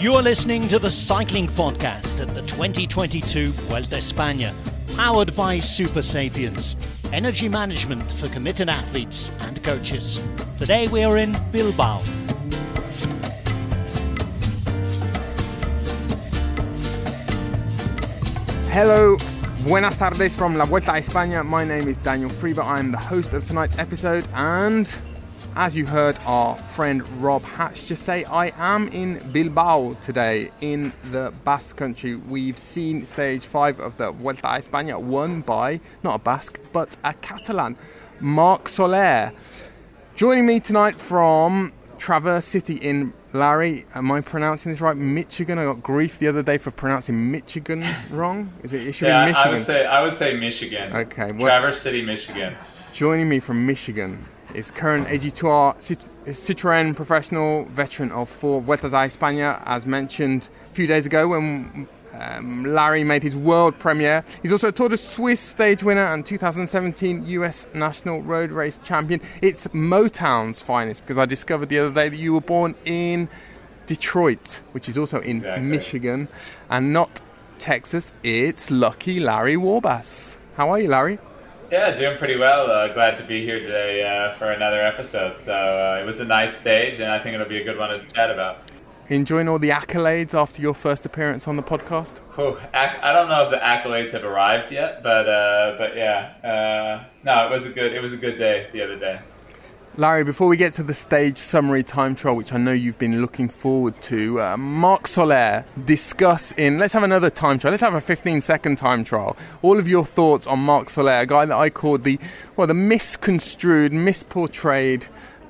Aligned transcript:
You 0.00 0.14
are 0.14 0.22
listening 0.22 0.66
to 0.68 0.78
the 0.78 0.88
Cycling 0.88 1.46
Podcast 1.46 2.22
at 2.22 2.28
the 2.28 2.40
2022 2.40 3.48
Vuelta 3.48 3.96
España, 3.96 4.54
powered 4.96 5.36
by 5.36 5.58
Supersapiens, 5.58 6.74
energy 7.12 7.50
management 7.50 8.10
for 8.12 8.26
committed 8.30 8.70
athletes 8.70 9.30
and 9.40 9.62
coaches. 9.62 10.24
Today 10.56 10.88
we 10.88 11.04
are 11.04 11.18
in 11.18 11.36
Bilbao. 11.52 11.98
Hello, 18.70 19.18
buenas 19.64 19.98
tardes 19.98 20.34
from 20.34 20.56
La 20.56 20.64
Vuelta 20.64 20.92
a 20.92 21.02
España. 21.02 21.44
My 21.44 21.62
name 21.62 21.88
is 21.88 21.98
Daniel 21.98 22.30
Friebe. 22.30 22.64
I 22.64 22.78
am 22.78 22.90
the 22.90 22.96
host 22.96 23.34
of 23.34 23.46
tonight's 23.46 23.78
episode, 23.78 24.26
and 24.32 24.88
as 25.56 25.76
you 25.76 25.86
heard 25.86 26.18
our 26.26 26.56
friend 26.56 27.06
Rob 27.22 27.42
Hatch 27.42 27.86
just 27.86 28.04
say, 28.04 28.24
I 28.24 28.52
am 28.56 28.88
in 28.88 29.18
Bilbao 29.32 29.96
today 30.02 30.50
in 30.60 30.92
the 31.10 31.32
Basque 31.44 31.76
country. 31.76 32.16
We've 32.16 32.58
seen 32.58 33.04
stage 33.04 33.44
five 33.44 33.80
of 33.80 33.96
the 33.96 34.12
Vuelta 34.12 34.46
a 34.46 34.58
España, 34.58 35.00
won 35.00 35.40
by 35.40 35.80
not 36.02 36.14
a 36.14 36.18
Basque 36.18 36.60
but 36.72 36.96
a 37.04 37.14
Catalan, 37.14 37.76
Marc 38.20 38.68
Soler. 38.68 39.32
Joining 40.14 40.46
me 40.46 40.60
tonight 40.60 41.00
from 41.00 41.72
Traverse 41.98 42.44
City 42.44 42.74
in 42.74 43.12
Larry, 43.32 43.86
am 43.94 44.10
I 44.12 44.20
pronouncing 44.20 44.72
this 44.72 44.80
right? 44.80 44.96
Michigan. 44.96 45.58
I 45.58 45.64
got 45.64 45.82
grief 45.82 46.18
the 46.18 46.28
other 46.28 46.42
day 46.42 46.58
for 46.58 46.70
pronouncing 46.70 47.30
Michigan 47.30 47.84
wrong. 48.10 48.52
Is 48.62 48.72
it? 48.72 48.86
It 48.86 48.92
should 48.92 49.08
yeah, 49.08 49.26
be 49.26 49.32
Michigan. 49.32 49.48
I 49.48 49.52
would 49.52 49.62
say 49.62 49.84
I 49.84 50.02
would 50.02 50.14
say 50.14 50.36
Michigan. 50.38 50.96
Okay, 50.96 51.32
well- 51.32 51.40
Traverse 51.40 51.80
City, 51.80 52.02
Michigan. 52.02 52.56
Joining 52.92 53.28
me 53.28 53.38
from 53.38 53.66
Michigan 53.66 54.26
is 54.54 54.70
current 54.70 55.08
AG2R 55.08 55.80
Cit- 55.82 56.04
Citroën 56.26 56.94
professional 56.94 57.64
veteran 57.66 58.12
of 58.12 58.28
four 58.28 58.60
Vueltas 58.60 58.92
a 58.92 59.06
España, 59.08 59.62
as 59.66 59.86
mentioned 59.86 60.48
a 60.70 60.74
few 60.74 60.86
days 60.86 61.06
ago 61.06 61.28
when 61.28 61.88
um, 62.12 62.64
Larry 62.64 63.04
made 63.04 63.22
his 63.22 63.34
world 63.36 63.78
premiere. 63.78 64.24
He's 64.42 64.52
also 64.52 64.68
a 64.68 64.72
Tour 64.72 64.88
de 64.90 64.96
Suisse 64.96 65.40
stage 65.40 65.82
winner 65.82 66.04
and 66.12 66.24
2017 66.26 67.26
US 67.26 67.66
National 67.74 68.20
Road 68.22 68.50
Race 68.50 68.78
champion. 68.82 69.20
It's 69.40 69.66
Motown's 69.68 70.60
finest 70.60 71.02
because 71.02 71.18
I 71.18 71.24
discovered 71.26 71.68
the 71.68 71.78
other 71.78 71.94
day 71.94 72.08
that 72.08 72.16
you 72.16 72.34
were 72.34 72.40
born 72.40 72.74
in 72.84 73.28
Detroit, 73.86 74.60
which 74.72 74.88
is 74.88 74.98
also 74.98 75.20
in 75.20 75.30
Exactly. 75.30 75.66
Michigan, 75.66 76.28
and 76.68 76.92
not 76.92 77.22
Texas. 77.58 78.12
It's 78.22 78.70
lucky 78.70 79.20
Larry 79.20 79.56
Warbasse. 79.56 80.36
How 80.56 80.70
are 80.70 80.78
you, 80.80 80.88
Larry? 80.88 81.18
Yeah, 81.70 81.96
doing 81.96 82.18
pretty 82.18 82.36
well. 82.36 82.68
Uh, 82.68 82.88
glad 82.92 83.16
to 83.18 83.22
be 83.22 83.44
here 83.44 83.60
today 83.60 84.02
uh, 84.02 84.30
for 84.30 84.50
another 84.50 84.82
episode. 84.82 85.38
So 85.38 85.54
uh, 85.54 86.00
it 86.00 86.04
was 86.04 86.18
a 86.18 86.24
nice 86.24 86.56
stage, 86.56 86.98
and 86.98 87.12
I 87.12 87.20
think 87.20 87.34
it'll 87.34 87.48
be 87.48 87.60
a 87.60 87.64
good 87.64 87.78
one 87.78 87.90
to 87.90 88.04
chat 88.12 88.28
about. 88.28 88.58
Enjoying 89.08 89.48
all 89.48 89.58
the 89.58 89.70
accolades 89.70 90.34
after 90.34 90.60
your 90.60 90.74
first 90.74 91.06
appearance 91.06 91.46
on 91.46 91.54
the 91.56 91.62
podcast? 91.62 92.18
Whew, 92.34 92.58
ac- 92.74 92.98
I 93.02 93.12
don't 93.12 93.28
know 93.28 93.42
if 93.42 93.50
the 93.50 93.56
accolades 93.56 94.12
have 94.12 94.24
arrived 94.24 94.72
yet, 94.72 95.02
but 95.02 95.28
uh, 95.28 95.76
but 95.78 95.96
yeah, 95.96 96.34
uh, 96.44 97.04
no, 97.24 97.46
it 97.46 97.50
was 97.50 97.66
a 97.66 97.70
good 97.70 97.92
it 97.92 98.00
was 98.00 98.12
a 98.12 98.16
good 98.16 98.38
day 98.38 98.68
the 98.72 98.82
other 98.82 98.96
day. 98.96 99.20
Larry, 99.96 100.22
before 100.22 100.46
we 100.46 100.56
get 100.56 100.72
to 100.74 100.84
the 100.84 100.94
stage 100.94 101.36
summary 101.36 101.82
time 101.82 102.14
trial, 102.14 102.36
which 102.36 102.52
I 102.52 102.58
know 102.58 102.70
you've 102.70 102.98
been 102.98 103.20
looking 103.20 103.48
forward 103.48 104.00
to, 104.02 104.40
uh, 104.40 104.56
Marc 104.56 105.08
Soler, 105.08 105.64
discuss 105.84 106.52
in. 106.52 106.78
Let's 106.78 106.94
have 106.94 107.02
another 107.02 107.28
time 107.28 107.58
trial. 107.58 107.72
Let's 107.72 107.82
have 107.82 107.94
a 107.94 108.00
15 108.00 108.40
second 108.40 108.76
time 108.76 109.02
trial. 109.02 109.36
All 109.62 109.80
of 109.80 109.88
your 109.88 110.06
thoughts 110.06 110.46
on 110.46 110.60
Marc 110.60 110.90
Soler, 110.90 111.18
a 111.18 111.26
guy 111.26 111.44
that 111.44 111.56
I 111.56 111.70
called 111.70 112.04
the 112.04 112.20
well, 112.54 112.68
the 112.68 112.74
misconstrued, 112.74 113.90
misportrayed 113.90 115.06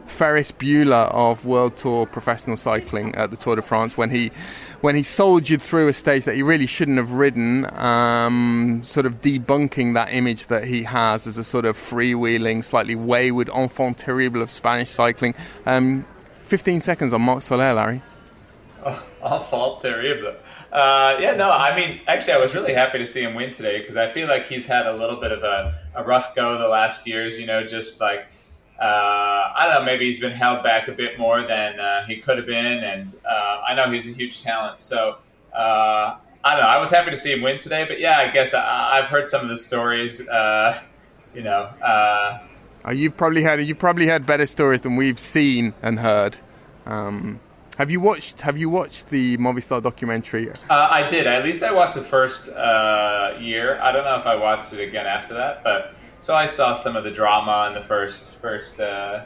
Ferris 0.07 0.53
Bueller 0.53 1.13
of 1.13 1.45
World 1.45 1.77
Tour 1.77 2.07
professional 2.07 2.57
cycling 2.57 3.15
at 3.17 3.31
the 3.31 3.37
Tour 3.37 3.57
de 3.57 3.63
France 3.63 3.99
when 3.99 4.09
he 4.09 4.33
when 4.81 4.97
he 4.97 5.03
soldiered 5.03 5.61
through 5.61 5.89
a 5.89 5.93
stage 5.93 6.25
that 6.25 6.35
he 6.35 6.43
really 6.43 6.67
shouldn't 6.67 6.97
have 6.97 7.13
ridden, 7.13 7.67
um, 7.79 8.81
sort 8.85 9.07
of 9.07 9.21
debunking 9.21 9.95
that 9.95 10.13
image 10.13 10.47
that 10.47 10.65
he 10.65 10.85
has 10.85 11.27
as 11.27 11.37
a 11.37 11.45
sort 11.45 11.65
of 11.65 11.77
freewheeling, 11.77 12.65
slightly 12.65 12.95
wayward 12.95 13.51
enfant 13.51 13.99
terrible 13.99 14.41
of 14.41 14.51
Spanish 14.51 14.91
cycling. 14.91 15.35
Um, 15.67 16.07
15 16.47 16.81
seconds 16.81 17.13
on 17.13 17.23
Marc 17.23 17.43
Soler, 17.43 17.75
Larry. 17.75 18.03
All 19.23 19.41
fault 19.41 19.83
terrible. 19.83 20.35
Uh, 20.73 21.17
yeah, 21.21 21.33
no, 21.33 21.51
I 21.51 21.77
mean, 21.77 22.01
actually, 22.07 22.35
I 22.35 22.39
was 22.39 22.55
really 22.55 22.73
happy 22.73 22.99
to 22.99 23.07
see 23.07 23.23
him 23.23 23.35
win 23.35 23.53
today 23.53 23.81
because 23.81 23.97
I 23.97 24.07
feel 24.07 24.29
like 24.29 24.47
he's 24.47 24.67
had 24.67 24.87
a 24.87 24.93
little 24.95 25.17
bit 25.17 25.33
of 25.33 25.43
a, 25.43 25.75
a 25.95 26.05
rough 26.05 26.35
go 26.35 26.57
the 26.57 26.69
last 26.69 27.07
years. 27.07 27.39
You 27.39 27.47
know, 27.47 27.65
just 27.65 28.01
like 28.01 28.29
uh, 28.81 29.53
I 29.55 29.67
don't 29.67 29.81
know, 29.81 29.85
maybe 29.85 30.07
he's 30.07 30.19
been 30.19 30.33
held 30.33 30.63
back 30.63 30.89
a 30.89 30.93
bit 30.93 31.19
more 31.19 31.43
than 31.43 31.79
uh, 31.79 32.05
he 32.07 32.17
could 32.17 32.39
have 32.39 32.47
been, 32.47 32.83
and 32.83 33.15
uh, 33.29 33.63
I 33.67 33.75
know 33.75 33.91
he's 33.91 34.09
a 34.09 34.13
huge 34.13 34.43
talent. 34.43 34.81
So 34.81 35.19
uh, 35.55 36.17
I 36.43 36.55
don't 36.55 36.63
know. 36.63 36.69
I 36.69 36.79
was 36.79 36.91
happy 36.91 37.11
to 37.11 37.17
see 37.17 37.33
him 37.33 37.43
win 37.43 37.59
today, 37.59 37.85
but 37.87 38.01
yeah, 38.01 38.19
I 38.19 38.29
guess 38.29 38.55
I, 38.55 38.99
I've 38.99 39.07
heard 39.07 39.27
some 39.27 39.43
of 39.43 39.49
the 39.49 39.57
stories. 39.57 40.27
Uh, 40.29 40.81
you 41.35 41.43
know, 41.43 41.65
uh, 41.85 42.39
you've 42.91 43.17
probably 43.17 43.43
had 43.43 43.65
you've 43.65 43.79
probably 43.79 44.07
had 44.07 44.25
better 44.25 44.47
stories 44.47 44.81
than 44.81 44.97
we've 44.97 45.19
seen 45.19 45.75
and 45.83 46.01
heard. 46.01 46.39
Um, 46.87 47.41
have 47.77 47.91
you 47.91 48.01
watched 48.01 48.41
Have 48.41 48.57
you 48.57 48.71
watched 48.71 49.11
the 49.11 49.37
Movistar 49.37 49.83
documentary? 49.83 50.51
Uh, 50.71 50.89
I 50.91 51.03
did. 51.07 51.27
At 51.27 51.45
least 51.45 51.63
I 51.63 51.73
watched 51.73 51.95
the 51.95 52.03
first 52.03 52.49
uh, 52.49 53.37
year. 53.39 53.79
I 53.83 53.93
don't 53.93 54.05
know 54.05 54.17
if 54.17 54.27
I 54.27 54.37
watched 54.37 54.73
it 54.73 54.81
again 54.81 55.07
after 55.07 55.35
that, 55.35 55.63
but 55.63 55.95
so 56.21 56.35
I 56.35 56.47
saw 56.47 56.75
some 56.75 56.97
of 56.97 57.05
the 57.05 57.11
drama 57.11 57.67
in 57.69 57.75
the 57.75 57.81
first 57.81 58.39
first 58.41 58.79
uh, 58.79 59.25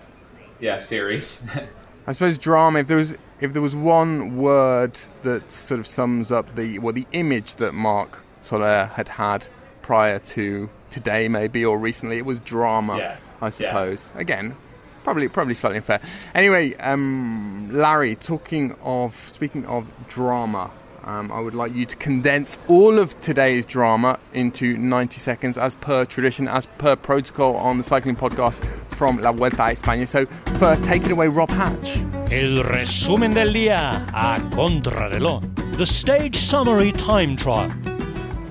yeah 0.61 0.79
series. 0.79 1.59
I 2.07 2.13
suppose 2.13 2.39
drama. 2.39 2.81
If 2.81 2.89
there 2.89 2.97
was 2.97 3.15
if 3.41 3.53
there 3.53 3.63
was 3.63 3.77
one 3.77 4.37
word 4.37 4.99
that 5.23 5.51
sort 5.51 5.81
of 5.81 5.87
sums 5.87 6.33
up 6.33 6.55
the 6.57 6.79
well 6.79 6.93
the 6.93 7.07
image 7.13 7.57
that 7.57 7.75
Marc 7.75 8.21
Soler 8.41 8.87
had 8.95 9.09
had 9.09 9.47
prior 9.83 10.19
to 10.19 10.71
today, 10.91 11.29
maybe 11.29 11.65
or 11.65 11.79
recently, 11.79 12.17
it 12.17 12.25
was 12.25 12.41
drama. 12.41 12.97
Yeah. 12.97 13.17
I 13.41 13.51
suppose. 13.51 14.09
Again, 14.15 14.57
probably 15.03 15.29
probably 15.29 15.55
slightly 15.55 15.79
unfair. 15.79 16.01
Anyway, 16.35 16.75
um, 16.77 17.69
Larry, 17.73 18.17
talking 18.17 18.77
of 18.83 19.29
speaking 19.33 19.67
of 19.67 19.87
drama. 20.09 20.71
Um, 21.07 21.31
I 21.31 21.41
would 21.41 21.55
like 21.55 21.75
you 21.75 21.85
to 21.85 21.97
condense 21.97 22.59
all 22.67 22.99
of 22.99 23.21
today's 23.21 23.67
drama 23.67 24.19
into 24.33 24.79
90 24.79 25.19
seconds 25.21 25.59
as 25.59 25.75
per 25.75 26.05
tradition, 26.07 26.49
as 26.49 26.67
per 26.67 26.97
protocol 26.97 27.57
on 27.57 27.77
the 27.77 27.85
cycling 27.85 28.17
podcast 28.17 28.65
from 28.89 29.19
La 29.19 29.33
Vuelta 29.33 29.65
a 29.65 29.73
España. 29.73 30.09
So, 30.09 30.27
first, 30.59 30.83
take 30.85 31.05
it 31.05 31.11
away, 31.11 31.29
Rob 31.29 31.51
Hatch. 31.51 31.99
El 32.33 32.63
resumen 32.63 33.33
del 33.33 33.53
día 33.53 34.07
a 34.15 34.41
contrarreloj. 34.51 35.77
The 35.77 35.87
stage 35.87 36.37
summary 36.37 36.93
time 36.93 37.37
trial. 37.37 37.94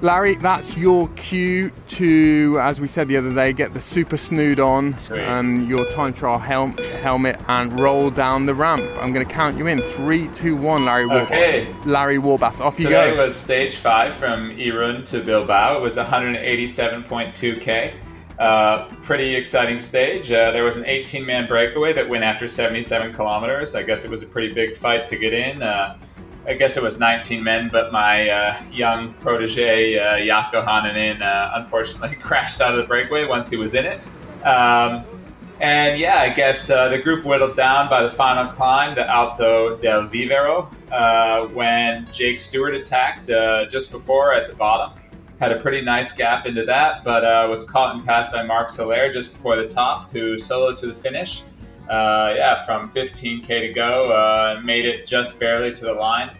Larry, 0.03 0.36
that's 0.36 0.75
your 0.75 1.08
cue 1.16 1.72
to, 1.88 2.59
as 2.62 2.81
we 2.81 2.90
said 2.90 3.08
the 3.08 3.16
other 3.16 3.34
day, 3.34 3.53
get 3.53 3.74
the 3.74 3.80
super 3.80 4.18
snood 4.18 4.59
on 4.59 4.94
Sweet. 4.96 5.22
and 5.22 5.69
your 5.69 5.90
time 5.91 6.14
trial 6.14 6.40
hel- 6.40 6.75
helmet 7.02 7.40
and 7.47 7.80
roll 7.80 8.09
down 8.09 8.46
the 8.46 8.53
ramp. 8.53 8.84
I'm 9.00 9.13
going 9.13 9.25
to 9.25 9.34
count 9.34 9.58
you 9.58 9.68
in. 9.68 9.80
Three, 9.80 10.28
two, 10.28 10.58
one, 10.58 10.84
Larry 10.84 11.06
Warbasse. 11.06 11.25
Okay. 11.28 11.74
Larry 11.86 12.18
Warbasse, 12.18 12.59
off 12.59 12.78
you 12.80 12.84
Today 12.88 13.12
go. 13.12 13.24
was 13.24 13.34
stage 13.34 13.78
five 13.78 14.13
from 14.13 14.50
Irun 14.58 15.06
to 15.06 15.22
Bilbao. 15.24 15.78
It 15.78 15.81
was 15.81 15.96
187.2k. 15.96 17.94
Uh, 18.38 18.88
pretty 19.03 19.36
exciting 19.36 19.80
stage. 19.80 20.30
Uh, 20.30 20.52
there 20.52 20.66
was 20.66 20.75
an 20.75 20.86
18 20.86 21.25
man 21.25 21.47
breakaway 21.47 21.94
that 21.94 22.09
went 22.09 22.25
after 22.25 22.46
77 22.46 23.13
kilometers. 23.13 23.74
I 23.74 23.84
guess 23.84 24.03
it 24.03 24.12
was 24.12 24.22
a 24.22 24.28
pretty 24.28 24.53
big 24.53 24.75
fight 24.75 25.06
to 25.06 25.16
get 25.16 25.31
in. 25.34 25.63
Uh, 25.63 25.97
I 26.46 26.54
guess 26.56 26.76
it 26.76 26.84
was 26.84 27.00
19 27.00 27.42
men, 27.42 27.70
but 27.72 27.94
my 27.94 28.30
uh, 28.30 28.62
young 28.70 29.14
protege, 29.14 29.98
uh, 29.98 30.16
Jaakko 30.16 30.66
Hänninen, 30.66 31.22
uh, 31.22 31.52
unfortunately 31.56 32.16
crashed 32.22 32.60
out 32.60 32.74
of 32.74 32.78
the 32.78 32.84
breakaway 32.84 33.25
once 33.25 33.50
he 33.50 33.56
was 33.56 33.74
in 33.74 33.86
it. 33.86 34.01
Um, 34.45 35.06
and 35.62 35.98
yeah, 35.98 36.19
I 36.19 36.30
guess 36.30 36.69
uh, 36.69 36.90
the 36.90 37.00
group 37.00 37.24
whittled 37.24 37.56
down 37.56 37.90
by 37.90 38.04
the 38.04 38.10
final 38.10 38.51
climb 38.51 38.95
to 38.95 39.10
Alto 39.10 39.78
del 39.78 40.07
Vivero 40.07 40.69
uh, 40.92 41.48
when 41.48 42.07
Jake 42.12 42.42
Stewart 42.42 42.74
attacked 42.74 43.30
uh, 43.30 43.66
just 43.68 43.89
before 43.89 44.34
at 44.34 44.50
the 44.50 44.56
bottom. 44.56 45.00
Had 45.39 45.54
a 45.54 45.60
pretty 45.60 45.81
nice 45.81 46.12
gap 46.12 46.46
into 46.46 46.66
that, 46.66 47.06
but 47.06 47.24
uh, 47.24 47.48
was 47.50 47.63
caught 47.63 47.96
and 47.96 48.06
passed 48.06 48.31
by 48.31 48.44
Marc 48.44 48.69
Soler 48.69 49.10
just 49.10 49.31
before 49.31 49.56
the 49.56 49.68
top, 49.68 50.12
who 50.12 50.36
soloed 50.36 50.75
to 50.78 50.88
the 50.88 50.94
finish. 50.94 51.44
Uh, 51.89 52.33
yeah, 52.35 52.63
from 52.65 52.89
15k 52.91 53.47
to 53.47 53.74
go, 53.74 54.12
uh, 54.12 54.62
made 54.63 54.85
it 54.85 55.06
just 55.06 55.39
barely 55.39 55.71
to 55.74 55.85
the 55.85 55.94
line 55.94 56.31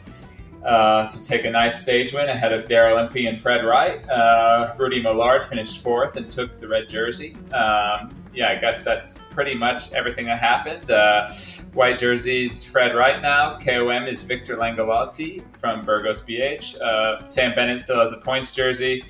uh, 0.66 1.08
to 1.08 1.24
take 1.24 1.46
a 1.46 1.50
nice 1.50 1.82
stage 1.82 2.14
win 2.14 2.30
ahead 2.30 2.54
of 2.54 2.66
Daryl 2.66 3.02
Impey 3.02 3.28
and 3.28 3.40
Fred 3.40 3.66
Wright. 3.66 4.08
Uh, 4.10 4.74
Rudy 4.78 5.02
Molard 5.02 5.44
finished 5.44 5.82
fourth 5.82 6.16
and 6.16 6.30
took 6.30 6.60
the 6.60 6.68
red 6.68 6.88
jersey. 6.88 7.36
Um, 7.54 8.10
yeah, 8.34 8.50
I 8.50 8.56
guess 8.56 8.84
that's 8.84 9.18
pretty 9.30 9.54
much 9.54 9.92
everything 9.94 10.26
that 10.26 10.40
happened. 10.40 10.90
Uh, 10.90 11.32
white 11.74 11.98
jerseys, 11.98 12.64
Fred 12.64 12.96
Wright 12.96 13.22
now. 13.22 13.58
KOM 13.58 14.08
is 14.08 14.24
Victor 14.24 14.56
Langellotti 14.56 15.44
from 15.58 15.86
Burgos 15.86 16.22
BH. 16.22 16.82
Uh, 16.82 17.28
Sam 17.28 17.54
Bennett 17.54 17.80
still 17.80 18.00
has 18.00 18.14
a 18.14 18.18
points 18.18 18.56
jersey. 18.56 19.04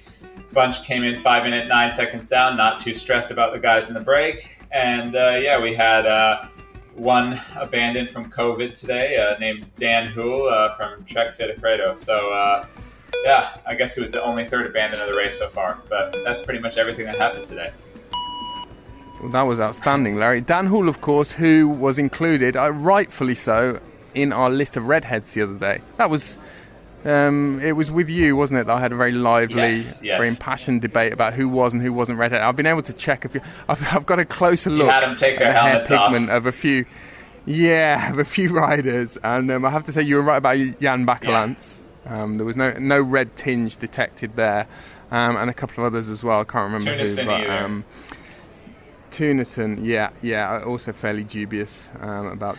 Bunch 0.52 0.84
came 0.84 1.04
in 1.04 1.16
five 1.16 1.44
minute, 1.44 1.68
nine 1.68 1.92
seconds 1.92 2.28
down, 2.28 2.58
not 2.58 2.80
too 2.80 2.94
stressed 2.94 3.32
about 3.32 3.54
the 3.54 3.60
guys 3.60 3.88
in 3.88 3.94
the 3.94 4.02
break. 4.02 4.53
And 4.74 5.16
uh, 5.16 5.38
yeah, 5.40 5.62
we 5.62 5.76
had 5.76 6.08
uh, 6.08 6.48
one 6.96 7.40
abandoned 7.56 8.10
from 8.10 8.30
COVID 8.30 8.74
today, 8.74 9.18
uh, 9.18 9.38
named 9.38 9.68
Daan 9.76 10.08
Hoole 10.08 10.48
uh, 10.50 10.74
from 10.76 11.06
Trek 11.06 11.28
Segafredo. 11.28 11.96
So, 11.96 12.32
uh, 12.32 12.68
yeah, 13.24 13.56
I 13.68 13.76
guess 13.76 13.94
he 13.94 14.02
was 14.02 14.12
the 14.12 14.24
only 14.24 14.46
third 14.46 14.66
abandoned 14.66 15.02
of 15.02 15.10
the 15.10 15.18
race 15.18 15.38
so 15.38 15.48
far. 15.48 15.80
But 15.90 16.18
that's 16.26 16.42
pretty 16.42 16.60
much 16.60 16.78
everything 16.78 17.06
that 17.06 17.18
happened 17.18 17.46
today. 17.46 17.72
Well, 19.22 19.32
that 19.32 19.44
was 19.44 19.60
outstanding, 19.60 20.18
Larry. 20.18 20.42
Daan 20.42 20.66
Hoole, 20.66 20.90
of 20.90 21.02
course, 21.02 21.34
who 21.34 21.68
was 21.68 22.00
included, 22.00 22.58
uh, 22.58 22.72
rightfully 22.72 23.36
so, 23.36 23.80
in 24.16 24.34
our 24.34 24.50
list 24.50 24.76
of 24.76 24.88
redheads 24.88 25.34
the 25.34 25.44
other 25.44 25.60
day. 25.60 25.82
That 25.98 26.10
was. 26.10 26.38
Um, 27.06 27.60
it 27.62 27.74
was 27.74 27.92
with 27.92 28.10
you, 28.10 28.36
wasn't 28.36 28.62
it? 28.62 28.68
That 28.68 28.74
I 28.78 28.80
had 28.80 28.92
a 28.94 28.96
very 28.96 29.12
lively, 29.12 29.58
Yes, 29.58 30.02
yes. 30.04 30.18
very 30.18 30.30
impassioned 30.30 30.82
debate 30.82 31.12
about 31.12 31.34
who 31.34 31.50
was 31.50 31.74
and 31.74 31.82
who 31.82 31.92
wasn't 31.92 32.18
redhead. 32.18 32.42
I've 32.42 32.56
been 32.56 32.66
able 32.66 32.82
to 32.84 32.94
check 32.94 33.26
a 33.26 33.30
few. 33.30 33.42
I've, 33.68 33.82
I've 33.94 34.06
got 34.06 34.20
a 34.20 34.26
closer 34.26 34.70
look 34.70 34.90
had 34.90 35.04
'em 35.04 35.16
take 35.18 35.36
at 35.36 35.40
the 35.40 35.52
hair 35.52 35.78
off. 35.80 35.88
pigment 36.12 36.30
of 36.32 36.46
a 36.46 36.52
few. 36.54 36.86
Yeah, 37.46 38.10
of 38.12 38.20
a 38.20 38.24
few 38.26 38.50
riders, 38.54 39.18
and 39.22 39.52
um, 39.52 39.66
I 39.66 39.70
have 39.70 39.84
to 39.86 39.92
say 39.92 40.02
you 40.02 40.16
were 40.16 40.22
right 40.22 40.38
about 40.38 40.56
Jan 40.80 41.06
Bakelants. 41.06 41.82
Um, 42.06 42.38
there 42.38 42.46
was 42.46 42.56
no 42.56 42.72
no 42.80 43.02
red 43.02 43.36
tinge 43.36 43.76
detected 43.76 44.38
there, 44.38 44.66
um, 45.12 45.36
and 45.36 45.50
a 45.50 45.54
couple 45.54 45.84
of 45.86 45.94
others 45.94 46.08
as 46.08 46.24
well. 46.24 46.40
I 46.40 46.46
can't 46.46 46.72
remember 46.72 47.04
Tunison 47.04 47.20
who, 47.24 47.26
but 47.26 47.50
um, 47.50 47.86
Tunison, 49.12 49.80
yeah, 49.84 50.10
yeah, 50.22 50.64
also 50.66 50.92
fairly 50.94 51.24
dubious 51.26 51.90
um, 52.00 52.28
about 52.28 52.58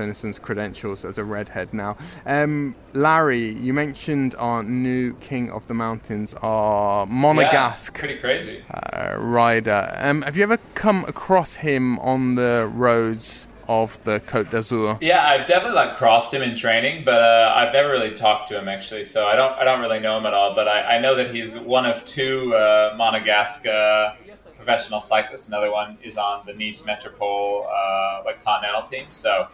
Tunison's 0.00 0.38
credentials 0.38 1.04
as 1.06 1.16
a 1.16 1.24
redhead 1.24 1.72
now. 1.72 1.96
Um, 2.26 2.74
Larry, 2.92 3.54
you 3.54 3.72
mentioned 3.72 4.34
our 4.36 4.62
new 4.62 5.14
king 5.14 5.50
of 5.50 5.66
the 5.68 5.74
mountains, 5.74 6.34
our 6.42 7.06
Monegasque 7.06 7.94
Yeah, 7.94 7.98
pretty 8.00 8.16
crazy. 8.18 8.62
uh, 8.70 9.16
rider. 9.18 9.94
Um, 9.96 10.20
have 10.22 10.36
you 10.36 10.42
ever 10.42 10.58
come 10.74 11.04
across 11.06 11.54
him 11.54 11.98
on 12.00 12.34
the 12.34 12.70
roads 12.70 13.46
of 13.68 14.02
the 14.04 14.20
Côte 14.20 14.50
d'Azur? 14.50 14.98
Yeah, 15.00 15.26
I've 15.26 15.46
definitely 15.46 15.76
like 15.76 15.96
crossed 15.96 16.32
him 16.34 16.42
in 16.42 16.54
training, 16.54 17.04
but 17.04 17.20
uh, 17.22 17.52
I've 17.56 17.72
never 17.72 17.88
really 17.90 18.12
talked 18.12 18.48
to 18.48 18.58
him 18.58 18.68
actually. 18.68 19.04
So 19.04 19.26
I 19.26 19.34
don't, 19.34 19.52
I 19.54 19.64
don't 19.64 19.80
really 19.80 19.98
know 19.98 20.18
him 20.18 20.26
at 20.26 20.34
all. 20.34 20.54
But 20.54 20.68
I, 20.68 20.96
I 20.96 20.98
know 21.00 21.14
that 21.14 21.34
he's 21.34 21.58
one 21.58 21.86
of 21.86 22.04
two 22.04 22.54
uh, 22.54 22.94
Monegasque 22.96 23.66
uh, 23.66 24.14
professional 24.56 25.00
cyclists. 25.00 25.48
Another 25.48 25.72
one 25.72 25.96
is 26.02 26.16
on 26.18 26.42
the 26.46 26.52
Nice 26.52 26.84
Metropole 26.86 27.66
uh, 27.66 28.22
like 28.24 28.44
continental 28.44 28.82
team. 28.82 29.06
So 29.10 29.48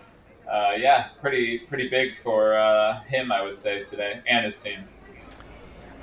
yeah, 0.76 1.08
pretty, 1.20 1.58
pretty 1.58 1.88
big 1.88 2.14
for 2.14 2.54
uh, 2.54 3.02
him, 3.04 3.32
I 3.32 3.43
would 3.43 3.56
say 3.56 3.82
today, 3.84 4.20
and 4.26 4.44
his 4.44 4.62
team. 4.62 4.84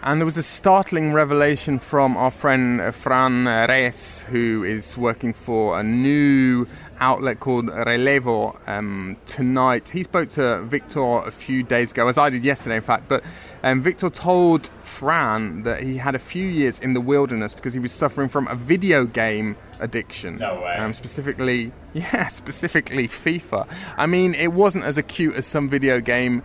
And 0.01 0.21
there 0.21 0.25
was 0.25 0.37
a 0.37 0.43
startling 0.43 1.11
revelation 1.11 1.77
from 1.77 2.15
our 2.15 2.31
friend 2.31 2.79
uh, 2.79 2.91
Fran 2.91 3.45
Reyes, 3.45 4.21
who 4.29 4.63
is 4.63 4.95
working 4.95 5.33
for 5.33 5.77
a 5.77 5.83
new 5.83 6.67
outlet 7.01 7.41
called 7.41 7.65
Relevo 7.65 8.57
um, 8.65 9.17
tonight. 9.25 9.89
He 9.89 10.03
spoke 10.03 10.29
to 10.29 10.61
Victor 10.63 11.01
a 11.01 11.31
few 11.31 11.63
days 11.63 11.91
ago, 11.91 12.07
as 12.07 12.17
I 12.17 12.29
did 12.29 12.45
yesterday, 12.45 12.77
in 12.77 12.81
fact. 12.81 13.09
But 13.09 13.25
um, 13.61 13.81
Victor 13.81 14.09
told 14.09 14.69
Fran 14.79 15.63
that 15.63 15.83
he 15.83 15.97
had 15.97 16.15
a 16.15 16.19
few 16.19 16.45
years 16.45 16.79
in 16.79 16.93
the 16.93 17.01
wilderness 17.01 17.53
because 17.53 17.73
he 17.73 17.79
was 17.79 17.91
suffering 17.91 18.29
from 18.29 18.47
a 18.47 18.55
video 18.55 19.03
game 19.03 19.57
addiction. 19.81 20.37
No 20.37 20.61
way. 20.61 20.75
Um, 20.77 20.93
specifically, 20.93 21.73
yeah, 21.93 22.27
specifically 22.27 23.09
FIFA. 23.09 23.67
I 23.97 24.05
mean, 24.05 24.33
it 24.33 24.53
wasn't 24.53 24.85
as 24.85 24.97
acute 24.97 25.35
as 25.35 25.45
some 25.45 25.69
video 25.69 25.99
game 25.99 26.41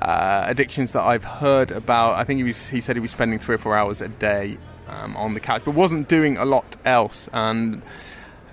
uh, 0.00 0.44
addictions 0.46 0.92
that 0.92 1.02
I've 1.02 1.24
heard 1.24 1.70
about. 1.70 2.14
I 2.14 2.24
think 2.24 2.38
he 2.38 2.44
was 2.44 2.68
he 2.68 2.80
said 2.80 2.96
he 2.96 3.00
was 3.00 3.10
spending 3.10 3.38
three 3.38 3.54
or 3.54 3.58
four 3.58 3.76
hours 3.76 4.00
a 4.00 4.08
day 4.08 4.58
um, 4.88 5.16
on 5.16 5.34
the 5.34 5.40
couch, 5.40 5.62
but 5.64 5.74
wasn't 5.74 6.08
doing 6.08 6.36
a 6.36 6.44
lot 6.44 6.76
else. 6.84 7.28
And 7.32 7.82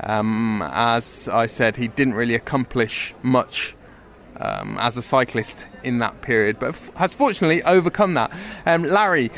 um, 0.02 0.62
as 0.66 1.28
I 1.28 1.48
said, 1.48 1.76
he 1.76 1.88
didn't 1.88 2.14
really 2.14 2.36
accomplish 2.36 3.14
much. 3.22 3.76
Um, 4.40 4.78
as 4.78 4.98
a 4.98 5.02
cyclist 5.02 5.66
in 5.82 5.98
that 5.98 6.22
period, 6.22 6.60
but 6.60 6.70
f- 6.70 6.94
has 6.94 7.12
fortunately 7.12 7.64
overcome 7.64 8.14
that. 8.14 8.32
Um, 8.68 8.84
Larry, 8.84 9.32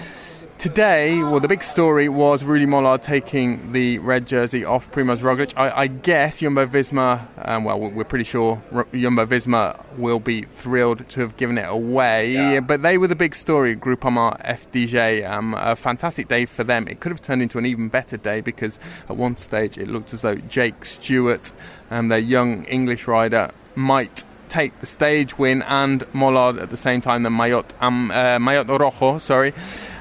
today, 0.60 1.24
well, 1.24 1.40
the 1.40 1.48
big 1.48 1.64
story 1.64 2.10
was 2.10 2.44
Rudy 2.44 2.66
Molard 2.66 3.02
taking 3.02 3.72
the 3.72 3.98
red 4.00 4.28
jersey 4.28 4.66
off 4.66 4.92
Primoz 4.92 5.20
Roglic. 5.20 5.54
I, 5.56 5.72
I 5.72 5.88
guess 5.88 6.42
Jumbo 6.42 6.68
Visma, 6.68 7.28
um, 7.48 7.64
well, 7.64 7.80
we're 7.80 8.04
pretty 8.04 8.26
sure 8.26 8.62
Jumbo 8.94 9.26
Visma 9.26 9.82
will 9.96 10.20
be 10.20 10.42
thrilled 10.42 11.08
to 11.10 11.22
have 11.22 11.38
given 11.38 11.58
it 11.58 11.68
away. 11.68 12.34
Yeah. 12.34 12.60
But 12.60 12.82
they 12.82 12.98
were 12.98 13.08
the 13.08 13.16
big 13.16 13.36
story, 13.36 13.76
Groupama 13.76 14.40
FDJ. 14.46 15.28
Um, 15.28 15.54
a 15.54 15.78
fantastic 15.78 16.28
day 16.28 16.46
for 16.46 16.66
them. 16.66 16.90
It 16.90 17.00
could 17.00 17.14
have 17.14 17.22
turned 17.22 17.42
into 17.42 17.58
an 17.58 17.66
even 17.66 17.88
better 17.88 18.18
day 18.18 18.42
because 18.42 18.80
at 19.08 19.16
one 19.16 19.38
stage 19.38 19.78
it 19.78 19.88
looked 19.88 20.14
as 20.14 20.22
though 20.24 20.36
Jake 20.36 20.84
Stewart, 20.84 21.54
um, 21.90 22.10
their 22.10 22.20
young 22.20 22.66
English 22.66 23.08
rider, 23.08 23.52
might 23.76 24.26
take 24.50 24.80
the 24.80 24.86
stage 24.86 25.38
win 25.38 25.62
and 25.64 26.02
Molard 26.14 26.62
at 26.62 26.70
the 26.70 26.78
same 26.78 27.02
time 27.02 27.24
the 27.24 27.30
maillot, 27.30 27.74
um, 27.80 28.12
uh, 28.12 28.40
maillot 28.40 28.68
Rojo, 28.68 29.18
sorry. 29.20 29.54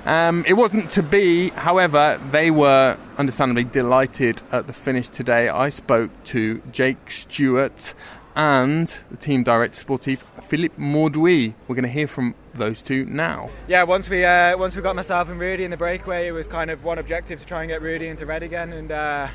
Um, 0.05 0.45
it 0.47 0.55
wasn't 0.55 0.91
to 0.91 1.03
be, 1.03 1.51
however, 1.51 2.21
they 2.31 2.51
were 2.51 2.97
understandably 3.19 3.65
delighted 3.65 4.43
at 4.51 4.67
the 4.67 4.73
finish 4.73 5.09
today. 5.09 5.49
I 5.49 5.69
spoke 5.69 6.11
to 6.25 6.63
Jake 6.73 7.11
Stewart 7.11 7.95
and 8.35 9.01
the 9.11 9.17
team 9.17 9.43
director 9.43 9.85
sportif 9.85 10.19
Philippe 10.45 10.77
Mauduit. 10.81 11.55
We're 11.67 11.75
going 11.75 11.83
to 11.83 11.91
hear 11.91 12.07
from 12.07 12.35
those 12.55 12.81
two 12.81 13.05
now. 13.05 13.51
yeah, 13.67 13.83
once 13.83 14.09
we 14.09 14.25
uh, 14.25 14.57
once 14.57 14.75
we 14.75 14.83
got 14.83 14.97
myself 14.97 15.29
and 15.29 15.39
Rudy 15.39 15.65
in 15.65 15.71
the 15.71 15.77
breakaway, 15.77 16.27
it 16.27 16.33
was 16.33 16.47
kind 16.47 16.71
of 16.71 16.85
one 16.85 16.99
objective 16.99 17.41
to 17.41 17.47
try 17.47 17.63
and 17.63 17.69
get 17.69 17.83
Rudy 17.83 18.09
into 18.09 18.27
red 18.27 18.43
again, 18.43 18.73
and 18.73 18.91
uh, 18.91 19.29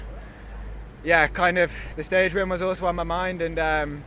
yeah, 1.03 1.27
kind 1.27 1.57
of 1.57 1.71
the 1.95 2.03
stage 2.03 2.33
win 2.33 2.49
was 2.49 2.61
also 2.61 2.85
on 2.85 2.95
my 2.95 3.03
mind, 3.03 3.41
and 3.41 3.59
um, 3.59 4.03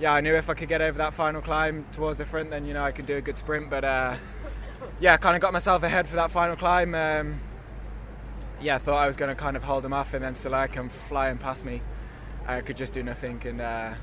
yeah, 0.00 0.14
I 0.14 0.22
knew 0.22 0.34
if 0.34 0.48
I 0.48 0.54
could 0.54 0.68
get 0.68 0.80
over 0.80 0.96
that 0.98 1.12
final 1.12 1.42
climb 1.42 1.84
towards 1.92 2.16
the 2.18 2.24
front, 2.24 2.50
then 2.50 2.64
you 2.64 2.72
know 2.72 2.82
I 2.82 2.90
could 2.90 3.06
do 3.06 3.18
a 3.18 3.20
good 3.20 3.36
sprint, 3.36 3.68
but 3.68 3.84
uh, 3.84 4.16
yeah, 4.98 5.14
I 5.14 5.16
kind 5.18 5.36
of 5.36 5.42
got 5.42 5.52
myself 5.52 5.82
ahead 5.82 6.08
for 6.08 6.16
that 6.16 6.30
final 6.30 6.56
climb. 6.56 6.94
Um, 6.94 7.40
yeah, 8.62 8.78
thought 8.78 8.96
I 8.96 9.06
was 9.06 9.16
going 9.16 9.28
to 9.28 9.34
kind 9.34 9.56
of 9.56 9.62
hold 9.62 9.84
him 9.84 9.92
off, 9.92 10.14
and 10.14 10.24
then 10.24 10.34
Soler 10.34 10.68
come 10.68 10.88
flying 10.88 11.36
past 11.36 11.64
me. 11.64 11.82
I 12.46 12.62
could 12.62 12.78
just 12.78 12.94
do 12.94 13.02
nothing, 13.02 13.42
and 13.44 13.60
uh, 13.60 13.94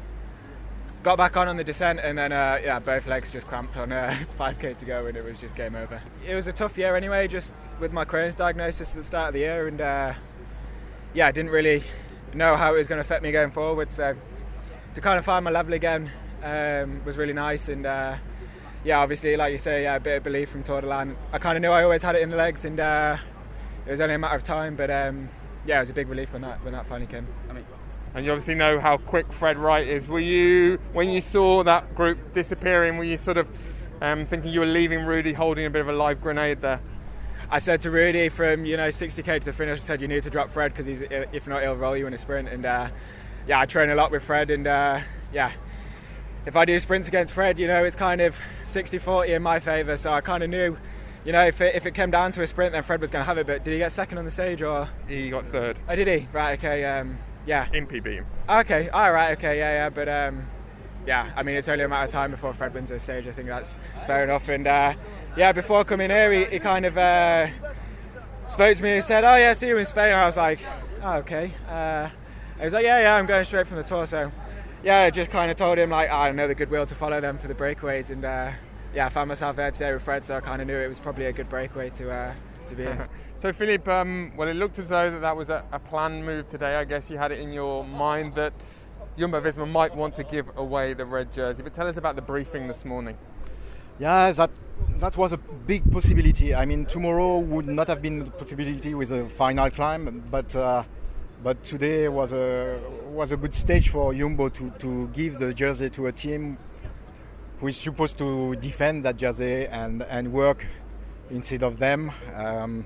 got 1.01 1.17
back 1.17 1.35
on 1.35 1.47
on 1.47 1.57
the 1.57 1.63
descent, 1.63 1.99
and 2.03 2.15
then 2.15 2.31
uh, 2.31 2.59
yeah, 2.63 2.77
both 2.77 3.07
legs 3.07 3.31
just 3.31 3.47
cramped 3.47 3.75
on 3.75 3.91
uh, 3.91 4.15
5k 4.39 4.77
to 4.77 4.85
go, 4.85 5.07
and 5.07 5.17
it 5.17 5.23
was 5.23 5.39
just 5.39 5.55
game 5.55 5.75
over. 5.75 5.99
It 6.27 6.35
was 6.35 6.45
a 6.45 6.53
tough 6.53 6.77
year 6.77 6.95
anyway, 6.95 7.27
just 7.27 7.51
with 7.79 7.91
my 7.91 8.05
Crohn's 8.05 8.35
diagnosis 8.35 8.91
at 8.91 8.97
the 8.97 9.03
start 9.03 9.29
of 9.29 9.33
the 9.33 9.39
year, 9.39 9.67
and 9.67 9.81
uh, 9.81 10.13
yeah, 11.15 11.25
I 11.25 11.31
didn't 11.31 11.51
really 11.51 11.83
know 12.35 12.55
how 12.55 12.75
it 12.75 12.77
was 12.77 12.87
going 12.87 12.97
to 12.97 13.01
affect 13.01 13.23
me 13.23 13.31
going 13.31 13.49
forward. 13.49 13.91
So 13.91 14.15
to 14.93 15.01
kind 15.01 15.19
of 15.19 15.25
find 15.25 15.45
my 15.45 15.51
level 15.51 15.73
again 15.73 16.11
um, 16.43 17.03
was 17.05 17.17
really 17.17 17.33
nice, 17.33 17.67
and 17.67 17.85
uh, 17.85 18.17
yeah, 18.83 18.99
obviously, 18.99 19.35
like 19.35 19.51
you 19.51 19.57
say, 19.57 19.83
yeah, 19.83 19.95
a 19.95 19.99
bit 19.99 20.17
of 20.17 20.23
belief 20.23 20.49
from 20.49 20.63
Tour 20.63 20.81
de 20.81 20.87
l'Ain. 20.87 21.15
I 21.33 21.39
kind 21.39 21.57
of 21.57 21.61
knew 21.61 21.69
I 21.69 21.83
always 21.83 22.03
had 22.03 22.15
it 22.15 22.21
in 22.21 22.29
the 22.29 22.37
legs, 22.37 22.65
and 22.65 22.79
uh, 22.79 23.17
it 23.85 23.91
was 23.91 23.99
only 23.99 24.15
a 24.15 24.17
matter 24.17 24.35
of 24.35 24.43
time. 24.43 24.75
But 24.75 24.89
um, 24.89 25.29
yeah, 25.65 25.77
it 25.77 25.81
was 25.81 25.89
a 25.89 25.93
big 25.93 26.07
relief 26.07 26.31
when 26.33 26.41
that 26.43 26.63
when 26.63 26.73
that 26.73 26.87
finally 26.87 27.07
came. 27.07 27.27
I 27.49 27.53
mean, 27.53 27.65
And 28.13 28.25
you 28.25 28.31
obviously 28.31 28.55
know 28.55 28.79
how 28.79 28.97
quick 28.97 29.31
Fred 29.33 29.57
Wright 29.57 29.87
is. 29.87 30.07
Were 30.07 30.19
you, 30.19 30.79
when 30.93 31.09
you 31.09 31.21
saw 31.21 31.63
that 31.63 31.95
group 31.95 32.33
disappearing, 32.33 32.97
were 32.97 33.03
you 33.03 33.17
sort 33.17 33.37
of 33.37 33.47
um, 34.01 34.25
thinking 34.25 34.51
you 34.51 34.61
were 34.61 34.65
leaving 34.65 35.05
Rudy 35.05 35.33
holding 35.33 35.65
a 35.65 35.69
bit 35.69 35.81
of 35.81 35.89
a 35.89 35.93
live 35.93 36.21
grenade 36.21 36.61
there? 36.61 36.81
I 37.49 37.59
said 37.59 37.81
to 37.81 37.91
Rudy 37.91 38.29
from 38.29 38.65
you 38.65 38.77
know 38.77 38.89
60k 38.89 39.39
to 39.39 39.45
the 39.45 39.53
finish, 39.53 39.79
I 39.79 39.81
said 39.81 40.01
you 40.01 40.07
need 40.07 40.23
to 40.23 40.29
drop 40.29 40.51
Fred 40.51 40.71
because 40.71 40.85
he's 40.85 41.01
if 41.01 41.47
not 41.47 41.61
he'll 41.61 41.75
roll 41.75 41.95
you 41.95 42.07
in 42.07 42.13
a 42.13 42.17
sprint. 42.17 42.49
And 42.49 42.65
uh, 42.65 42.89
yeah, 43.47 43.59
I 43.59 43.65
train 43.65 43.89
a 43.89 43.95
lot 43.95 44.11
with 44.11 44.23
Fred, 44.23 44.49
and 44.49 44.67
uh, 44.67 45.01
yeah, 45.33 45.51
if 46.45 46.55
I 46.55 46.65
do 46.65 46.79
sprints 46.79 47.07
against 47.07 47.33
Fred, 47.33 47.59
you 47.59 47.67
know 47.67 47.83
it's 47.83 47.95
kind 47.95 48.21
of 48.21 48.37
60-40 48.63 49.29
in 49.35 49.41
my 49.43 49.59
favour. 49.59 49.97
So 49.97 50.13
I 50.13 50.21
kind 50.21 50.43
of 50.43 50.49
knew, 50.49 50.77
you 51.25 51.31
know, 51.31 51.45
if 51.45 51.59
it, 51.61 51.75
if 51.75 51.85
it 51.85 51.93
came 51.93 52.11
down 52.11 52.31
to 52.33 52.41
a 52.41 52.47
sprint, 52.47 52.73
then 52.73 52.83
Fred 52.83 53.01
was 53.01 53.11
going 53.11 53.21
to 53.21 53.25
have 53.25 53.37
it. 53.37 53.47
But 53.47 53.63
did 53.63 53.71
he 53.71 53.77
get 53.79 53.91
second 53.91 54.17
on 54.17 54.25
the 54.25 54.31
stage 54.31 54.61
or? 54.61 54.89
He 55.07 55.29
got 55.29 55.45
third 55.47 55.77
Oh, 55.89 55.95
did 55.95 56.07
he? 56.07 56.27
Right. 56.31 56.57
Okay. 56.57 56.85
Um, 56.85 57.17
yeah. 57.45 57.67
Impey. 57.73 58.21
Okay. 58.49 58.89
All 58.89 59.11
right. 59.11 59.37
Okay. 59.37 59.57
Yeah. 59.57 59.71
Yeah. 59.71 59.89
But 59.89 60.07
um, 60.07 60.47
yeah. 61.05 61.31
I 61.35 61.43
mean, 61.43 61.55
it's 61.55 61.67
only 61.67 61.83
a 61.83 61.89
matter 61.89 62.05
of 62.05 62.11
time 62.11 62.31
before 62.31 62.53
Fred 62.53 62.73
wins 62.73 62.89
the 62.89 62.99
stage. 62.99 63.27
I 63.27 63.31
think 63.31 63.47
that's, 63.47 63.77
that's 63.93 64.05
fair 64.05 64.23
enough. 64.23 64.47
And 64.47 64.67
uh, 64.67 64.93
yeah, 65.35 65.51
before 65.51 65.83
coming 65.83 66.09
here, 66.09 66.31
he, 66.31 66.45
he 66.45 66.59
kind 66.59 66.85
of 66.85 66.97
uh, 66.97 67.47
spoke 68.49 68.77
to 68.77 68.83
me 68.83 68.95
and 68.95 69.03
said, 69.03 69.23
"Oh 69.23 69.35
yeah, 69.35 69.53
see 69.53 69.67
you 69.67 69.77
in 69.77 69.85
Spain." 69.85 70.11
And 70.11 70.21
I 70.21 70.25
was 70.25 70.37
like, 70.37 70.59
"Oh, 71.03 71.13
okay." 71.17 71.53
Uh, 71.69 72.09
he 72.57 72.63
was 72.63 72.73
like, 72.73 72.85
"Yeah, 72.85 72.99
yeah, 73.01 73.15
I'm 73.15 73.25
going 73.25 73.45
straight 73.45 73.67
from 73.67 73.77
the 73.77 73.83
tour." 73.83 74.05
So 74.07 74.31
yeah, 74.83 75.01
I 75.01 75.09
just 75.09 75.31
kind 75.31 75.49
of 75.49 75.57
told 75.57 75.77
him 75.77 75.89
like, 75.89 76.09
I 76.09 76.31
know 76.31 76.47
the 76.47 76.55
goodwill 76.55 76.85
to 76.85 76.95
follow 76.95 77.19
them 77.19 77.37
for 77.37 77.47
the 77.47 77.55
breakaways, 77.55 78.09
and 78.09 78.23
uh, 78.23 78.51
yeah, 78.93 79.07
I 79.07 79.09
found 79.09 79.29
myself 79.29 79.55
there 79.55 79.71
today 79.71 79.93
with 79.93 80.03
Fred, 80.03 80.23
so 80.23 80.37
I 80.37 80.39
kind 80.39 80.61
of 80.61 80.67
knew 80.67 80.77
it 80.77 80.87
was 80.87 80.99
probably 80.99 81.25
a 81.25 81.33
good 81.33 81.49
breakaway 81.49 81.89
to 81.91 82.11
uh, 82.11 82.33
to 82.67 82.75
be 82.75 82.85
in. 82.85 83.07
So, 83.37 83.53
Philippe, 83.53 83.91
um, 83.91 84.31
well, 84.35 84.47
it 84.47 84.55
looked 84.55 84.79
as 84.79 84.89
though 84.89 85.11
that, 85.11 85.21
that 85.21 85.37
was 85.37 85.49
a, 85.49 85.63
a 85.71 85.77
planned 85.77 86.25
move 86.25 86.49
today. 86.49 86.73
I 86.73 86.85
guess 86.85 87.07
you 87.11 87.19
had 87.19 87.31
it 87.31 87.37
in 87.37 87.53
your 87.53 87.83
mind 87.83 88.33
that 88.33 88.51
Jumbo 89.15 89.39
Visma 89.41 89.69
might 89.69 89.95
want 89.95 90.15
to 90.15 90.23
give 90.23 90.49
away 90.57 90.95
the 90.95 91.05
red 91.05 91.31
jersey. 91.31 91.61
But 91.61 91.75
tell 91.75 91.87
us 91.87 91.97
about 91.97 92.15
the 92.15 92.23
briefing 92.23 92.67
this 92.67 92.83
morning. 92.83 93.15
Yeah, 93.99 94.31
that 94.31 94.49
that 94.95 95.17
was 95.17 95.33
a 95.33 95.37
big 95.37 95.91
possibility. 95.91 96.55
I 96.55 96.65
mean, 96.65 96.87
tomorrow 96.87 97.37
would 97.37 97.67
not 97.67 97.87
have 97.89 98.01
been 98.01 98.21
a 98.21 98.25
possibility 98.25 98.95
with 98.95 99.11
a 99.11 99.29
final 99.29 99.69
climb, 99.69 100.23
but 100.31 100.55
uh, 100.55 100.83
but 101.43 101.63
today 101.63 102.07
was 102.07 102.33
a 102.33 102.79
was 103.11 103.31
a 103.31 103.37
good 103.37 103.53
stage 103.53 103.89
for 103.89 104.13
Jumbo 104.13 104.49
to, 104.49 104.71
to 104.79 105.07
give 105.09 105.37
the 105.39 105.53
jersey 105.53 105.89
to 105.91 106.07
a 106.07 106.11
team 106.11 106.57
who 107.59 107.67
is 107.67 107.77
supposed 107.77 108.17
to 108.17 108.55
defend 108.57 109.03
that 109.03 109.17
jersey 109.17 109.65
and, 109.65 110.03
and 110.03 110.31
work 110.31 110.65
instead 111.29 111.63
of 111.63 111.79
them. 111.79 112.11
Um, 112.35 112.85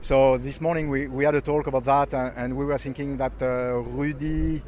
so 0.00 0.38
this 0.38 0.60
morning 0.60 0.88
we, 0.88 1.08
we 1.08 1.24
had 1.24 1.34
a 1.34 1.40
talk 1.40 1.66
about 1.66 1.84
that, 1.84 2.14
and, 2.14 2.32
and 2.36 2.56
we 2.56 2.64
were 2.64 2.78
thinking 2.78 3.16
that 3.16 3.32
uh, 3.42 3.74
Rudy 3.78 4.62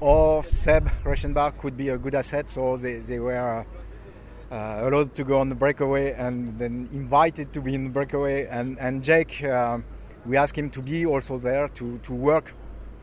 or 0.00 0.42
Seb 0.42 0.88
Reichenbach 1.04 1.58
could 1.58 1.76
be 1.76 1.90
a 1.90 1.98
good 1.98 2.14
asset. 2.14 2.48
So 2.48 2.76
they, 2.76 2.96
they 2.96 3.18
were 3.18 3.66
uh, 4.50 4.80
allowed 4.82 5.14
to 5.14 5.24
go 5.24 5.38
on 5.38 5.48
the 5.48 5.54
breakaway 5.54 6.12
and 6.12 6.58
then 6.58 6.88
invited 6.92 7.52
to 7.52 7.60
be 7.60 7.74
in 7.74 7.84
the 7.84 7.90
breakaway. 7.90 8.46
And, 8.46 8.78
and 8.78 9.04
Jake, 9.04 9.44
uh, 9.44 9.78
we 10.26 10.36
asked 10.36 10.56
him 10.56 10.70
to 10.70 10.82
be 10.82 11.06
also 11.06 11.38
there 11.38 11.68
to, 11.68 11.98
to 11.98 12.12
work 12.12 12.54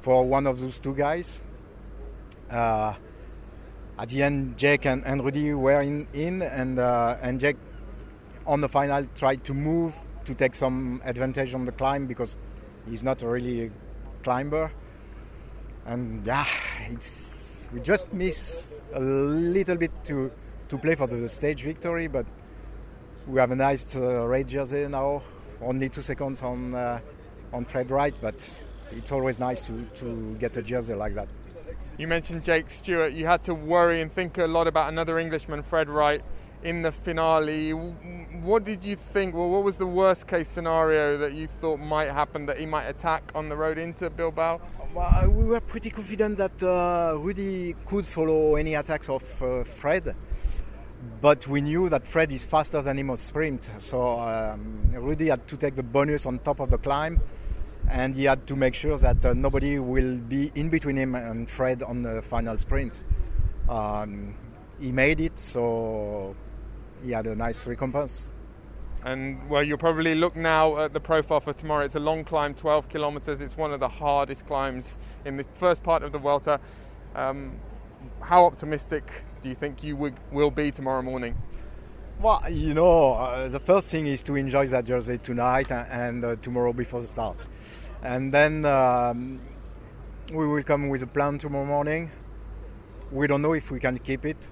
for 0.01 0.24
one 0.25 0.48
of 0.48 0.60
those 0.60 0.79
two 0.79 0.93
guys. 0.93 1.41
Uh, 2.50 2.93
at 3.98 4.10
the 4.10 4.24
end, 4.24 4.57
Jake 4.57 4.86
and, 4.86 5.05
and 5.05 5.24
Rudy 5.24 5.53
were 5.53 5.81
in, 5.81 6.07
in 6.13 6.41
and, 6.41 6.79
uh, 6.79 7.17
and 7.22 7.39
Jake 7.39 7.57
on 8.45 8.62
the 8.62 8.69
final 8.69 9.05
tried 9.15 9.43
to 9.45 9.53
move 9.53 9.95
to 10.25 10.36
take 10.36 10.55
some 10.55 11.01
advantage 11.05 11.53
on 11.53 11.65
the 11.65 11.72
climb 11.72 12.05
because 12.05 12.38
he's 12.88 13.03
not 13.03 13.22
really 13.22 13.65
a 13.65 13.72
climber. 14.24 14.72
And 15.86 16.25
yeah, 16.25 16.45
it's 16.89 17.67
we 17.74 17.79
just 17.79 18.12
miss 18.13 18.74
a 18.93 19.00
little 19.00 19.75
bit 19.75 19.91
to 20.05 20.31
to 20.69 20.77
play 20.77 20.95
for 20.95 21.07
the 21.07 21.29
stage 21.29 21.63
victory, 21.63 22.07
but 22.07 22.25
we 23.27 23.39
have 23.39 23.51
a 23.51 23.55
nice 23.55 23.95
uh, 23.95 24.25
red 24.25 24.48
jersey 24.48 24.88
now. 24.88 25.22
Only 25.62 25.89
two 25.89 26.01
seconds 26.01 26.41
on 26.41 26.74
uh, 26.74 27.00
on 27.53 27.65
Fred 27.65 27.89
Wright, 27.91 28.13
but 28.21 28.62
it's 28.91 29.12
always 29.12 29.39
nice 29.39 29.65
to, 29.67 29.85
to 29.95 30.35
get 30.39 30.57
a 30.57 30.62
jersey 30.62 30.93
like 30.93 31.13
that. 31.13 31.27
You 31.97 32.07
mentioned 32.07 32.43
Jake 32.43 32.69
Stewart. 32.69 33.13
You 33.13 33.25
had 33.25 33.43
to 33.43 33.53
worry 33.53 34.01
and 34.01 34.13
think 34.13 34.38
a 34.38 34.47
lot 34.47 34.67
about 34.67 34.89
another 34.89 35.17
Englishman, 35.17 35.63
Fred 35.63 35.89
Wright, 35.89 36.21
in 36.63 36.81
the 36.81 36.91
finale. 36.91 37.71
What 37.71 38.65
did 38.65 38.83
you 38.83 38.97
think? 38.97 39.33
Well, 39.33 39.50
what 39.50 39.63
was 39.63 39.77
the 39.77 39.85
worst 39.85 40.27
case 40.27 40.50
scenario 40.50 41.17
that 41.17 41.33
you 41.33 41.47
thought 41.47 41.79
might 41.79 42.12
happen 42.12 42.45
that 42.47 42.57
he 42.57 42.65
might 42.65 42.85
attack 42.85 43.31
on 43.33 43.47
the 43.47 43.55
road 43.55 43.77
into 43.77 44.09
Bilbao? 44.09 44.59
Well, 44.93 45.29
we 45.29 45.45
were 45.45 45.62
pretty 45.62 45.89
confident 45.89 46.38
that 46.38 46.63
uh, 46.63 47.17
Rudy 47.17 47.75
could 47.85 48.05
follow 48.07 48.55
any 48.55 48.75
attacks 48.75 49.09
of 49.09 49.24
uh, 49.41 49.63
Fred, 49.63 50.15
but 51.21 51.47
we 51.47 51.62
knew 51.62 51.89
that 51.89 52.07
Fred 52.07 52.31
is 52.31 52.45
faster 52.45 52.81
than 52.81 52.97
him 52.97 53.09
on 53.09 53.17
sprint. 53.17 53.69
So 53.79 54.19
um, 54.19 54.91
Rudy 54.93 55.29
had 55.29 55.47
to 55.47 55.57
take 55.57 55.75
the 55.75 55.83
bonus 55.83 56.25
on 56.25 56.39
top 56.39 56.59
of 56.59 56.69
the 56.69 56.77
climb, 56.77 57.19
and 57.89 58.15
he 58.15 58.25
had 58.25 58.47
to 58.47 58.55
make 58.55 58.75
sure 58.75 58.97
that 58.97 59.25
uh, 59.25 59.33
nobody 59.33 59.79
will 59.79 60.17
be 60.17 60.51
in 60.55 60.69
between 60.69 60.97
him 60.97 61.15
and 61.15 61.50
Fred 61.50 61.83
on 61.83 62.03
the 62.03 62.21
final 62.21 62.57
sprint. 62.57 63.01
Um, 63.69 64.35
he 64.79 64.91
made 64.91 65.21
it, 65.21 65.39
so 65.39 66.35
he 67.03 67.12
had 67.12 67.27
a 67.27 67.35
nice 67.35 67.65
recompense. 67.65 68.31
And 69.03 69.47
well, 69.50 69.62
you'll 69.62 69.77
probably 69.77 70.15
look 70.15 70.35
now 70.35 70.79
at 70.79 70.93
the 70.93 71.00
profile 71.00 71.39
for 71.39 71.53
tomorrow. 71.53 71.85
It's 71.85 71.95
a 71.95 72.00
long 72.00 72.24
climb, 72.24 72.55
12 72.55 72.89
kilometers. 72.89 73.39
It's 73.39 73.55
one 73.55 73.71
of 73.71 73.79
the 73.79 73.88
hardest 73.88 74.47
climbs 74.47 74.97
in 75.25 75.38
the 75.38 75.45
first 75.59 75.83
part 75.83 76.01
of 76.01 76.12
the 76.12 76.17
Vuelta. 76.17 76.59
Um, 77.13 77.59
how 78.21 78.45
optimistic 78.45 79.12
do 79.45 79.49
you 79.49 79.55
think 79.55 79.83
you 79.83 79.95
would, 79.95 80.15
will 80.31 80.49
be 80.49 80.71
tomorrow 80.71 81.03
morning? 81.03 81.37
Well, 82.19 82.41
you 82.49 82.73
know, 82.73 83.13
uh, 83.13 83.47
the 83.47 83.59
first 83.59 83.89
thing 83.89 84.07
is 84.07 84.23
to 84.23 84.35
enjoy 84.35 84.65
that 84.69 84.85
jersey 84.85 85.19
tonight 85.19 85.71
and, 85.71 85.87
and 85.91 86.25
uh, 86.25 86.35
tomorrow 86.41 86.73
before 86.73 87.01
the 87.01 87.07
start. 87.07 87.45
And 88.01 88.33
then 88.33 88.65
um, 88.65 89.39
we 90.33 90.47
will 90.47 90.63
come 90.63 90.89
with 90.89 91.03
a 91.03 91.07
plan 91.07 91.37
tomorrow 91.37 91.65
morning. 91.65 92.09
We 93.11 93.27
don't 93.27 93.43
know 93.43 93.53
if 93.53 93.69
we 93.69 93.79
can 93.79 93.99
keep 93.99 94.25
it 94.25 94.49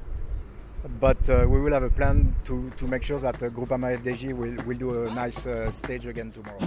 but 0.99 1.29
uh, 1.29 1.45
we 1.47 1.61
will 1.61 1.71
have 1.71 1.83
a 1.83 1.89
plan 1.89 2.35
to, 2.43 2.69
to 2.75 2.85
make 2.85 3.03
sure 3.03 3.17
that 3.17 3.41
uh, 3.41 3.47
Groupama 3.47 3.97
FDJ 3.99 4.33
will, 4.33 4.53
will 4.65 4.77
do 4.77 5.05
a 5.05 5.13
nice 5.13 5.47
uh, 5.47 5.71
stage 5.71 6.05
again 6.05 6.29
tomorrow. 6.29 6.59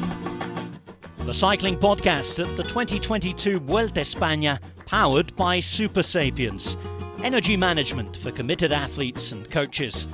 The 1.19 1.35
Cycling 1.35 1.77
Podcast 1.77 2.43
at 2.43 2.57
the 2.57 2.63
2022 2.63 3.61
Vuelta 3.61 4.01
España, 4.01 4.59
powered 4.87 5.37
by 5.37 5.59
Supersapiens. 5.59 6.79
Energy 7.23 7.57
management 7.57 8.17
for 8.19 8.31
committed 8.31 8.73
athletes 8.73 9.33
and 9.33 9.51
coaches. 9.51 10.07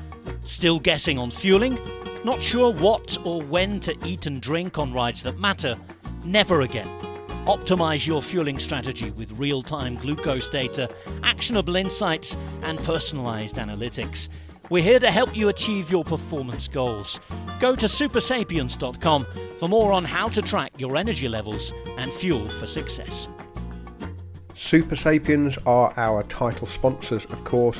Still 0.44 0.78
guessing 0.78 1.18
on 1.18 1.30
fueling? 1.30 1.78
Not 2.25 2.40
sure 2.40 2.73
what 2.73 3.18
or 3.25 3.42
when 3.42 3.80
to 3.80 3.97
eat 4.06 4.26
and 4.26 4.40
drink 4.40 4.78
on 4.78 4.92
rides 4.92 5.23
that 5.25 5.38
matter? 5.38 5.76
Never 6.25 6.61
again. 6.61 6.88
Optimize 7.47 8.06
your 8.06 8.23
fueling 8.23 8.61
strategy 8.61 9.11
with 9.11 9.32
real 9.32 9.62
time 9.62 9.97
glucose 9.97 10.49
data, 10.49 10.88
actionable 11.25 11.75
insights, 11.75 12.37
and 12.62 12.78
personalized 12.85 13.56
analytics. 13.56 14.28
We're 14.71 14.85
here 14.85 15.00
to 15.00 15.11
help 15.11 15.37
you 15.37 15.49
achieve 15.49 15.90
your 15.90 16.04
performance 16.04 16.68
goals. 16.68 17.18
Go 17.61 17.75
to 17.75 17.87
supersapiens.com 17.87 19.26
for 19.59 19.68
more 19.68 19.92
on 19.92 20.04
how 20.04 20.28
to 20.28 20.40
track 20.40 20.73
your 20.78 20.97
energy 20.97 21.28
levels 21.28 21.73
and 21.99 22.12
fuel 22.12 22.49
for 22.49 22.68
success. 22.68 23.26
Supersapiens 24.62 25.59
are 25.66 25.92
our 25.97 26.23
title 26.23 26.69
sponsors, 26.69 27.25
of 27.26 27.42
course. 27.42 27.78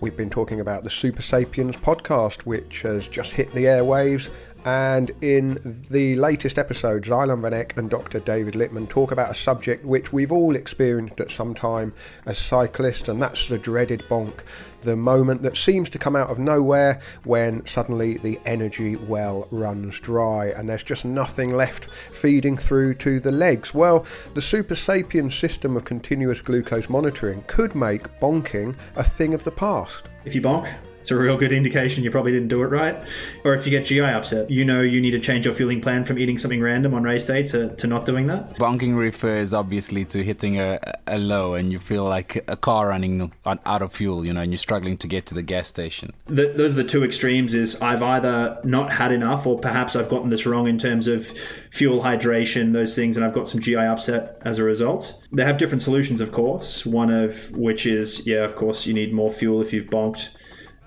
We've 0.00 0.16
been 0.16 0.28
talking 0.28 0.58
about 0.58 0.82
the 0.82 0.90
Supersapiens 0.90 1.80
podcast, 1.80 2.40
which 2.40 2.82
has 2.82 3.06
just 3.06 3.32
hit 3.32 3.52
the 3.54 3.66
airwaves 3.66 4.28
and 4.64 5.10
in 5.22 5.84
the 5.88 6.16
latest 6.16 6.58
episode, 6.58 7.04
Zylan 7.04 7.40
Van 7.40 7.66
and 7.76 7.88
Dr. 7.88 8.20
David 8.20 8.54
Littman 8.54 8.88
talk 8.88 9.10
about 9.10 9.30
a 9.30 9.34
subject 9.34 9.84
which 9.86 10.12
we've 10.12 10.32
all 10.32 10.54
experienced 10.54 11.18
at 11.20 11.30
some 11.30 11.54
time 11.54 11.94
as 12.26 12.38
cyclists, 12.38 13.08
and 13.08 13.22
that's 13.22 13.48
the 13.48 13.56
dreaded 13.56 14.04
bonk. 14.10 14.40
The 14.82 14.96
moment 14.96 15.42
that 15.42 15.56
seems 15.56 15.90
to 15.90 15.98
come 15.98 16.16
out 16.16 16.30
of 16.30 16.38
nowhere 16.38 17.00
when 17.24 17.66
suddenly 17.66 18.16
the 18.18 18.40
energy 18.46 18.96
well 18.96 19.46
runs 19.50 20.00
dry 20.00 20.46
and 20.46 20.68
there's 20.68 20.84
just 20.84 21.04
nothing 21.04 21.54
left 21.54 21.88
feeding 22.12 22.56
through 22.56 22.94
to 22.94 23.20
the 23.20 23.32
legs. 23.32 23.74
Well, 23.74 24.06
the 24.34 24.42
Super 24.42 24.74
Sapien 24.74 25.32
system 25.32 25.76
of 25.76 25.84
continuous 25.84 26.40
glucose 26.40 26.88
monitoring 26.88 27.44
could 27.46 27.74
make 27.74 28.08
bonking 28.20 28.74
a 28.96 29.04
thing 29.04 29.34
of 29.34 29.44
the 29.44 29.50
past. 29.50 30.04
If 30.24 30.34
you 30.34 30.40
bonk, 30.40 30.72
it's 31.00 31.10
a 31.10 31.16
real 31.16 31.36
good 31.36 31.50
indication 31.50 32.04
you 32.04 32.10
probably 32.10 32.32
didn't 32.32 32.48
do 32.48 32.62
it 32.62 32.66
right. 32.66 33.02
Or 33.42 33.54
if 33.54 33.64
you 33.64 33.70
get 33.70 33.86
GI 33.86 34.00
upset, 34.00 34.50
you 34.50 34.64
know 34.64 34.82
you 34.82 35.00
need 35.00 35.12
to 35.12 35.18
change 35.18 35.46
your 35.46 35.54
fueling 35.54 35.80
plan 35.80 36.04
from 36.04 36.18
eating 36.18 36.36
something 36.36 36.60
random 36.60 36.92
on 36.92 37.02
race 37.02 37.24
day 37.24 37.42
to, 37.44 37.74
to 37.76 37.86
not 37.86 38.04
doing 38.04 38.26
that. 38.26 38.56
Bonking 38.56 38.96
refers 38.96 39.54
obviously 39.54 40.04
to 40.06 40.22
hitting 40.22 40.60
a, 40.60 40.78
a 41.06 41.18
low 41.18 41.54
and 41.54 41.72
you 41.72 41.78
feel 41.78 42.04
like 42.04 42.44
a 42.48 42.56
car 42.56 42.88
running 42.88 43.32
out 43.46 43.82
of 43.82 43.92
fuel, 43.92 44.26
you 44.26 44.32
know, 44.32 44.42
and 44.42 44.52
you're 44.52 44.58
struggling 44.58 44.98
to 44.98 45.06
get 45.06 45.24
to 45.26 45.34
the 45.34 45.42
gas 45.42 45.68
station. 45.68 46.12
The, 46.26 46.52
those 46.54 46.72
are 46.72 46.82
the 46.82 46.88
two 46.88 47.02
extremes 47.02 47.54
is 47.54 47.80
I've 47.80 48.02
either 48.02 48.60
not 48.62 48.92
had 48.92 49.10
enough 49.10 49.46
or 49.46 49.58
perhaps 49.58 49.96
I've 49.96 50.10
gotten 50.10 50.28
this 50.28 50.44
wrong 50.44 50.68
in 50.68 50.76
terms 50.76 51.06
of 51.06 51.32
fuel 51.70 52.02
hydration, 52.02 52.74
those 52.74 52.94
things, 52.94 53.16
and 53.16 53.24
I've 53.24 53.34
got 53.34 53.48
some 53.48 53.60
GI 53.60 53.76
upset 53.76 54.40
as 54.44 54.58
a 54.58 54.64
result. 54.64 55.18
They 55.32 55.44
have 55.44 55.56
different 55.56 55.82
solutions, 55.82 56.20
of 56.20 56.30
course, 56.30 56.84
one 56.84 57.10
of 57.10 57.50
which 57.52 57.86
is, 57.86 58.26
yeah, 58.26 58.44
of 58.44 58.54
course, 58.54 58.86
you 58.86 58.92
need 58.92 59.14
more 59.14 59.30
fuel 59.30 59.62
if 59.62 59.72
you've 59.72 59.86
bonked 59.86 60.28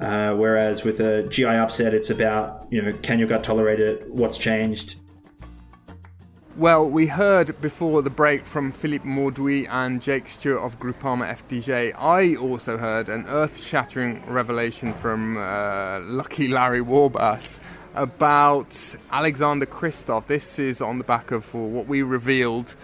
uh, 0.04 0.36
whereas 0.36 0.84
with 0.84 1.00
a 1.00 1.24
GI 1.24 1.46
upset, 1.46 1.94
it's 1.94 2.10
about, 2.10 2.68
you 2.70 2.82
know, 2.82 2.92
can 3.02 3.20
your 3.20 3.28
gut 3.28 3.44
tolerate 3.44 3.80
it? 3.80 4.10
What's 4.10 4.38
changed? 4.38 4.96
Well, 6.58 6.88
we 6.88 7.08
heard 7.08 7.60
before 7.62 8.04
the 8.04 8.12
break 8.12 8.46
from 8.46 8.72
Philippe 8.72 9.06
Mauduit 9.06 9.68
and 9.70 10.02
Jake 10.02 10.30
Stewart 10.30 10.62
of 10.62 10.78
Groupama 10.78 11.36
FDJ. 11.36 11.96
I 11.98 12.36
also 12.36 12.78
heard 12.78 13.10
an 13.10 13.26
earth 13.28 13.60
shattering 13.60 14.22
revelation 14.28 14.94
from 14.94 15.38
uh, 15.38 16.02
Lucky 16.02 16.48
Larry 16.48 16.82
Warbasse 16.82 17.60
about 17.96 18.78
Alexander 19.10 19.66
Kristoff. 19.66 20.28
This 20.28 20.60
is 20.60 20.82
on 20.82 21.00
the 21.00 21.04
back 21.04 21.32
of 21.32 21.52
what 21.54 21.88
we 21.88 22.04
revealed 22.04 22.76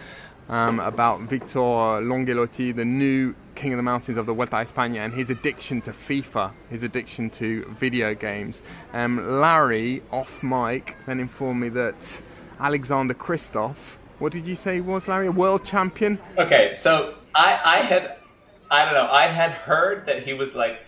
um, 0.48 0.80
about 0.80 1.22
Victor 1.22 1.60
Langellotti, 1.60 2.76
the 2.76 2.86
new 2.86 3.36
king 3.60 3.74
of 3.74 3.78
the 3.78 3.84
mountains 3.84 4.18
of 4.18 4.26
the 4.26 4.34
Vuelta 4.34 4.58
a 4.58 4.66
España, 4.66 5.00
and 5.00 5.14
his 5.14 5.30
addiction 5.30 5.82
to 5.82 5.92
FIFA, 5.92 6.54
his 6.70 6.82
addiction 6.82 7.30
to 7.32 7.66
video 7.78 8.16
games. 8.16 8.62
Um, 8.94 9.42
Larry, 9.42 10.02
off 10.12 10.42
mic, 10.42 10.96
then 11.06 11.20
informed 11.20 11.60
me 11.60 11.70
that 11.70 12.22
Alexander 12.60 13.14
Kristoff, 13.14 13.98
what 14.20 14.32
did 14.32 14.46
you 14.46 14.56
say 14.56 14.80
was, 14.80 15.08
Larry? 15.08 15.28
A 15.28 15.32
world 15.32 15.66
champion? 15.66 16.20
Okay, 16.38 16.74
so 16.74 17.16
I, 17.36 17.60
I 17.66 17.78
had, 17.78 18.18
I 18.72 18.86
don't 18.86 18.94
know, 18.94 19.12
I 19.12 19.28
had 19.28 19.52
heard 19.52 20.06
that 20.06 20.24
he 20.24 20.34
was 20.34 20.56
like 20.56 20.82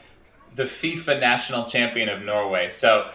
the 0.56 0.64
FIFA 0.64 1.20
national 1.20 1.66
champion 1.66 2.08
of 2.08 2.22
Norway. 2.22 2.70
So 2.70 3.10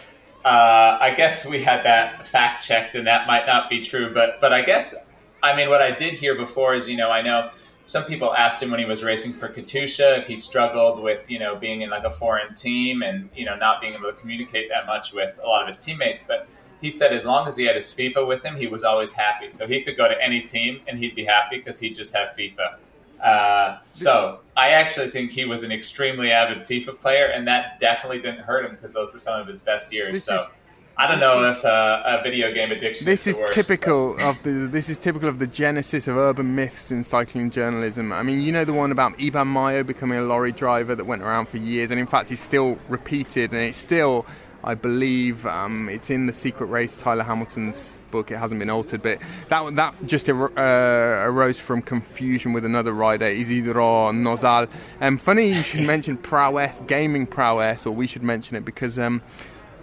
uh, 0.45 0.99
I 1.01 1.15
guess 1.17 1.47
we 1.47 1.63
had 1.63 1.83
that 1.85 2.27
fact 2.27 2.63
checked, 2.63 2.95
and 2.95 3.07
that 3.07 3.27
might 3.27 3.47
not 3.47 3.71
be 3.71 3.81
true. 3.81 4.13
But 4.13 4.41
but 4.41 4.53
I 4.53 4.63
guess 4.63 5.09
I 5.43 5.57
mean, 5.57 5.69
what 5.69 5.81
I 5.81 5.91
did 5.91 6.15
hear 6.15 6.35
before 6.35 6.75
is, 6.75 6.89
you 6.89 6.97
know, 6.97 7.11
I 7.11 7.23
know 7.23 7.51
some 7.87 8.05
people 8.05 8.35
asked 8.35 8.63
him 8.63 8.71
when 8.71 8.81
he 8.81 8.85
was 8.85 9.03
racing 9.03 9.33
for 9.33 9.49
Katusha 9.49 10.19
if 10.19 10.27
he 10.27 10.37
struggled 10.37 11.01
with 11.01 11.31
you 11.31 11.39
know 11.39 11.57
being 11.57 11.81
in 11.81 11.91
like 11.91 12.05
a 12.05 12.11
foreign 12.11 12.53
team 12.55 13.03
and 13.03 13.31
you 13.35 13.47
know 13.47 13.57
not 13.57 13.81
being 13.81 13.95
able 13.95 14.11
to 14.11 14.17
communicate 14.21 14.69
that 14.69 14.87
much 14.87 15.15
with 15.15 15.41
a 15.43 15.47
lot 15.47 15.63
of 15.63 15.69
his 15.69 15.79
teammates, 15.79 16.23
but 16.23 16.49
he 16.81 16.91
said 16.91 17.13
as 17.13 17.25
long 17.25 17.47
as 17.47 17.57
he 17.57 17.65
had 17.65 17.75
his 17.75 17.89
FIFA 17.91 18.27
with 18.27 18.45
him, 18.45 18.57
he 18.57 18.67
was 18.67 18.85
always 18.85 19.13
happy. 19.13 19.49
So 19.49 19.67
he 19.67 19.83
could 19.83 19.97
go 19.97 20.09
to 20.09 20.23
any 20.23 20.43
team 20.43 20.81
and 20.87 20.99
he'd 20.99 21.15
be 21.15 21.25
happy 21.25 21.59
because 21.59 21.79
he'd 21.79 21.95
just 21.95 22.15
have 22.15 22.31
FIFA. 22.31 22.77
Uh, 23.21 23.79
so 23.91 24.41
I 24.57 24.71
actually 24.71 25.09
think 25.09 25.31
he 25.31 25.47
was 25.47 25.63
an 25.63 25.73
extremely 25.73 26.31
avid 26.33 26.59
FIFA 26.59 27.01
player, 27.01 27.27
and 27.27 27.49
that 27.49 27.81
definitely 27.81 28.21
didn't 28.21 28.41
hurt 28.41 28.67
him 28.67 28.73
because 28.73 28.93
those 28.93 29.15
were 29.15 29.19
some 29.19 29.41
of 29.41 29.47
his 29.47 29.61
best 29.61 29.93
years. 29.93 30.13
This 30.15 30.25
so. 30.25 30.37
Is, 30.43 30.49
I 30.99 31.07
don't 31.07 31.21
know 31.21 31.45
if 31.45 31.63
uh, 31.63 32.03
a 32.07 32.23
video 32.23 32.53
game 32.55 32.73
addiction. 32.73 33.05
This 33.05 33.27
is, 33.27 33.37
is 33.37 33.55
typical 33.55 34.17
of 34.23 34.43
the. 34.43 34.67
This 34.67 34.89
is 34.89 34.99
typical 34.99 35.29
of 35.29 35.39
the 35.39 35.47
genesis 35.47 36.09
of 36.09 36.17
urban 36.17 36.55
myths 36.55 36.91
in 36.91 37.05
cycling 37.05 37.51
journalism. 37.51 38.13
I 38.13 38.23
mean, 38.23 38.41
you 38.41 38.51
know 38.51 38.65
the 38.65 38.73
one 38.73 38.91
about 38.91 39.19
Iban 39.19 39.53
Mayo 39.53 39.83
becoming 39.83 40.19
a 40.19 40.23
lorry 40.23 40.53
driver 40.53 40.95
that 40.95 41.05
went 41.05 41.21
around 41.21 41.47
for 41.47 41.59
years, 41.59 41.91
and 41.91 42.01
in 42.01 42.07
fact, 42.07 42.31
he's 42.31 42.41
still 42.41 42.79
repeated, 42.89 43.53
and 43.53 43.61
it's 43.61 43.77
still, 43.77 44.25
I 44.65 44.75
believe, 44.75 45.47
um, 45.47 45.91
it's 45.91 46.09
in 46.09 46.25
the 46.25 46.33
Secret 46.33 46.67
Race, 46.67 46.97
Tyler 46.97 47.25
Hamilton's 47.25 47.95
book. 48.11 48.31
It 48.31 48.39
hasn't 48.39 48.59
been 48.59 48.71
altered, 48.71 49.03
but 49.03 49.19
that 49.51 49.77
that 49.77 49.95
just 50.07 50.31
uh, 50.31 50.33
arose 50.33 51.59
from 51.59 51.83
confusion 51.83 52.55
with 52.55 52.65
another 52.65 52.93
rider, 52.93 53.27
Isidro 53.27 54.13
Nozal. 54.13 54.67
Um, 55.03 55.19
funny 55.19 55.49
you 55.49 55.63
should 55.63 55.87
mention 55.87 56.17
prowess, 56.17 56.81
gaming 56.87 57.27
prowess, 57.27 57.85
or 57.85 57.91
we 57.91 58.07
should 58.07 58.23
mention 58.23 58.57
it 58.57 58.65
because. 58.65 58.99
Um, 58.99 59.21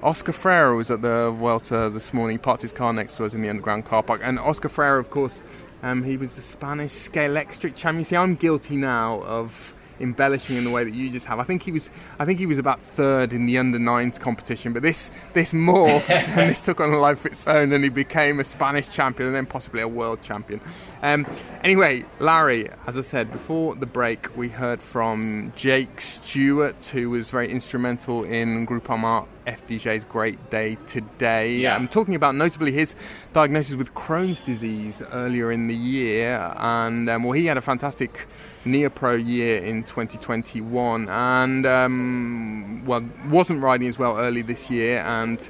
Oscar 0.04 0.34
Freire 0.34 0.76
was 0.76 0.92
at 0.92 1.02
the 1.02 1.32
Vuelta 1.32 1.90
this 1.90 2.14
morning. 2.14 2.34
He 2.34 2.38
parked 2.38 2.62
his 2.62 2.74
car 2.74 2.92
next 2.92 3.16
to 3.16 3.26
us 3.26 3.34
in 3.34 3.42
the 3.42 3.50
underground 3.50 3.86
car 3.86 4.04
park. 4.04 4.20
And 4.22 4.38
Oscar 4.38 4.68
Freire, 4.68 4.98
of 4.98 5.10
course, 5.10 5.42
um, 5.82 6.04
he 6.04 6.18
was 6.18 6.34
the 6.34 6.42
Spanish 6.42 6.92
Scalextric 6.92 7.78
champion. 7.78 8.00
You 8.00 8.04
see, 8.04 8.18
I'm 8.18 8.36
guilty 8.36 8.76
now 8.76 9.22
of 9.22 9.74
embellishing 10.00 10.58
in 10.58 10.64
the 10.64 10.72
way 10.72 10.84
that 10.84 10.94
you 10.94 11.10
just 11.10 11.26
have. 11.26 11.40
I 11.40 11.44
think 11.44 11.64
he 11.64 11.72
was 11.72 11.90
I 12.20 12.26
think 12.26 12.40
he 12.40 12.46
was 12.46 12.58
about 12.58 12.82
third 12.82 13.34
in 13.34 13.46
the 13.46 13.58
under 13.58 13.80
nines 13.80 14.20
competition, 14.20 14.74
but 14.74 14.84
this 14.84 15.10
this 15.34 15.54
morphed 15.54 16.10
and 16.38 16.50
this 16.50 16.60
took 16.60 16.80
on 16.80 16.94
a 16.94 17.00
life 17.00 17.26
of 17.26 17.32
its 17.32 17.48
own, 17.48 17.72
and 17.72 17.84
he 17.84 17.90
became 17.90 18.40
a 18.40 18.44
Spanish 18.44 18.92
champion 18.92 19.28
and 19.28 19.36
then 19.36 19.46
possibly 19.46 19.82
a 19.82 19.88
world 19.88 20.22
champion. 20.22 20.62
Um, 21.02 21.26
anyway, 21.64 22.06
Larry, 22.20 22.70
as 22.88 22.98
I 22.98 23.02
said 23.02 23.32
before 23.32 23.76
the 23.76 23.86
break, 23.86 24.36
we 24.38 24.50
heard 24.50 24.82
from 24.82 25.52
Jake 25.56 26.00
Stewart, 26.00 26.86
who 26.86 27.10
was 27.10 27.30
very 27.30 27.50
instrumental 27.50 28.24
in 28.24 28.66
Group 28.66 28.84
Groupama 28.84 29.28
FDJ's 29.46 30.04
great 30.06 30.50
day 30.50 30.78
today. 30.86 31.56
Yeah. 31.56 31.76
I'm 31.76 31.88
talking 31.88 32.16
about 32.16 32.36
notably 32.36 32.72
his 32.72 32.96
diagnosis 33.34 33.76
with 33.76 33.94
Crohn's 33.94 34.42
disease 34.42 35.02
earlier 35.12 35.52
in 35.52 35.68
the 35.68 35.76
year, 35.76 36.54
and 36.58 37.10
um, 37.10 37.24
well, 37.24 37.34
he 37.34 37.46
had 37.46 37.58
a 37.58 37.62
fantastic 37.62 38.28
Neopro 38.66 39.24
year 39.24 39.62
in 39.64 39.84
2021, 39.84 41.10
and 41.10 41.66
um, 41.66 42.84
well, 42.86 43.04
wasn't 43.28 43.62
riding 43.62 43.88
as 43.88 44.00
well 44.00 44.18
early 44.18 44.42
this 44.42 44.70
year, 44.70 45.00
and 45.02 45.50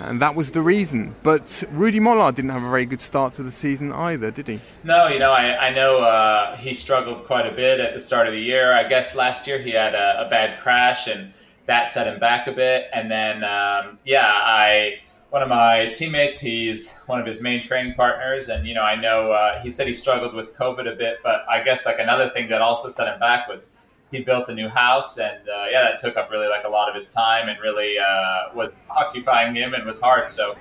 and 0.00 0.20
that 0.22 0.34
was 0.34 0.50
the 0.50 0.62
reason. 0.62 1.14
But 1.22 1.62
Rudy 1.72 2.00
Molard 2.00 2.34
didn't 2.34 2.50
have 2.50 2.62
a 2.62 2.70
very 2.70 2.86
good 2.86 3.02
start 3.02 3.34
to 3.34 3.42
the 3.42 3.50
season 3.50 3.92
either, 3.92 4.30
did 4.30 4.48
he? 4.48 4.60
No, 4.82 5.08
you 5.08 5.18
know, 5.18 5.30
I, 5.30 5.68
I 5.68 5.74
know 5.74 6.02
uh, 6.02 6.56
he 6.56 6.72
struggled 6.72 7.24
quite 7.24 7.46
a 7.46 7.54
bit 7.54 7.80
at 7.80 7.92
the 7.92 7.98
start 7.98 8.26
of 8.26 8.32
the 8.32 8.40
year. 8.40 8.72
I 8.72 8.88
guess 8.88 9.14
last 9.14 9.46
year 9.46 9.58
he 9.58 9.70
had 9.70 9.94
a, 9.94 10.26
a 10.26 10.30
bad 10.30 10.58
crash 10.58 11.06
and 11.06 11.34
that 11.66 11.88
set 11.88 12.06
him 12.06 12.18
back 12.18 12.46
a 12.46 12.52
bit. 12.52 12.88
And 12.94 13.10
then, 13.10 13.44
um, 13.44 13.98
yeah, 14.04 14.30
I 14.32 15.00
one 15.30 15.42
of 15.42 15.48
my 15.48 15.86
teammates, 15.94 16.40
he's 16.40 16.98
one 17.06 17.20
of 17.20 17.26
his 17.26 17.40
main 17.40 17.62
training 17.62 17.94
partners, 17.94 18.48
and 18.48 18.66
you 18.66 18.74
know, 18.74 18.82
I 18.82 18.96
know 18.96 19.32
uh, 19.32 19.60
he 19.62 19.70
said 19.70 19.86
he 19.86 19.92
struggled 19.92 20.34
with 20.34 20.54
COVID 20.54 20.92
a 20.92 20.96
bit, 20.96 21.18
but 21.22 21.44
I 21.48 21.62
guess 21.62 21.86
like 21.86 21.98
another 21.98 22.28
thing 22.28 22.48
that 22.48 22.60
also 22.60 22.88
set 22.88 23.12
him 23.12 23.18
back 23.20 23.48
was 23.48 23.76
he 24.10 24.20
built 24.20 24.48
a 24.48 24.54
new 24.54 24.68
house, 24.68 25.18
and 25.18 25.48
uh, 25.48 25.66
yeah, 25.70 25.82
that 25.82 25.98
took 25.98 26.16
up 26.16 26.30
really 26.30 26.48
like 26.48 26.64
a 26.64 26.68
lot 26.68 26.88
of 26.88 26.94
his 26.94 27.12
time 27.12 27.48
and 27.48 27.58
really 27.60 27.96
uh, 27.98 28.54
was 28.54 28.86
occupying 28.90 29.54
him 29.54 29.72
and 29.72 29.84
was 29.86 30.00
hard. 30.00 30.28
So 30.28 30.56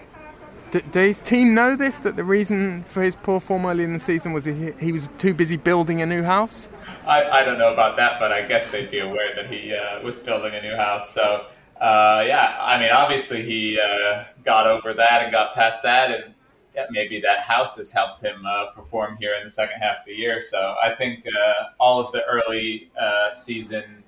D- 0.72 0.84
do 0.92 1.00
his 1.00 1.22
team 1.22 1.56
know 1.56 1.76
this? 1.76 1.98
That 2.00 2.16
the 2.16 2.24
reason 2.24 2.84
for 2.88 3.02
his 3.02 3.16
poor 3.16 3.40
form 3.40 3.66
early 3.66 3.84
in 3.84 3.94
the 3.94 4.00
season 4.00 4.34
was 4.34 4.46
he, 4.46 4.72
he 4.80 4.92
was 4.92 5.10
too 5.18 5.34
busy 5.34 5.58
building 5.58 6.02
a 6.02 6.06
new 6.06 6.22
house? 6.22 6.68
I, 7.08 7.24
I 7.24 7.44
don't 7.44 7.58
know 7.58 7.74
about 7.74 7.98
that, 7.98 8.20
but 8.20 8.32
I 8.32 8.44
guess 8.44 8.70
they'd 8.70 8.92
be 8.92 9.00
aware 9.00 9.34
that 9.36 9.52
he 9.52 9.74
uh, 9.74 10.02
was 10.04 10.20
building 10.20 10.54
a 10.54 10.62
new 10.62 10.76
house. 10.76 11.12
So, 11.14 11.48
uh, 11.80 12.24
yeah, 12.28 12.58
I 12.60 12.80
mean, 12.80 12.92
obviously 12.92 13.44
he 13.44 13.80
uh, 13.80 14.26
got 14.44 14.68
over 14.68 14.94
that 14.94 15.24
and 15.24 15.32
got 15.32 15.54
past 15.54 15.84
that, 15.84 16.12
and 16.12 16.34
yeah, 16.76 16.86
maybe 16.92 17.20
that 17.22 17.42
house 17.42 17.78
has 17.78 17.92
helped 17.92 18.22
him 18.22 18.46
uh, 18.46 18.72
perform 18.72 19.18
here 19.20 19.34
in 19.36 19.44
the 19.44 19.50
second 19.50 19.80
half 19.80 20.00
of 20.00 20.06
the 20.06 20.14
year. 20.14 20.42
So 20.42 20.76
I 20.84 20.94
think 20.94 21.26
uh, 21.26 21.70
all 21.80 22.00
of 22.00 22.12
the 22.12 22.24
early 22.26 22.92
uh, 23.00 23.32
season 23.32 24.04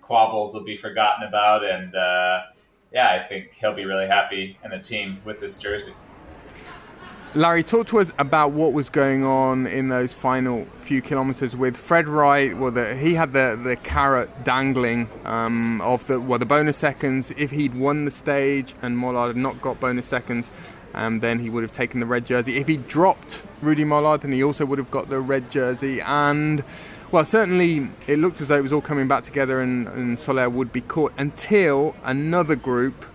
quabbles 0.00 0.52
will 0.52 0.64
be 0.64 0.76
forgotten 0.76 1.26
about, 1.26 1.64
and 1.64 1.92
yeah, 2.92 3.08
I 3.08 3.20
think 3.20 3.54
he'll 3.54 3.72
be 3.74 3.86
really 3.86 4.06
happy 4.06 4.58
in 4.62 4.70
the 4.70 4.78
team 4.78 5.22
with 5.24 5.38
this 5.38 5.56
jersey. 5.56 5.94
Larry, 7.34 7.62
talk 7.62 7.86
to 7.86 7.98
us 7.98 8.12
about 8.18 8.52
what 8.52 8.74
was 8.74 8.90
going 8.90 9.24
on 9.24 9.66
in 9.66 9.88
those 9.88 10.12
final 10.12 10.66
few 10.80 11.00
kilometres 11.00 11.56
with 11.56 11.78
Fred 11.78 12.06
Wright. 12.06 12.54
Well, 12.54 12.72
the, 12.72 12.94
he 12.94 13.14
had 13.14 13.32
the, 13.32 13.58
the 13.62 13.76
carrot 13.76 14.44
dangling 14.44 15.08
um, 15.24 15.80
of 15.80 16.06
the 16.08 16.20
well 16.20 16.38
the 16.38 16.44
bonus 16.44 16.76
seconds. 16.76 17.32
If 17.38 17.50
he'd 17.50 17.74
won 17.74 18.04
the 18.04 18.10
stage 18.10 18.74
and 18.82 18.98
Molard 18.98 19.28
had 19.28 19.36
not 19.36 19.62
got 19.62 19.80
bonus 19.80 20.04
seconds, 20.04 20.50
um, 20.92 21.20
then 21.20 21.38
he 21.38 21.48
would 21.48 21.62
have 21.62 21.72
taken 21.72 22.00
the 22.00 22.06
red 22.06 22.26
jersey. 22.26 22.58
If 22.58 22.66
he 22.66 22.76
dropped 22.76 23.42
Rudy 23.62 23.84
Molard, 23.84 24.20
then 24.20 24.32
he 24.32 24.44
also 24.44 24.66
would 24.66 24.78
have 24.78 24.90
got 24.90 25.08
the 25.08 25.18
red 25.18 25.50
jersey. 25.50 26.02
And 26.02 26.62
well, 27.10 27.24
certainly 27.24 27.88
it 28.06 28.18
looked 28.18 28.42
as 28.42 28.48
though 28.48 28.58
it 28.58 28.62
was 28.62 28.74
all 28.74 28.82
coming 28.82 29.08
back 29.08 29.24
together 29.24 29.62
and, 29.62 29.88
and 29.88 30.20
Soler 30.20 30.50
would 30.50 30.70
be 30.70 30.82
caught 30.82 31.14
until 31.16 31.96
another 32.04 32.56
group, 32.56 33.06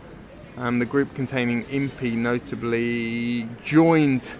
um, 0.58 0.80
the 0.80 0.86
group 0.86 1.14
containing 1.14 1.64
Impey 1.70 2.12
notably, 2.12 3.48
joined 3.64 4.36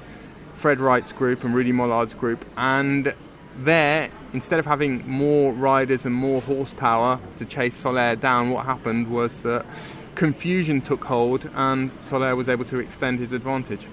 Fred 0.54 0.80
Wright's 0.80 1.12
group 1.12 1.44
and 1.44 1.54
Rudy 1.54 1.72
Molard's 1.72 2.14
group. 2.14 2.46
And 2.58 3.14
there, 3.58 4.10
instead 4.34 4.60
of 4.60 4.66
having 4.66 5.08
more 5.08 5.54
riders 5.54 6.06
and 6.06 6.14
more 6.14 6.42
horsepower 6.42 7.20
to 7.38 7.46
chase 7.46 7.76
Soler 7.76 8.16
down, 8.16 8.50
what 8.50 8.66
happened 8.66 9.08
was 9.10 9.42
that 9.42 9.66
confusion 10.16 10.82
took 10.82 11.04
hold 11.06 11.50
and 11.54 11.92
Soler 12.02 12.36
was 12.36 12.50
able 12.50 12.66
to 12.66 12.80
extend 12.80 13.20
his 13.20 13.34
advantage. 13.34 13.86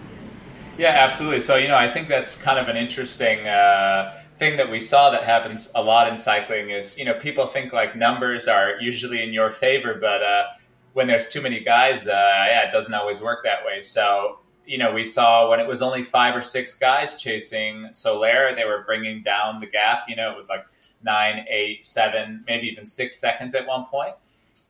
Yeah, 0.78 0.88
absolutely. 0.88 1.40
So, 1.40 1.56
you 1.56 1.68
know, 1.68 1.76
I 1.76 1.88
think 1.88 2.08
that's 2.08 2.40
kind 2.40 2.58
of 2.58 2.68
an 2.68 2.76
interesting. 2.76 3.46
Uh, 3.46 4.20
thing 4.34 4.56
that 4.56 4.68
we 4.68 4.80
saw 4.80 5.10
that 5.10 5.22
happens 5.22 5.70
a 5.76 5.82
lot 5.82 6.08
in 6.08 6.16
cycling 6.16 6.70
is 6.70 6.98
you 6.98 7.04
know 7.04 7.14
people 7.14 7.46
think 7.46 7.72
like 7.72 7.94
numbers 7.94 8.48
are 8.48 8.80
usually 8.80 9.22
in 9.22 9.32
your 9.32 9.50
favor, 9.50 9.94
but 9.94 10.22
uh, 10.22 10.44
when 10.94 11.06
there's 11.06 11.28
too 11.28 11.42
many 11.42 11.60
guys, 11.60 12.08
uh, 12.08 12.12
yeah, 12.12 12.66
it 12.66 12.72
doesn't 12.72 12.94
always 12.94 13.20
work 13.20 13.44
that 13.44 13.64
way. 13.64 13.82
So 13.82 14.38
you 14.66 14.78
know 14.78 14.92
we 14.92 15.04
saw 15.04 15.50
when 15.50 15.60
it 15.60 15.68
was 15.68 15.82
only 15.82 16.02
five 16.02 16.34
or 16.34 16.40
six 16.40 16.74
guys 16.74 17.20
chasing 17.20 17.88
Soler, 17.92 18.54
they 18.54 18.64
were 18.64 18.82
bringing 18.86 19.22
down 19.22 19.58
the 19.58 19.66
gap. 19.66 20.04
You 20.08 20.16
know 20.16 20.32
it 20.32 20.36
was 20.36 20.48
like 20.48 20.64
nine, 21.04 21.44
eight, 21.50 21.84
seven, 21.84 22.42
maybe 22.48 22.66
even 22.68 22.86
six 22.86 23.20
seconds 23.20 23.54
at 23.54 23.66
one 23.66 23.84
point. 23.86 24.14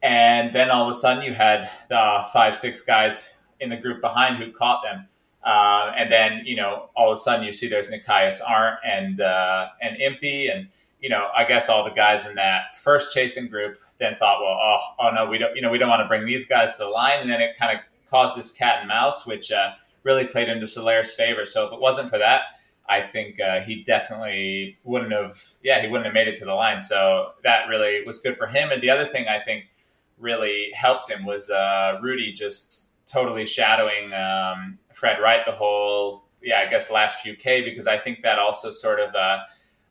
And 0.03 0.53
then 0.53 0.71
all 0.71 0.83
of 0.83 0.89
a 0.89 0.95
sudden, 0.95 1.23
you 1.23 1.33
had 1.33 1.71
the 1.89 2.25
five, 2.33 2.57
six 2.57 2.83
guys 2.83 3.37
in 3.61 3.71
the 3.71 3.77
group 3.77 4.01
behind 4.01 4.37
who 4.37 4.51
caught 4.51 4.83
them. 4.83 5.07
Uh, 5.43 5.93
and 5.97 6.11
then 6.11 6.43
you 6.47 6.57
know 6.57 6.89
all 6.97 7.11
of 7.11 7.15
a 7.15 7.19
sudden 7.19 7.45
you 7.45 7.53
see 7.53 7.69
there's 7.69 7.91
Nikias 7.91 8.41
Arndt 8.47 8.79
and 8.85 9.21
uh, 9.21 9.69
and 9.81 10.01
Impey 10.01 10.49
and 10.49 10.69
you 11.05 11.11
know 11.11 11.29
I 11.37 11.45
guess 11.45 11.69
all 11.69 11.85
the 11.85 11.91
guys 11.91 12.27
in 12.27 12.35
that 12.37 12.75
first 12.77 13.15
chasing 13.15 13.47
group 13.47 13.77
then 13.99 14.17
thought 14.17 14.41
well 14.41 14.59
oh 14.59 14.79
oh 14.99 15.11
no 15.11 15.27
we 15.27 15.37
don't 15.37 15.55
you 15.55 15.61
know 15.61 15.71
we 15.71 15.77
don't 15.77 15.91
want 15.91 16.01
to 16.01 16.09
bring 16.09 16.25
these 16.25 16.47
guys 16.47 16.73
to 16.73 16.79
the 16.79 16.89
line. 16.89 17.21
And 17.21 17.29
then 17.29 17.43
it 17.43 17.59
kind 17.59 17.79
of 17.79 17.85
caused 18.11 18.39
this 18.39 18.51
cat 18.51 18.79
and 18.81 18.89
mouse 18.89 19.27
which 19.27 19.53
uh, 19.53 19.73
really 20.03 20.27
played 20.27 20.49
into 20.49 20.67
Soler's 20.67 21.13
favor. 21.13 21.45
So 21.45 21.67
if 21.67 21.75
it 21.75 21.79
wasn't 21.79 22.09
for 22.09 22.17
that 22.19 22.41
I 22.89 23.03
think 23.03 23.39
uh, 23.39 23.61
he 23.61 23.83
definitely 23.83 24.77
wouldn't 24.83 25.13
have 25.13 25.39
yeah 25.63 25.83
he 25.83 25.89
wouldn't 25.89 26.07
have 26.07 26.15
made 26.15 26.27
it 26.27 26.37
to 26.37 26.47
the 26.47 26.55
line. 26.55 26.81
So 26.81 27.33
that 27.45 27.69
really 27.69 28.03
was 28.07 28.19
good 28.21 28.39
for 28.39 28.47
him. 28.47 28.71
And 28.73 28.81
the 28.81 28.89
other 28.89 29.05
thing 29.05 29.29
I 29.29 29.41
think 29.41 29.69
really 30.17 30.71
helped 30.73 31.11
him 31.11 31.27
was 31.27 31.51
uh, 31.51 32.01
Rudy 32.03 32.33
just 32.33 32.89
totally 33.05 33.45
shadowing. 33.45 34.11
Um, 34.15 34.79
Fred 34.95 35.21
Wright 35.21 35.43
the 35.45 35.53
whole 35.53 36.25
yeah 36.43 36.61
I 36.61 36.71
guess 36.71 36.91
last 36.91 37.19
few 37.21 37.37
K 37.37 37.61
because 37.61 37.87
I 37.87 37.99
think 37.99 38.23
that 38.23 38.39
also 38.39 38.71
sort 38.71 39.01
of 39.01 39.15
uh, 39.15 39.41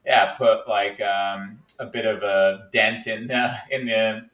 yeah 0.06 0.34
put 0.34 0.68
like 0.68 1.00
um, 1.02 1.60
a 1.80 1.86
bit 1.86 2.06
of 2.06 2.24
a 2.24 2.68
dent 2.72 3.08
in 3.08 3.28
the, 3.28 3.54
in 3.72 3.86
the 3.86 4.26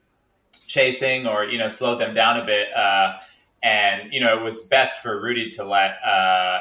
chasing 0.66 1.26
or 1.26 1.44
you 1.44 1.58
know 1.58 1.68
slowed 1.68 1.98
them 1.98 2.14
down 2.14 2.38
a 2.38 2.44
bit 2.44 2.68
uh, 2.74 3.18
and 3.62 4.12
you 4.12 4.20
know 4.20 4.38
it 4.38 4.42
was 4.42 4.60
best 4.66 5.02
for 5.02 5.20
Rudy 5.20 5.48
to 5.48 5.64
let 5.64 5.96
uh, 6.04 6.60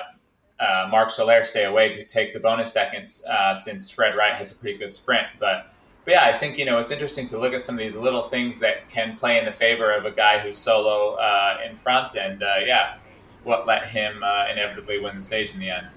uh, 0.60 0.88
Marc 0.91 1.10
Soler 1.10 1.43
stay 1.43 1.65
away 1.65 1.89
to 1.91 2.04
take 2.04 2.34
the 2.34 2.39
bonus 2.39 2.74
seconds 2.74 3.24
uh, 3.30 3.56
since 3.56 3.89
Fred 3.89 4.15
Wright 4.15 4.34
has 4.34 4.52
a 4.52 4.56
pretty 4.56 4.78
good 4.78 4.91
sprint 4.91 5.28
but 5.39 5.69
but 6.06 6.13
yeah, 6.13 6.26
I 6.26 6.38
think 6.38 6.58
you 6.58 6.65
know 6.65 6.80
it's 6.80 6.91
interesting 6.91 7.28
to 7.28 7.38
look 7.38 7.54
at 7.54 7.62
some 7.62 7.76
of 7.76 7.80
these 7.80 7.95
little 7.95 8.24
things 8.24 8.60
that 8.62 8.88
can 8.89 9.15
play 9.15 9.38
in 9.38 9.45
the 9.45 9.52
favor 9.52 9.91
of 9.91 10.06
a 10.06 10.12
guy 10.12 10.39
who's 10.39 10.58
solo 10.58 11.15
uh, 11.15 11.58
in 11.67 11.76
front, 11.76 12.15
and 12.15 12.41
uh, 12.41 12.56
yeah, 12.65 12.95
what 13.43 13.67
let 13.67 13.86
him 13.86 14.24
inevitably 14.50 15.00
win 15.00 15.13
the 15.13 15.22
stage 15.22 15.54
in 15.54 15.60
the 15.60 15.69
end. 15.69 15.91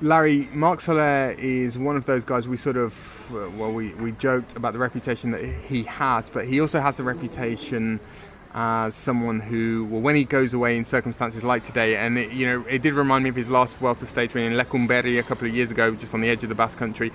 Larry, 0.00 0.48
Marc 0.52 0.80
Soler 0.80 1.34
is 1.38 1.76
one 1.76 1.96
of 1.96 2.04
those 2.04 2.22
guys 2.22 2.46
we 2.46 2.56
sort 2.56 2.76
of, 2.76 2.94
uh, 3.32 3.50
well, 3.56 3.72
we, 3.72 3.92
we 3.94 4.12
joked 4.12 4.56
about 4.56 4.72
the 4.72 4.78
reputation 4.78 5.32
that 5.32 5.42
he 5.42 5.82
has, 5.82 6.30
but 6.30 6.46
he 6.46 6.60
also 6.60 6.80
has 6.80 6.96
the 6.96 7.02
reputation 7.02 7.98
as 8.54 8.94
someone 8.94 9.40
who, 9.40 9.88
well, 9.90 10.00
when 10.00 10.14
he 10.14 10.22
goes 10.22 10.54
away 10.54 10.76
in 10.76 10.84
circumstances 10.84 11.42
like 11.42 11.64
today, 11.64 11.96
and 11.96 12.16
it, 12.16 12.32
you 12.32 12.46
know, 12.46 12.64
it 12.68 12.80
did 12.80 12.92
remind 12.92 13.24
me 13.24 13.30
of 13.30 13.34
his 13.34 13.50
last 13.50 13.76
Vuelta 13.78 14.06
stage 14.06 14.34
win 14.34 14.52
in 14.52 14.56
Lecumberri 14.56 15.18
a 15.18 15.22
couple 15.24 15.48
of 15.48 15.54
years 15.54 15.72
ago, 15.72 15.92
just 15.96 16.14
on 16.14 16.20
the 16.20 16.28
edge 16.28 16.44
of 16.44 16.48
the 16.48 16.54
Basque 16.54 16.78
Country. 16.78 17.10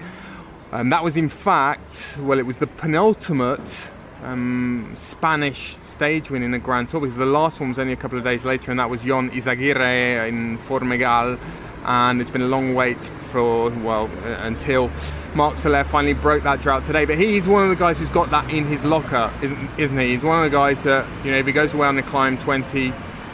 Um, 0.73 0.89
that 0.89 1.05
was, 1.05 1.15
in 1.15 1.29
fact, 1.29 2.17
well, 2.19 2.37
it 2.37 2.45
was 2.45 2.57
the 2.57 2.67
penultimate 2.67 3.92
um, 4.23 4.91
Spanish 4.95 5.77
stage 5.85 6.29
win 6.29 6.43
in 6.43 6.51
the 6.51 6.59
Grand 6.59 6.89
Tour 6.89 7.01
because 7.01 7.15
the 7.15 7.25
last 7.25 7.59
one 7.59 7.69
was 7.69 7.79
only 7.79 7.93
a 7.93 7.97
couple 7.97 8.17
of 8.17 8.23
days 8.23 8.45
later, 8.45 8.71
and 8.71 8.79
that 8.79 8.89
was 8.89 9.05
Ion 9.05 9.29
Izagirre 9.31 10.27
in 10.27 10.57
Formigal 10.57 11.37
and 11.85 12.21
it's 12.21 12.31
been 12.31 12.41
a 12.41 12.47
long 12.47 12.73
wait 12.73 13.03
for 13.31 13.69
well 13.69 14.09
uh, 14.23 14.37
until 14.41 14.89
Marc 15.35 15.57
Soler 15.57 15.83
finally 15.83 16.13
broke 16.13 16.43
that 16.43 16.61
drought 16.61 16.85
today. 16.85 17.05
But 17.05 17.17
he's 17.17 17.47
one 17.47 17.63
of 17.63 17.69
the 17.69 17.75
guys 17.75 17.99
who's 17.99 18.09
got 18.09 18.29
that 18.31 18.49
in 18.49 18.65
his 18.65 18.85
locker, 18.85 19.31
isn't, 19.41 19.69
isn't 19.77 19.97
he? 19.97 20.13
He's 20.13 20.23
one 20.23 20.43
of 20.43 20.51
the 20.51 20.55
guys 20.55 20.83
that 20.83 21.05
you 21.23 21.31
know 21.31 21.37
if 21.37 21.45
he 21.45 21.51
goes 21.51 21.73
away 21.73 21.87
on 21.87 21.95
the 21.95 22.03
climb 22.03 22.37
20, 22.37 22.93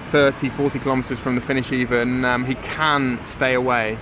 30, 0.10 0.50
40 0.50 0.80
kilometres 0.80 1.20
from 1.20 1.36
the 1.36 1.42
finish, 1.42 1.72
even 1.72 2.26
um, 2.26 2.46
he 2.46 2.56
can 2.56 3.24
stay 3.26 3.54
away. 3.54 3.98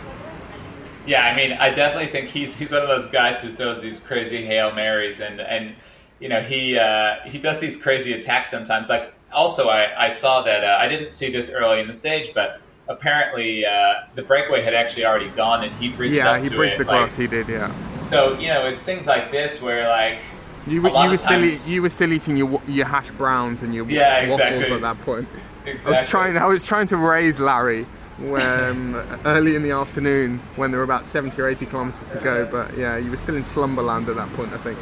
Yeah, 1.05 1.25
I 1.25 1.35
mean, 1.35 1.53
I 1.53 1.69
definitely 1.69 2.11
think 2.11 2.29
he's 2.29 2.57
he's 2.57 2.71
one 2.71 2.81
of 2.81 2.87
those 2.87 3.07
guys 3.07 3.41
who 3.41 3.49
throws 3.49 3.81
these 3.81 3.99
crazy 3.99 4.45
hail 4.45 4.73
marys, 4.73 5.19
and 5.19 5.41
and 5.41 5.75
you 6.19 6.29
know 6.29 6.41
he 6.41 6.77
uh, 6.77 7.15
he 7.25 7.37
does 7.37 7.59
these 7.59 7.81
crazy 7.81 8.13
attacks 8.13 8.49
sometimes. 8.51 8.89
Like 8.89 9.13
also, 9.31 9.69
I 9.69 10.05
I 10.05 10.09
saw 10.09 10.41
that 10.43 10.63
uh, 10.63 10.77
I 10.79 10.87
didn't 10.87 11.09
see 11.09 11.31
this 11.31 11.49
early 11.49 11.79
in 11.79 11.87
the 11.87 11.93
stage, 11.93 12.33
but 12.33 12.61
apparently 12.87 13.65
uh, 13.65 14.05
the 14.15 14.23
breakaway 14.23 14.61
had 14.61 14.73
actually 14.73 15.05
already 15.05 15.29
gone 15.29 15.63
and 15.63 15.73
he 15.75 15.89
bridged 15.89 16.15
yeah, 16.15 16.31
up 16.31 16.43
he 16.43 16.49
to 16.49 16.55
bridged 16.55 16.75
it. 16.75 16.81
across. 16.81 17.11
Like, 17.11 17.19
he 17.19 17.27
did, 17.27 17.49
yeah. 17.49 17.71
So 18.09 18.37
you 18.39 18.47
know, 18.47 18.65
it's 18.65 18.83
things 18.83 19.07
like 19.07 19.31
this 19.31 19.61
where 19.61 19.87
like 19.89 20.19
you 20.65 20.81
were, 20.81 20.89
you 20.89 21.09
were 21.11 21.17
still 21.17 21.39
times, 21.39 21.69
you 21.69 21.81
were 21.81 21.89
still 21.89 22.11
eating 22.11 22.37
your 22.37 22.61
your 22.67 22.85
hash 22.85 23.11
browns 23.11 23.61
and 23.63 23.73
your 23.73 23.87
Yeah, 23.89 24.21
waffles 24.27 24.39
exactly. 24.39 24.73
at 24.75 24.81
that 24.81 25.01
point. 25.01 25.27
Exactly. 25.65 25.95
I 25.95 25.99
was 25.99 26.09
trying 26.09 26.37
I 26.37 26.45
was 26.45 26.65
trying 26.65 26.87
to 26.87 26.97
raise 26.97 27.39
Larry 27.39 27.85
when 28.19 28.95
early 29.25 29.55
in 29.55 29.63
the 29.63 29.71
afternoon 29.71 30.39
when 30.55 30.71
there 30.71 30.79
were 30.79 30.83
about 30.83 31.05
70 31.05 31.39
or 31.39 31.47
80 31.49 31.65
kilometers 31.67 32.11
to 32.11 32.19
go 32.19 32.45
but 32.47 32.75
yeah 32.75 32.97
you 32.97 33.11
were 33.11 33.17
still 33.17 33.35
in 33.35 33.43
slumberland 33.43 34.09
at 34.09 34.15
that 34.15 34.27
point 34.33 34.51
I 34.53 34.57
think 34.57 34.77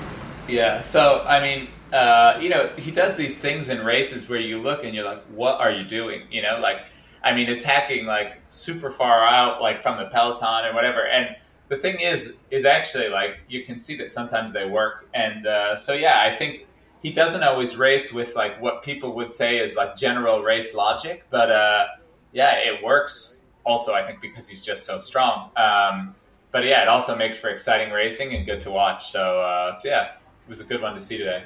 Yeah. 0.48 0.82
So 0.82 1.24
I 1.28 1.40
mean, 1.40 1.70
uh, 1.92 2.38
you 2.42 2.50
know, 2.50 2.70
he 2.78 2.92
does 2.92 3.18
these 3.18 3.42
things 3.42 3.70
in 3.70 3.86
races 3.86 4.30
where 4.30 4.40
you 4.40 4.62
look 4.62 4.84
and 4.84 4.94
you're 4.94 5.06
like, 5.06 5.24
what 5.26 5.60
are 5.60 5.72
you 5.72 5.84
doing? 5.84 6.24
You 6.30 6.42
know, 6.42 6.60
like 6.60 6.84
I 7.24 7.34
mean, 7.34 7.50
attacking 7.50 8.06
like 8.06 8.42
super 8.48 8.92
far 8.92 9.26
out, 9.26 9.62
like 9.62 9.80
from 9.82 9.98
the 9.98 10.06
peloton 10.06 10.66
or 10.66 10.74
whatever. 10.74 11.08
And 11.08 11.36
the 11.70 11.76
thing 11.76 12.00
is, 12.00 12.44
is 12.52 12.66
actually 12.66 13.10
like 13.10 13.40
you 13.50 13.64
can 13.64 13.78
see 13.78 13.98
that 13.98 14.10
sometimes 14.10 14.54
they 14.54 14.68
work. 14.68 15.10
And 15.14 15.48
uh, 15.48 15.76
so 15.76 15.94
yeah, 15.94 16.22
I 16.22 16.36
think 16.36 16.68
he 17.02 17.12
doesn't 17.12 17.44
always 17.44 17.78
race 17.78 18.14
with 18.14 18.36
like 18.36 18.62
what 18.62 18.84
people 18.84 19.16
would 19.16 19.32
say 19.32 19.60
is 19.60 19.76
like 19.76 19.96
general 19.96 20.44
race 20.44 20.76
logic, 20.76 21.26
but 21.30 21.52
uh, 21.52 21.86
yeah, 22.34 22.56
it 22.58 22.84
works. 22.84 23.42
Also, 23.64 23.94
I 23.94 24.04
think 24.04 24.22
because 24.22 24.48
he's 24.48 24.64
just 24.64 24.86
so 24.86 25.00
strong. 25.00 25.50
Um, 25.58 26.14
but 26.52 26.64
yeah, 26.64 26.84
it 26.84 26.88
also 26.88 27.16
makes 27.16 27.38
for 27.38 27.50
exciting 27.50 27.92
racing 27.92 28.34
and 28.34 28.46
good 28.46 28.62
to 28.62 28.72
watch. 28.72 29.12
So, 29.12 29.40
uh, 29.40 29.74
so 29.74 29.90
yeah, 29.90 30.12
was 30.48 30.60
a 30.62 30.64
good 30.64 30.82
one 30.82 30.94
to 30.94 31.00
see 31.00 31.18
today. 31.18 31.44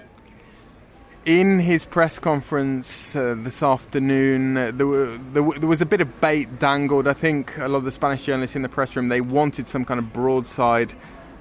in 1.26 1.60
his 1.60 1.86
press 1.86 2.18
conference 2.18 3.16
uh, 3.16 3.36
this 3.38 3.62
afternoon, 3.62 4.58
uh, 4.58 4.72
there, 4.72 4.88
were, 4.88 5.18
there, 5.34 5.44
were- 5.44 5.60
there 5.60 5.68
was 5.70 5.82
a 5.82 5.86
bit 5.86 6.02
of 6.02 6.22
bait 6.22 6.60
dangled. 6.60 7.08
I 7.08 7.14
think 7.14 7.58
a 7.58 7.68
lot 7.68 7.80
of 7.80 7.84
the 7.84 7.92
Spanish 7.92 8.24
journalists 8.26 8.56
in 8.56 8.62
the 8.62 8.70
press 8.70 8.96
room 8.96 9.10
they 9.10 9.22
wanted 9.22 9.68
some 9.68 9.86
kind 9.86 10.00
of 10.00 10.12
broadside 10.14 10.94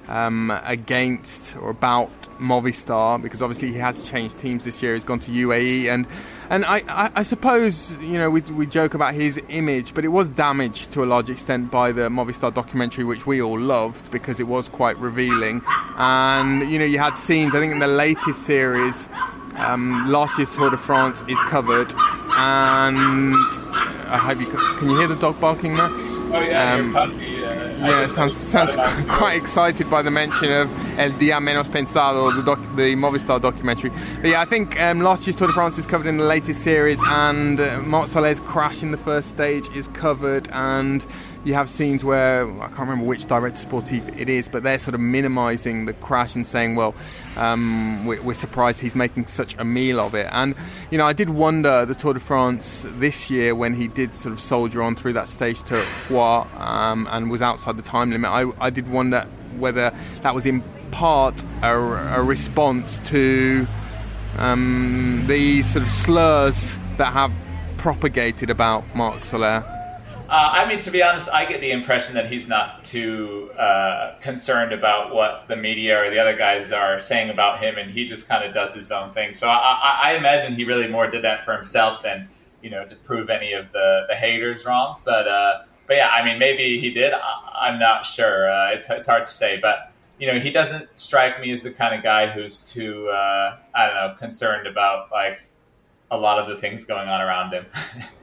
um, 0.07 0.51
against 0.63 1.55
or 1.57 1.69
about 1.69 2.09
Movistar 2.39 3.21
because 3.21 3.41
obviously 3.41 3.71
he 3.71 3.77
has 3.77 4.03
changed 4.03 4.37
teams 4.39 4.63
this 4.65 4.81
year. 4.83 4.93
He's 4.95 5.05
gone 5.05 5.19
to 5.21 5.31
UAE, 5.31 5.87
and 5.87 6.05
and 6.49 6.65
I, 6.65 6.83
I, 6.87 7.11
I 7.15 7.23
suppose 7.23 7.95
you 8.01 8.17
know 8.17 8.29
we, 8.29 8.41
we 8.41 8.65
joke 8.65 8.93
about 8.93 9.13
his 9.13 9.39
image, 9.49 9.93
but 9.93 10.03
it 10.03 10.09
was 10.09 10.29
damaged 10.29 10.91
to 10.91 11.03
a 11.03 11.07
large 11.07 11.29
extent 11.29 11.71
by 11.71 11.91
the 11.91 12.09
Movistar 12.09 12.53
documentary, 12.53 13.03
which 13.03 13.25
we 13.25 13.41
all 13.41 13.59
loved 13.59 14.11
because 14.11 14.39
it 14.39 14.47
was 14.47 14.69
quite 14.69 14.97
revealing. 14.97 15.61
And 15.97 16.69
you 16.69 16.79
know 16.79 16.85
you 16.85 16.99
had 16.99 17.15
scenes. 17.15 17.55
I 17.55 17.59
think 17.59 17.71
in 17.73 17.79
the 17.79 17.87
latest 17.87 18.43
series. 18.43 19.07
Um, 19.55 20.09
last 20.09 20.37
year's 20.37 20.55
Tour 20.55 20.69
de 20.69 20.77
France 20.77 21.25
is 21.27 21.37
covered, 21.49 21.91
and 21.91 23.35
I 24.07 24.17
hope 24.17 24.39
you 24.39 24.45
can, 24.45 24.77
can 24.77 24.89
you 24.89 24.97
hear 24.97 25.07
the 25.07 25.17
dog 25.17 25.37
barking 25.41 25.75
there? 25.75 25.89
Oh 25.89 26.39
yeah, 26.47 26.75
Um, 26.75 26.93
Yeah, 27.49 28.07
sounds 28.07 28.35
sounds 28.35 28.75
quite 29.09 29.37
excited 29.37 29.89
by 29.89 30.01
the 30.01 30.11
mention 30.11 30.51
of 30.51 30.99
El 30.99 31.11
Dia 31.11 31.37
Menos 31.37 31.67
Pensado, 31.69 32.35
the, 32.35 32.43
doc, 32.43 32.59
the 32.75 32.95
Movistar 32.95 33.41
documentary. 33.41 33.91
But 34.21 34.29
yeah, 34.29 34.41
I 34.41 34.45
think 34.45 34.79
um, 34.79 35.01
last 35.01 35.25
year's 35.25 35.35
Tour 35.35 35.47
de 35.47 35.53
France 35.53 35.77
is 35.77 35.85
covered 35.85 36.07
in 36.07 36.17
the 36.17 36.25
latest 36.25 36.61
series, 36.61 36.99
and 37.05 37.59
uh, 37.59 38.05
Soler's 38.05 38.39
crash 38.41 38.83
in 38.83 38.91
the 38.91 38.97
first 38.97 39.29
stage 39.29 39.69
is 39.69 39.87
covered, 39.89 40.49
and 40.51 41.05
you 41.45 41.53
have 41.53 41.69
scenes 41.69 42.03
where 42.03 42.49
I 42.61 42.67
can't 42.67 42.79
remember 42.79 43.05
which 43.05 43.25
director 43.25 43.65
sportif 43.65 44.19
it 44.19 44.27
is, 44.27 44.49
but 44.49 44.63
they're 44.63 44.79
sort 44.79 44.95
of 44.95 44.99
minimising 44.99 45.85
the 45.85 45.93
crash 45.93 46.35
and 46.35 46.45
saying, 46.45 46.75
well, 46.75 46.93
um, 47.37 48.05
we're, 48.05 48.21
we're 48.21 48.33
surprised 48.33 48.81
he's 48.81 48.95
making 48.95 49.27
such 49.27 49.55
a 49.57 49.63
meal 49.63 49.99
of 49.99 50.15
it. 50.15 50.27
And 50.31 50.55
you 50.91 50.97
know, 50.97 51.05
I 51.05 51.13
did 51.13 51.29
wonder 51.29 51.85
the 51.85 51.95
Tour 51.95 52.13
de 52.13 52.19
France 52.19 52.85
this 52.87 53.29
year 53.29 53.55
when 53.55 53.73
he 53.73 53.87
did 53.87 54.15
sort 54.15 54.33
of 54.33 54.41
soldier 54.41 54.83
on 54.83 54.95
through 54.95 55.13
that 55.13 55.29
stage 55.29 55.63
to 55.63 55.81
Foix 55.81 56.45
um, 56.57 57.07
and 57.09 57.31
was 57.31 57.41
outside 57.41 57.77
the 57.77 57.83
time 57.83 58.11
limit. 58.11 58.29
I, 58.29 58.51
I 58.59 58.69
did 58.69 58.87
wonder 58.87 59.25
whether 59.57 59.93
that 60.21 60.35
was 60.35 60.45
in 60.45 60.63
part 60.91 61.43
a, 61.61 61.77
a 61.77 62.21
response 62.21 62.99
to 63.05 63.67
um, 64.37 65.23
the 65.27 65.61
sort 65.63 65.83
of 65.83 65.91
slurs 65.91 66.77
that 66.97 67.13
have 67.13 67.31
propagated 67.77 68.49
about 68.49 68.83
Marc 68.93 69.23
Soler. 69.23 69.78
Uh, 70.29 70.49
I 70.53 70.67
mean, 70.67 70.77
to 70.79 70.91
be 70.91 71.01
honest, 71.01 71.27
I 71.33 71.43
get 71.45 71.59
the 71.59 71.71
impression 71.71 72.13
that 72.13 72.27
he's 72.29 72.47
not 72.47 72.85
too 72.85 73.49
uh, 73.57 74.13
concerned 74.21 74.71
about 74.71 75.11
what 75.11 75.47
the 75.47 75.55
media 75.55 75.99
or 75.99 76.11
the 76.11 76.19
other 76.19 76.37
guys 76.37 76.71
are 76.71 76.99
saying 76.99 77.31
about 77.31 77.59
him, 77.59 77.79
and 77.79 77.89
he 77.89 78.05
just 78.05 78.27
kind 78.27 78.43
of 78.43 78.53
does 78.53 78.75
his 78.75 78.91
own 78.91 79.11
thing. 79.11 79.33
So 79.33 79.49
I, 79.49 80.01
I, 80.03 80.15
imagine 80.15 80.53
he 80.53 80.65
really 80.65 80.87
more 80.87 81.07
did 81.07 81.23
that 81.23 81.43
for 81.43 81.53
himself 81.53 82.03
than 82.03 82.27
you 82.61 82.69
know 82.69 82.85
to 82.85 82.95
prove 82.97 83.31
any 83.31 83.53
of 83.53 83.71
the, 83.71 84.05
the 84.07 84.13
haters 84.13 84.65
wrong. 84.67 84.97
But 85.03 85.27
uh, 85.27 85.63
but 85.87 85.97
yeah, 85.97 86.09
I 86.09 86.23
mean, 86.23 86.37
maybe 86.37 86.79
he 86.79 86.91
did. 86.91 87.11
I, 87.11 87.21
I'm 87.61 87.79
not 87.79 88.05
sure. 88.05 88.51
Uh, 88.51 88.71
it's 88.71 88.87
it's 88.91 89.07
hard 89.07 89.25
to 89.25 89.31
say, 89.31 89.59
but 89.59 89.91
you 90.19 90.31
know, 90.31 90.39
he 90.39 90.51
doesn't 90.51 90.99
strike 90.99 91.41
me 91.41 91.49
as 91.49 91.63
the 91.63 91.71
kind 91.71 91.95
of 91.95 92.03
guy 92.03 92.27
who's 92.27 92.59
too 92.59 93.07
uh, 93.09 93.57
I 93.73 93.87
don't 93.87 93.95
know 93.95 94.15
concerned 94.19 94.67
about 94.67 95.11
like 95.11 95.41
a 96.11 96.17
lot 96.17 96.37
of 96.37 96.47
the 96.47 96.55
things 96.55 96.85
going 96.85 97.09
on 97.09 97.19
around 97.19 97.51
him. 97.51 97.65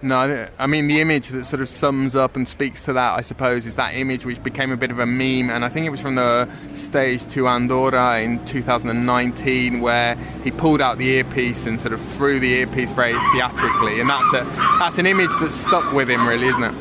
No, 0.00 0.46
I- 0.58 0.66
mean 0.68 0.86
the 0.86 1.00
image 1.00 1.28
that 1.28 1.44
sort 1.44 1.60
of 1.60 1.68
sums 1.68 2.14
up 2.14 2.36
and 2.36 2.46
speaks 2.46 2.84
to 2.84 2.92
that, 2.92 3.18
I 3.18 3.20
suppose, 3.20 3.66
is 3.66 3.74
that 3.74 3.94
image 3.94 4.24
which 4.24 4.40
became 4.42 4.70
a 4.70 4.76
bit 4.76 4.92
of 4.92 5.00
a 5.00 5.06
meme, 5.06 5.50
and 5.50 5.64
I 5.64 5.68
think 5.68 5.86
it 5.86 5.90
was 5.90 6.00
from 6.00 6.14
the 6.14 6.48
stage 6.74 7.26
to 7.32 7.48
Andorra 7.48 8.20
in 8.20 8.44
2019, 8.44 9.80
where 9.80 10.14
he 10.44 10.52
pulled 10.52 10.80
out 10.80 10.98
the 10.98 11.08
earpiece 11.08 11.66
and 11.66 11.80
sort 11.80 11.92
of 11.92 12.00
threw 12.00 12.38
the 12.38 12.52
earpiece 12.60 12.92
very 12.92 13.14
theatrically, 13.32 14.00
and 14.00 14.08
that's 14.08 14.32
a 14.34 14.44
that's 14.78 14.98
an 14.98 15.06
image 15.06 15.36
that 15.40 15.50
stuck 15.50 15.92
with 15.92 16.08
him, 16.08 16.28
really, 16.28 16.46
isn't 16.46 16.62
it? 16.62 16.74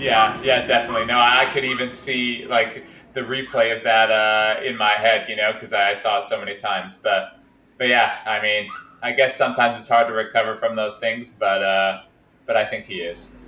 Yeah, 0.00 0.40
yeah, 0.42 0.64
definitely. 0.66 1.04
No, 1.04 1.18
I 1.18 1.50
could 1.52 1.64
even 1.66 1.90
see 1.90 2.46
like 2.46 2.86
the 3.12 3.20
replay 3.20 3.76
of 3.76 3.82
that 3.84 4.10
uh, 4.10 4.60
in 4.64 4.76
my 4.76 4.92
head, 4.92 5.26
you 5.28 5.36
know, 5.36 5.52
because 5.52 5.72
I 5.74 5.92
saw 5.92 6.18
it 6.18 6.24
so 6.24 6.38
many 6.40 6.56
times. 6.56 6.96
But, 6.96 7.38
but 7.78 7.88
yeah, 7.88 8.10
I 8.26 8.40
mean, 8.40 8.68
I 9.02 9.12
guess 9.12 9.36
sometimes 9.36 9.74
it's 9.74 9.88
hard 9.88 10.06
to 10.06 10.14
recover 10.14 10.56
from 10.56 10.76
those 10.76 10.98
things, 10.98 11.30
but, 11.30 11.62
uh, 11.62 12.00
but 12.46 12.56
I 12.56 12.66
think 12.66 12.86
he 12.86 12.96
is. 12.96 13.38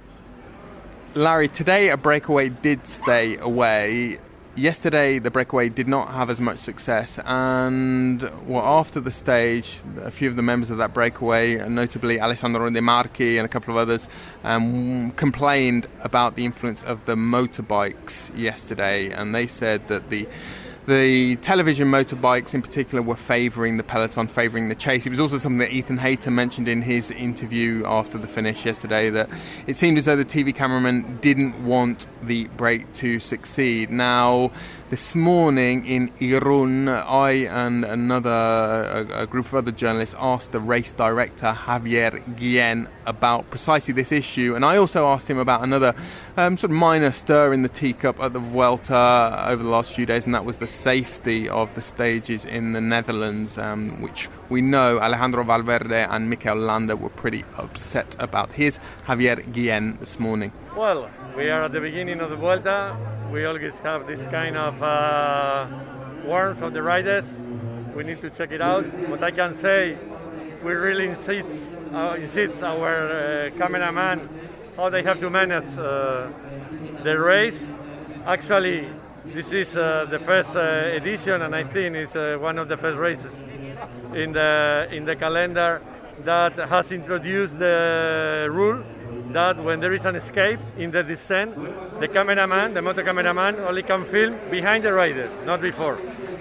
Larry, 1.15 1.49
today 1.49 1.91
a 1.91 1.97
breakaway 1.97 2.49
did 2.49 2.87
stay 2.87 3.37
away. 3.37 4.19
Yesterday, 4.57 5.19
the 5.19 5.33
breakaway 5.33 5.69
did 5.69 5.89
not 5.89 6.13
have 6.13 6.31
as 6.31 6.41
much 6.41 6.59
success, 6.59 7.19
and 7.25 8.23
well, 8.47 8.65
after 8.65 9.01
the 9.01 9.11
stage, 9.11 9.81
a 10.01 10.13
few 10.13 10.29
of 10.29 10.37
the 10.37 10.43
members 10.43 10.71
of 10.71 10.79
that 10.79 10.95
breakaway, 10.95 11.57
notably 11.69 12.21
Alessandro 12.21 12.71
De 12.71 12.81
Marchi 12.81 13.37
and 13.37 13.47
a 13.47 13.49
couple 13.49 13.75
of 13.75 13.79
others, 13.79 14.07
um, 14.45 15.11
complained 15.13 15.89
about 16.03 16.37
the 16.37 16.45
influence 16.45 16.85
of 16.85 17.05
the 17.07 17.17
motorbikes 17.17 18.31
yesterday, 18.39 19.11
and 19.11 19.35
they 19.35 19.49
said 19.49 19.89
that 19.89 20.09
the 20.09 20.29
the 20.87 21.37
television 21.37 21.89
motorbikes 21.89 22.55
in 22.55 22.61
particular 22.61 23.03
were 23.03 23.17
favouring 23.17 23.79
the 23.79 23.83
peloton, 23.83 24.29
favouring 24.29 24.69
the 24.69 24.75
chase. 24.75 25.07
It 25.07 25.11
was 25.11 25.21
also 25.21 25.39
something 25.39 25.59
that 25.59 25.73
Ethan 25.73 25.99
Hayter 25.99 26.31
mentioned 26.31 26.69
in 26.69 26.83
his 26.83 27.11
interview 27.11 27.85
after 27.87 28.19
the 28.19 28.27
finish 28.27 28.67
yesterday 28.67 29.09
that 29.11 29.31
it 29.67 29.77
seemed 29.77 29.97
as 29.97 30.05
though 30.05 30.17
the 30.17 30.25
TV 30.25 30.55
cameraman 30.55 31.19
didn't 31.23 31.65
want 31.65 32.07
the 32.23 32.45
break 32.57 32.93
to 32.95 33.19
succeed. 33.19 33.91
Now, 33.91 34.51
this 34.91 35.15
morning 35.15 35.87
in 35.87 36.11
Irun, 36.21 36.89
I 36.89 37.31
and 37.47 37.85
another 37.85 38.31
a, 38.31 39.23
a, 39.23 39.27
group 39.27 39.47
of 39.47 39.55
other 39.55 39.73
journalists 39.73 40.15
asked 40.19 40.53
the 40.53 40.61
race 40.61 40.93
director 40.93 41.53
Javier 41.53 42.23
Guillen 42.37 42.89
about 43.07 43.49
precisely 43.51 43.95
this 43.95 44.13
issue, 44.13 44.55
and 44.55 44.65
I 44.65 44.77
also 44.77 45.07
asked 45.07 45.29
him 45.29 45.39
about 45.39 45.63
another 45.63 45.95
um, 46.37 46.57
sort 46.57 46.71
of 46.71 46.77
minor 46.77 47.13
stir 47.13 47.53
in 47.53 47.63
the 47.63 47.69
teacup 47.69 48.21
at 48.21 48.33
the 48.33 48.39
Vuelta 48.39 49.47
over 49.49 49.63
the 49.63 49.69
last 49.71 49.93
few 49.93 50.07
days, 50.07 50.27
and 50.27 50.35
that 50.35 50.45
was 50.45 50.59
the 50.59 50.67
safety 50.67 51.49
of 51.49 51.75
the 51.75 51.83
stages 51.83 52.45
in 52.45 52.73
the 52.73 52.81
Netherlands, 52.81 53.57
um, 53.57 54.01
which 54.03 54.29
we 54.51 54.61
know 54.61 54.99
Alejandro 54.99 55.45
Valverde 55.45 56.07
and 56.11 56.29
Mikel 56.29 56.57
Landa 56.57 56.97
were 56.97 57.11
pretty 57.11 57.45
upset 57.57 58.15
about. 58.19 58.53
Here's 58.53 58.79
Javier 59.07 59.51
Guillen 59.53 59.99
this 59.99 60.21
morning. 60.21 60.53
Well, 60.77 61.09
we 61.37 61.51
are 61.51 61.63
at 61.63 61.73
the 61.73 61.81
beginning 61.81 62.21
of 62.21 62.31
the 62.31 62.37
Vuelta. 62.37 62.97
We 63.33 63.45
always 63.45 63.75
have 63.81 64.07
this 64.07 64.25
kind 64.29 64.57
of 64.57 64.81
uh, 64.81 65.67
warmth 66.25 66.63
of 66.63 66.73
the 66.73 66.83
riders. 66.83 67.25
We 67.95 68.05
need 68.05 68.21
to 68.21 68.31
check 68.31 68.53
it 68.53 68.61
out. 68.61 68.85
What 69.09 69.23
I 69.23 69.33
can 69.33 69.55
say, 69.55 69.99
we 70.63 70.73
really 70.73 71.09
insist, 71.09 71.49
uh, 71.93 72.17
insist 72.21 72.63
our 72.63 73.09
uh, 73.09 73.51
cameraman 73.59 74.29
how 74.77 74.91
they 74.91 75.03
have 75.03 75.21
to 75.21 75.31
manage 75.31 75.77
uh, 75.77 76.29
the 77.03 77.19
race. 77.19 77.59
Actually, 78.27 78.89
this 79.25 79.53
is 79.53 79.77
uh, 79.77 80.07
the 80.09 80.19
first 80.19 80.55
uh, 80.55 80.91
edition, 80.95 81.43
and 81.43 81.55
I 81.55 81.65
think 81.65 81.97
it's 81.97 82.15
one 82.41 82.59
of 82.59 82.69
the 82.69 82.77
first 82.77 82.99
races 82.99 83.33
in 84.15 84.33
the 84.33 84.89
in 84.91 85.05
the 85.05 85.17
calendar 85.17 85.83
that 86.25 86.57
has 86.57 86.93
introduced 86.93 87.59
the 87.59 88.49
rule 88.51 88.85
that 89.35 89.63
when 89.63 89.81
there 89.81 89.93
is 89.93 90.05
an 90.05 90.15
escape 90.15 90.61
in 90.79 90.93
the 90.93 91.03
descent, 91.03 91.55
the 92.01 92.07
cameraman, 92.07 92.73
the 92.73 92.81
motor 92.81 93.03
cameraman, 93.03 93.57
only 93.57 93.83
can 93.83 94.05
film 94.05 94.39
behind 94.49 94.85
the 94.85 94.93
rider, 94.93 95.29
not 95.45 95.61
before. 95.61 95.97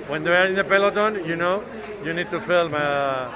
When 0.07 0.23
they 0.23 0.29
are 0.29 0.45
in 0.45 0.53
the 0.55 0.63
peloton, 0.63 1.25
you 1.25 1.35
know, 1.35 1.63
you 2.05 2.13
need 2.13 2.29
to 2.29 2.39
film 2.39 2.73
uh, 2.75 3.31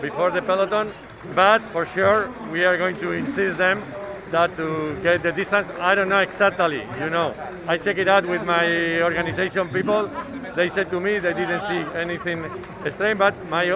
before 0.00 0.30
the 0.30 0.40
peloton. 0.40 0.90
But 1.34 1.60
for 1.72 1.84
sure, 1.84 2.32
we 2.50 2.64
are 2.64 2.78
going 2.78 2.96
to 3.00 3.12
insist 3.12 3.58
them 3.58 3.82
that 4.30 4.56
to 4.56 4.98
get 5.02 5.22
the 5.22 5.30
distance. 5.30 5.68
I 5.78 5.94
don't 5.94 6.08
know 6.08 6.20
exactly, 6.20 6.82
you 6.98 7.10
know. 7.10 7.34
I 7.68 7.76
check 7.76 7.98
it 7.98 8.08
out 8.08 8.26
with 8.26 8.44
my 8.44 9.02
organization 9.02 9.68
people. 9.68 10.10
They 10.56 10.70
said 10.70 10.90
to 10.90 11.00
me 11.00 11.18
they 11.18 11.34
didn't 11.34 11.60
see 11.68 11.84
anything 11.98 12.50
strange, 12.90 13.18
but 13.18 13.34
my 13.50 13.66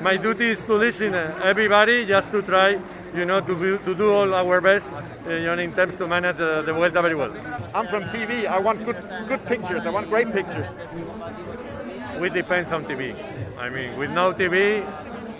my 0.00 0.16
duty 0.16 0.52
is 0.52 0.60
to 0.64 0.74
listen 0.74 1.14
everybody 1.14 2.06
just 2.06 2.32
to 2.32 2.40
try 2.40 2.80
you 3.14 3.24
know, 3.24 3.40
to, 3.40 3.54
be, 3.54 3.84
to 3.84 3.94
do 3.94 4.12
all 4.12 4.34
our 4.34 4.60
best, 4.60 4.86
uh, 5.26 5.30
you 5.30 5.46
know, 5.46 5.58
in 5.58 5.72
terms 5.74 5.96
to 5.96 6.06
manage 6.06 6.36
uh, 6.36 6.62
the 6.62 6.72
Vuelta 6.72 7.02
very 7.02 7.14
well. 7.14 7.32
I'm 7.74 7.88
from 7.88 8.04
TV. 8.04 8.46
I 8.46 8.58
want 8.58 8.84
good, 8.84 8.96
good 9.28 9.44
pictures. 9.46 9.86
I 9.86 9.90
want 9.90 10.08
great 10.08 10.32
pictures. 10.32 10.68
We 12.20 12.30
depend 12.30 12.72
on 12.72 12.84
TV. 12.84 13.14
I 13.58 13.68
mean, 13.68 13.96
with 13.96 14.10
no 14.10 14.32
TV, 14.32 14.84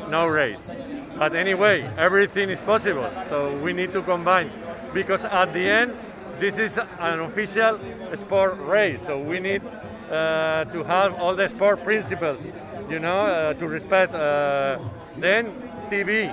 no 0.08 0.26
race. 0.26 0.70
But 1.18 1.34
anyway, 1.34 1.90
everything 1.96 2.50
is 2.50 2.60
possible. 2.60 3.10
So 3.28 3.56
we 3.58 3.72
need 3.72 3.92
to 3.92 4.02
combine 4.02 4.50
because 4.94 5.24
at 5.24 5.52
the 5.52 5.68
end, 5.68 5.96
this 6.38 6.56
is 6.56 6.78
an 6.78 7.20
official 7.20 7.78
sport 8.14 8.58
race. 8.60 9.00
So 9.06 9.20
we 9.20 9.40
need 9.40 9.62
uh, 10.10 10.64
to 10.66 10.84
have 10.84 11.14
all 11.14 11.34
the 11.34 11.48
sport 11.48 11.82
principles, 11.82 12.40
you 12.88 13.00
know, 13.00 13.26
uh, 13.26 13.54
to 13.54 13.66
respect. 13.66 14.14
Uh, 14.14 14.78
then 15.16 15.52
TV, 15.90 16.32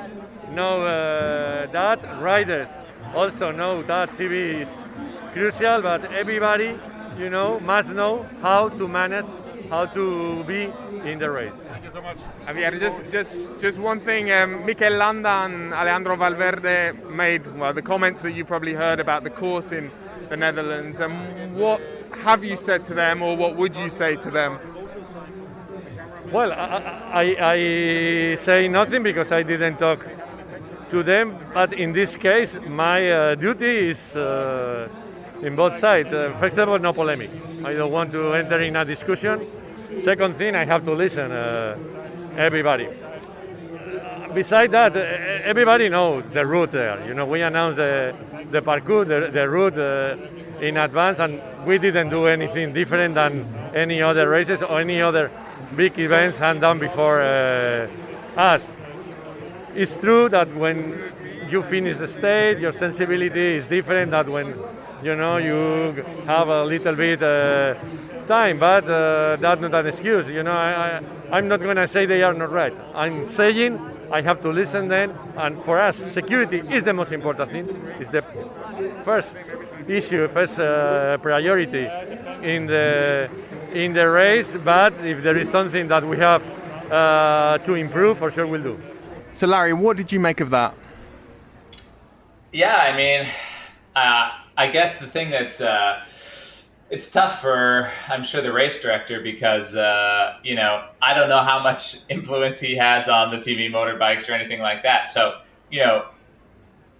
know 0.55 0.83
uh, 0.83 1.67
that. 1.71 1.99
Riders 2.21 2.69
also 3.13 3.51
know 3.51 3.83
that 3.83 4.09
TV 4.17 4.61
is 4.61 4.69
crucial, 5.33 5.81
but 5.81 6.11
everybody, 6.13 6.79
you 7.17 7.29
know, 7.29 7.59
must 7.59 7.89
know 7.89 8.27
how 8.41 8.69
to 8.69 8.87
manage, 8.87 9.27
how 9.69 9.85
to 9.87 10.43
be 10.45 10.71
in 11.03 11.19
the 11.19 11.29
race. 11.29 11.51
Thank 11.67 11.83
you 11.83 11.91
so 11.91 12.01
much. 12.01 12.17
Javier, 12.47 12.79
just, 12.79 13.01
just, 13.11 13.35
just 13.59 13.77
one 13.77 13.99
thing. 13.99 14.31
Um, 14.31 14.65
Mikel 14.65 14.93
Landa 14.93 15.45
and 15.45 15.73
Alejandro 15.73 16.15
Valverde 16.15 16.93
made 17.09 17.45
well 17.57 17.73
the 17.73 17.81
comments 17.81 18.21
that 18.21 18.33
you 18.33 18.45
probably 18.45 18.73
heard 18.73 18.99
about 18.99 19.23
the 19.23 19.29
course 19.29 19.71
in 19.71 19.91
the 20.29 20.37
Netherlands. 20.37 20.99
And 20.99 21.13
um, 21.13 21.55
what 21.55 21.81
have 22.23 22.43
you 22.43 22.55
said 22.55 22.85
to 22.85 22.93
them, 22.93 23.21
or 23.21 23.35
what 23.35 23.55
would 23.55 23.75
you 23.75 23.89
say 23.89 24.15
to 24.15 24.31
them? 24.31 24.59
Well, 26.31 26.51
I, 26.51 27.23
I, 27.23 27.51
I 27.51 28.35
say 28.35 28.67
nothing 28.67 29.03
because 29.03 29.31
I 29.31 29.43
didn't 29.43 29.77
talk 29.77 30.05
to 30.95 31.03
them. 31.03 31.37
But 31.53 31.73
in 31.73 31.91
this 31.91 32.15
case, 32.15 32.57
my 32.67 33.11
uh, 33.11 33.35
duty 33.35 33.89
is 33.89 33.99
uh, 34.15 34.87
in 35.41 35.55
both 35.55 35.79
sides. 35.79 36.13
Uh, 36.13 36.33
first 36.39 36.57
of 36.57 36.69
all, 36.69 36.79
no 36.79 36.93
polemic. 36.93 37.31
I 37.65 37.73
don't 37.73 37.91
want 37.91 38.11
to 38.13 38.33
enter 38.33 38.61
in 38.61 38.75
a 38.77 38.85
discussion. 38.85 39.45
Second 40.01 40.35
thing, 40.35 40.55
I 40.55 40.63
have 40.65 40.85
to 40.85 40.93
listen 40.93 41.31
uh, 41.31 41.77
everybody. 42.37 42.87
Besides 44.33 44.71
that, 44.71 44.95
uh, 44.95 44.99
everybody 45.51 45.89
knows 45.89 46.23
the 46.31 46.45
route 46.45 46.71
there. 46.71 47.05
You 47.07 47.13
know, 47.13 47.25
we 47.25 47.41
announced 47.41 47.77
the, 47.77 48.15
the 48.51 48.61
parcours, 48.61 49.07
the, 49.07 49.29
the 49.31 49.49
route 49.49 49.77
uh, 49.77 50.65
in 50.65 50.77
advance, 50.77 51.19
and 51.19 51.41
we 51.65 51.77
didn't 51.77 52.09
do 52.09 52.27
anything 52.27 52.73
different 52.73 53.15
than 53.15 53.53
any 53.75 54.01
other 54.01 54.29
races 54.29 54.63
or 54.63 54.79
any 54.79 55.01
other 55.01 55.29
big 55.75 55.99
events 55.99 56.37
had 56.37 56.61
done 56.61 56.79
before 56.79 57.21
us. 58.37 58.63
It's 59.75 59.97
true 59.97 60.29
that 60.29 60.55
when 60.55 61.11
you 61.49 61.61
finish 61.61 61.97
the 61.97 62.07
stage, 62.07 62.59
your 62.59 62.71
sensibility 62.71 63.57
is 63.57 63.65
different 63.65 64.11
than 64.11 64.31
when 64.31 64.55
you 65.03 65.15
know 65.15 65.35
you 65.35 66.01
have 66.25 66.47
a 66.47 66.63
little 66.63 66.95
bit 66.95 67.21
uh, 67.21 67.75
time. 68.25 68.57
But 68.57 68.85
uh, 68.85 69.35
that's 69.35 69.59
not 69.59 69.75
an 69.75 69.87
excuse. 69.87 70.29
You 70.29 70.43
know, 70.43 70.53
I, 70.53 71.01
I, 71.29 71.37
am 71.37 71.49
not 71.49 71.59
going 71.59 71.75
to 71.75 71.87
say 71.87 72.05
they 72.05 72.23
are 72.23 72.33
not 72.33 72.51
right. 72.51 72.73
I'm 72.93 73.27
saying 73.27 73.79
I 74.11 74.21
have 74.21 74.41
to 74.43 74.49
listen 74.49 74.87
then. 74.87 75.11
And 75.35 75.61
for 75.61 75.77
us, 75.77 75.97
security 76.13 76.63
is 76.69 76.85
the 76.85 76.93
most 76.93 77.11
important 77.11 77.51
thing. 77.51 77.67
It's 77.99 78.09
the 78.11 78.23
first 79.03 79.35
issue, 79.89 80.27
first 80.29 80.57
uh, 80.57 81.17
priority 81.17 81.85
in 82.41 82.67
the 82.67 83.29
in 83.73 83.91
the 83.91 84.09
race. 84.09 84.47
But 84.63 84.93
if 85.03 85.21
there 85.21 85.37
is 85.37 85.49
something 85.49 85.89
that 85.89 86.07
we 86.07 86.17
have 86.19 86.43
uh, 86.89 87.57
to 87.65 87.73
improve, 87.73 88.19
for 88.19 88.31
sure 88.31 88.47
we'll 88.47 88.63
do. 88.63 88.94
So, 89.35 89.47
Larry, 89.47 89.73
what 89.73 89.97
did 89.97 90.13
you 90.13 90.19
make 90.21 90.39
of 90.39 90.49
that? 90.51 90.73
Yeah, 92.53 92.77
I 92.77 92.95
mean, 92.95 93.27
uh, 93.93 94.31
I 94.55 94.67
guess 94.67 94.99
the 94.99 95.07
thing 95.07 95.29
that's 95.29 95.59
uh, 95.59 96.05
it's 96.89 97.11
tough 97.11 97.41
for 97.41 97.91
I'm 98.07 98.23
sure 98.23 98.41
the 98.41 98.53
race 98.53 98.81
director 98.81 99.19
because 99.19 99.75
uh, 99.75 100.37
you 100.41 100.55
know 100.55 100.87
I 101.01 101.13
don't 101.13 101.27
know 101.27 101.41
how 101.41 101.61
much 101.61 101.97
influence 102.09 102.61
he 102.61 102.75
has 102.75 103.09
on 103.09 103.29
the 103.29 103.35
TV 103.35 103.69
motorbikes 103.69 104.29
or 104.29 104.33
anything 104.33 104.61
like 104.61 104.83
that. 104.83 105.09
So 105.09 105.41
you 105.69 105.81
know, 105.81 106.05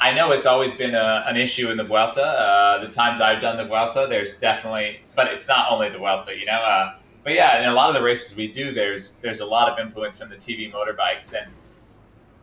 I 0.02 0.12
know 0.12 0.34
it's 0.34 0.46
always 0.46 0.74
been 0.74 0.94
a, 0.94 1.24
an 1.26 1.38
issue 1.38 1.72
in 1.72 1.78
the 1.78 1.86
Vuelta. 1.86 2.22
Uh, 2.22 2.86
the 2.86 2.92
times 2.92 3.22
I've 3.22 3.40
done 3.40 3.56
the 3.56 3.64
Vuelta, 3.64 4.08
there's 4.10 4.34
definitely, 4.34 5.00
but 5.16 5.28
it's 5.28 5.48
not 5.48 5.72
only 5.72 5.88
the 5.88 6.00
Vuelta, 6.00 6.38
you 6.38 6.46
know. 6.46 6.60
Uh, 6.60 6.98
but 7.24 7.32
yeah, 7.32 7.62
in 7.62 7.70
a 7.70 7.74
lot 7.74 7.88
of 7.88 7.96
the 7.96 8.04
races 8.04 8.36
we 8.36 8.50
do, 8.50 8.74
there's 8.74 9.14
there's 9.14 9.40
a 9.40 9.46
lot 9.46 9.72
of 9.72 9.80
influence 9.80 10.20
from 10.20 10.28
the 10.28 10.36
TV 10.36 10.70
motorbikes 10.70 11.34
and 11.34 11.50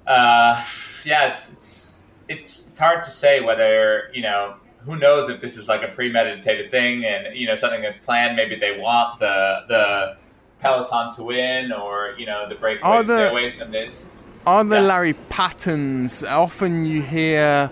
uh, 0.06 0.62
yeah, 1.04 1.28
it's 1.28 1.52
it's 1.52 2.10
it's 2.28 2.68
it's 2.68 2.78
hard 2.78 3.02
to 3.02 3.10
say 3.10 3.40
whether 3.40 4.10
you 4.12 4.22
know 4.22 4.54
who 4.80 4.96
knows 4.96 5.28
if 5.28 5.40
this 5.40 5.56
is 5.56 5.68
like 5.68 5.82
a 5.82 5.88
premeditated 5.88 6.70
thing 6.70 7.04
and 7.04 7.36
you 7.36 7.46
know 7.46 7.54
something 7.54 7.82
that's 7.82 7.98
planned. 7.98 8.36
Maybe 8.36 8.56
they 8.56 8.78
want 8.78 9.18
the 9.18 9.60
the 9.68 10.16
peloton 10.60 11.12
to 11.16 11.24
win, 11.24 11.72
or 11.72 12.14
you 12.18 12.26
know 12.26 12.48
the 12.48 12.54
breakaway 12.54 13.00
to 13.00 13.06
stay 13.06 13.28
away 13.28 13.48
some 13.48 13.70
days. 13.70 14.10
Are 14.44 14.64
there, 14.64 14.80
yeah. 14.80 14.88
Larry, 14.88 15.14
patterns? 15.14 16.24
Often 16.24 16.86
you 16.86 17.00
hear 17.00 17.70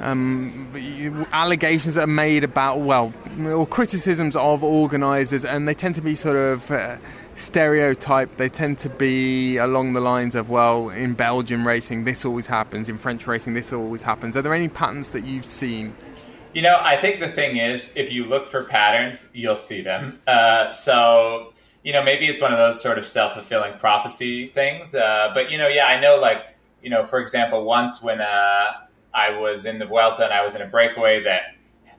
um, 0.00 0.68
allegations 1.32 1.94
that 1.94 2.02
are 2.02 2.06
made 2.06 2.44
about, 2.44 2.80
well, 2.80 3.12
or 3.44 3.66
criticisms 3.66 4.36
of 4.36 4.62
organisers, 4.62 5.44
and 5.44 5.66
they 5.66 5.74
tend 5.74 5.96
to 5.96 6.00
be 6.00 6.14
sort 6.14 6.36
of 6.36 6.70
uh, 6.70 6.96
stereotype, 7.38 8.36
they 8.36 8.48
tend 8.48 8.78
to 8.80 8.88
be 8.88 9.56
along 9.56 9.92
the 9.92 10.00
lines 10.00 10.34
of, 10.34 10.50
well, 10.50 10.90
in 10.90 11.14
Belgian 11.14 11.64
racing, 11.64 12.04
this 12.04 12.24
always 12.24 12.46
happens, 12.46 12.88
in 12.88 12.98
French 12.98 13.26
racing, 13.26 13.54
this 13.54 13.72
always 13.72 14.02
happens. 14.02 14.36
Are 14.36 14.42
there 14.42 14.54
any 14.54 14.68
patterns 14.68 15.10
that 15.12 15.24
you've 15.24 15.44
seen? 15.44 15.94
You 16.52 16.62
know, 16.62 16.78
I 16.80 16.96
think 16.96 17.20
the 17.20 17.28
thing 17.28 17.56
is, 17.56 17.96
if 17.96 18.12
you 18.12 18.24
look 18.24 18.46
for 18.46 18.64
patterns, 18.64 19.30
you'll 19.32 19.54
see 19.54 19.82
them. 19.82 20.18
Uh, 20.26 20.72
so, 20.72 21.52
you 21.84 21.92
know, 21.92 22.02
maybe 22.02 22.26
it's 22.26 22.40
one 22.40 22.52
of 22.52 22.58
those 22.58 22.80
sort 22.80 22.98
of 22.98 23.06
self 23.06 23.34
fulfilling 23.34 23.78
prophecy 23.78 24.48
things. 24.48 24.94
Uh, 24.94 25.30
but, 25.32 25.50
you 25.50 25.58
know, 25.58 25.68
yeah, 25.68 25.86
I 25.86 26.00
know, 26.00 26.18
like, 26.20 26.56
you 26.82 26.90
know, 26.90 27.04
for 27.04 27.20
example, 27.20 27.64
once 27.64 28.02
when 28.02 28.20
uh, 28.20 28.72
I 29.14 29.38
was 29.38 29.66
in 29.66 29.78
the 29.78 29.86
Vuelta 29.86 30.24
and 30.24 30.32
I 30.32 30.42
was 30.42 30.54
in 30.54 30.62
a 30.62 30.66
breakaway 30.66 31.22
that, 31.22 31.54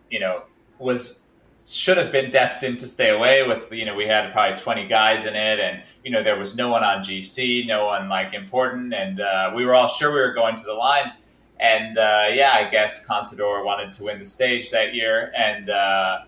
you 0.10 0.20
know, 0.20 0.34
was 0.80 1.24
should 1.70 1.98
have 1.98 2.12
been 2.12 2.32
destined 2.32 2.80
to 2.80 2.86
stay 2.86 3.10
away 3.16 3.48
with 3.48 3.68
you 3.78 3.86
know 3.86 3.96
we 3.96 4.08
had 4.08 4.32
probably 4.32 4.58
20 4.58 4.88
guys 4.88 5.26
in 5.26 5.36
it 5.36 5.60
and 5.60 5.92
you 6.04 6.10
know 6.10 6.24
there 6.24 6.38
was 6.38 6.56
no 6.56 6.70
one 6.70 6.84
on 6.84 7.02
gc 7.04 7.66
no 7.68 7.86
one 7.86 8.10
like 8.10 8.34
important 8.34 8.94
and 8.94 9.22
uh, 9.22 9.52
we 9.56 9.64
were 9.64 9.76
all 9.76 9.88
sure 9.88 10.12
we 10.12 10.20
were 10.20 10.34
going 10.34 10.56
to 10.56 10.64
the 10.64 10.74
line. 10.74 11.12
And 11.60 11.98
uh, 11.98 12.28
yeah 12.32 12.54
i 12.54 12.70
guess 12.70 13.08
contador 13.08 13.64
wanted 13.64 13.94
to 13.94 14.04
win 14.06 14.18
the 14.18 14.26
stage 14.26 14.72
that 14.72 14.96
year 14.96 15.32
and 15.38 15.70
uh, 15.70 16.20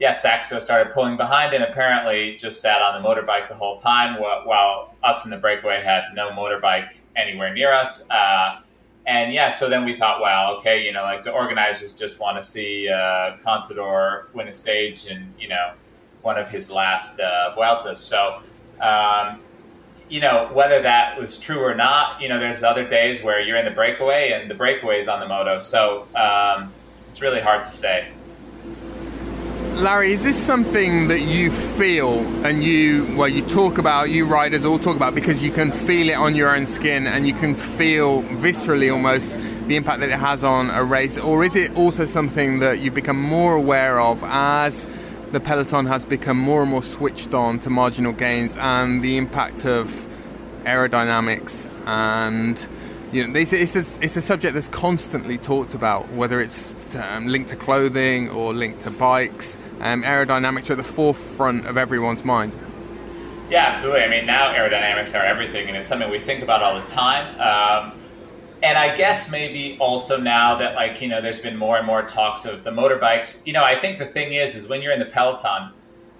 yeah 0.00 0.12
saxo 0.12 0.58
started 0.58 0.92
pulling 0.92 1.16
behind 1.16 1.52
and 1.54 1.62
apparently 1.62 2.34
just 2.36 2.60
sat 2.60 2.82
on 2.82 3.00
the 3.00 3.08
motorbike 3.08 3.48
the 3.48 3.54
whole 3.54 3.76
time 3.76 4.20
while, 4.20 4.42
while 4.44 4.94
us 5.04 5.24
in 5.24 5.30
the 5.30 5.36
breakaway 5.36 5.78
had 5.78 6.04
no 6.14 6.30
motorbike 6.30 6.96
anywhere 7.14 7.52
near 7.52 7.72
us. 7.72 8.08
Uh, 8.10 8.58
and 9.10 9.32
yeah, 9.32 9.48
so 9.48 9.68
then 9.68 9.84
we 9.84 9.96
thought, 9.96 10.20
well, 10.20 10.56
okay, 10.58 10.84
you 10.84 10.92
know, 10.92 11.02
like 11.02 11.22
the 11.22 11.32
organizers 11.32 11.92
just 11.92 12.20
want 12.20 12.36
to 12.36 12.42
see 12.42 12.88
uh, 12.88 13.36
Contador 13.44 14.32
win 14.34 14.48
a 14.48 14.52
stage 14.52 15.06
in, 15.06 15.34
you 15.38 15.48
know 15.48 15.72
one 16.22 16.38
of 16.38 16.48
his 16.48 16.70
last 16.70 17.20
uh, 17.20 17.52
Vueltas. 17.56 17.96
So, 17.96 18.40
um, 18.80 19.40
you 20.08 20.20
know, 20.20 20.50
whether 20.52 20.82
that 20.82 21.18
was 21.18 21.38
true 21.38 21.60
or 21.60 21.74
not, 21.74 22.20
you 22.20 22.28
know, 22.28 22.38
there's 22.38 22.62
other 22.62 22.86
days 22.86 23.22
where 23.22 23.40
you're 23.40 23.56
in 23.56 23.64
the 23.64 23.70
breakaway 23.70 24.32
and 24.32 24.50
the 24.50 24.54
breakaway 24.54 24.98
is 24.98 25.08
on 25.08 25.20
the 25.20 25.28
moto. 25.28 25.58
So 25.58 26.08
um, 26.14 26.72
it's 27.08 27.22
really 27.22 27.40
hard 27.40 27.64
to 27.64 27.70
say. 27.70 28.08
Larry, 29.80 30.12
is 30.12 30.24
this 30.24 30.36
something 30.36 31.08
that 31.08 31.22
you 31.22 31.50
feel 31.50 32.18
and 32.44 32.62
you, 32.62 33.14
well, 33.16 33.28
you 33.28 33.40
talk 33.40 33.78
about, 33.78 34.10
you 34.10 34.26
riders 34.26 34.66
all 34.66 34.78
talk 34.78 34.94
about 34.94 35.14
because 35.14 35.42
you 35.42 35.50
can 35.50 35.72
feel 35.72 36.10
it 36.10 36.16
on 36.16 36.34
your 36.34 36.54
own 36.54 36.66
skin 36.66 37.06
and 37.06 37.26
you 37.26 37.32
can 37.32 37.54
feel 37.54 38.22
viscerally 38.22 38.92
almost 38.92 39.34
the 39.68 39.76
impact 39.76 40.00
that 40.00 40.10
it 40.10 40.18
has 40.18 40.44
on 40.44 40.68
a 40.68 40.84
race? 40.84 41.16
Or 41.16 41.44
is 41.44 41.56
it 41.56 41.74
also 41.76 42.04
something 42.04 42.60
that 42.60 42.80
you've 42.80 42.92
become 42.92 43.18
more 43.18 43.54
aware 43.54 43.98
of 43.98 44.22
as 44.22 44.86
the 45.32 45.40
peloton 45.40 45.86
has 45.86 46.04
become 46.04 46.36
more 46.36 46.60
and 46.60 46.70
more 46.70 46.84
switched 46.84 47.32
on 47.32 47.58
to 47.60 47.70
marginal 47.70 48.12
gains 48.12 48.58
and 48.58 49.00
the 49.00 49.16
impact 49.16 49.64
of 49.64 50.06
aerodynamics 50.64 51.66
and 51.86 52.68
you 53.12 53.26
know, 53.26 53.40
it's, 53.40 53.52
a, 53.52 54.04
it's 54.04 54.16
a 54.16 54.22
subject 54.22 54.54
that's 54.54 54.68
constantly 54.68 55.36
talked 55.36 55.74
about, 55.74 56.12
whether 56.12 56.40
it's 56.40 56.76
um, 56.94 57.26
linked 57.26 57.48
to 57.48 57.56
clothing 57.56 58.28
or 58.28 58.52
linked 58.54 58.82
to 58.82 58.90
bikes 58.90 59.58
um, 59.80 60.02
aerodynamics 60.02 60.68
are 60.68 60.74
at 60.74 60.76
the 60.76 60.84
forefront 60.84 61.66
of 61.66 61.76
everyone's 61.76 62.24
mind. 62.24 62.52
Yeah, 63.50 63.66
absolutely. 63.66 64.02
I 64.02 64.08
mean, 64.08 64.26
now 64.26 64.54
aerodynamics 64.54 65.18
are 65.18 65.24
everything, 65.24 65.68
and 65.68 65.76
it's 65.76 65.88
something 65.88 66.08
we 66.10 66.20
think 66.20 66.42
about 66.42 66.62
all 66.62 66.78
the 66.78 66.86
time. 66.86 67.28
Um, 67.40 68.00
and 68.62 68.76
I 68.76 68.94
guess 68.94 69.30
maybe 69.30 69.76
also 69.80 70.20
now 70.20 70.54
that 70.56 70.74
like 70.74 71.00
you 71.00 71.08
know, 71.08 71.20
there's 71.20 71.40
been 71.40 71.56
more 71.56 71.78
and 71.78 71.86
more 71.86 72.02
talks 72.02 72.44
of 72.44 72.62
the 72.62 72.70
motorbikes. 72.70 73.44
You 73.46 73.52
know, 73.52 73.64
I 73.64 73.74
think 73.74 73.98
the 73.98 74.04
thing 74.04 74.34
is, 74.34 74.54
is 74.54 74.68
when 74.68 74.82
you're 74.82 74.92
in 74.92 75.00
the 75.00 75.06
peloton, 75.06 75.72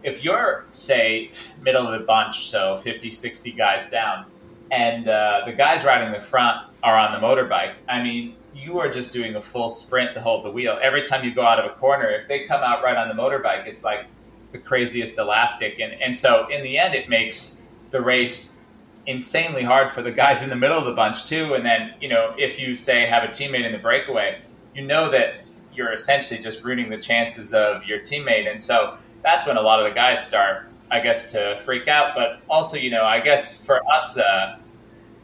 if 0.02 0.24
you're 0.24 0.64
say 0.72 1.30
middle 1.60 1.86
of 1.86 1.92
the 1.98 2.04
bunch, 2.04 2.46
so 2.46 2.76
50, 2.76 3.10
60 3.10 3.52
guys 3.52 3.90
down, 3.90 4.24
and 4.70 5.06
uh, 5.06 5.42
the 5.46 5.52
guys 5.52 5.84
riding 5.84 6.12
the 6.12 6.20
front 6.20 6.66
are 6.82 6.96
on 6.96 7.12
the 7.12 7.24
motorbike. 7.24 7.76
I 7.88 8.02
mean, 8.02 8.34
you 8.54 8.78
are 8.78 8.88
just 8.88 9.12
doing 9.12 9.36
a 9.36 9.40
full 9.40 9.68
sprint 9.68 10.12
to 10.14 10.20
hold 10.20 10.44
the 10.44 10.50
wheel. 10.50 10.78
Every 10.82 11.02
time 11.02 11.24
you 11.24 11.32
go 11.32 11.42
out 11.42 11.58
of 11.58 11.70
a 11.70 11.74
corner, 11.74 12.08
if 12.10 12.28
they 12.28 12.40
come 12.40 12.62
out 12.62 12.82
right 12.82 12.96
on 12.96 13.08
the 13.08 13.14
motorbike, 13.14 13.66
it's 13.66 13.84
like 13.84 14.06
the 14.52 14.58
craziest 14.58 15.18
elastic. 15.18 15.78
And, 15.78 15.92
and 15.94 16.14
so 16.14 16.48
in 16.48 16.62
the 16.62 16.78
end, 16.78 16.94
it 16.94 17.08
makes 17.08 17.62
the 17.90 18.00
race 18.00 18.64
insanely 19.06 19.62
hard 19.62 19.90
for 19.90 20.02
the 20.02 20.12
guys 20.12 20.42
in 20.42 20.50
the 20.50 20.56
middle 20.56 20.78
of 20.78 20.84
the 20.84 20.92
bunch, 20.92 21.24
too. 21.24 21.54
And 21.54 21.64
then, 21.64 21.94
you 22.00 22.08
know, 22.08 22.34
if 22.36 22.60
you 22.60 22.74
say 22.74 23.06
have 23.06 23.24
a 23.24 23.28
teammate 23.28 23.64
in 23.64 23.72
the 23.72 23.78
breakaway, 23.78 24.40
you 24.74 24.86
know 24.86 25.10
that 25.10 25.44
you're 25.74 25.92
essentially 25.92 26.38
just 26.38 26.64
ruining 26.64 26.90
the 26.90 26.98
chances 26.98 27.54
of 27.54 27.84
your 27.84 28.00
teammate. 28.00 28.48
And 28.48 28.58
so 28.58 28.96
that's 29.22 29.46
when 29.46 29.56
a 29.56 29.62
lot 29.62 29.80
of 29.80 29.86
the 29.86 29.94
guys 29.94 30.24
start, 30.24 30.68
I 30.90 31.00
guess, 31.00 31.30
to 31.32 31.56
freak 31.58 31.88
out. 31.88 32.14
But 32.14 32.40
also, 32.48 32.76
you 32.76 32.90
know, 32.90 33.04
I 33.04 33.20
guess 33.20 33.64
for 33.64 33.80
us, 33.90 34.18
uh, 34.18 34.58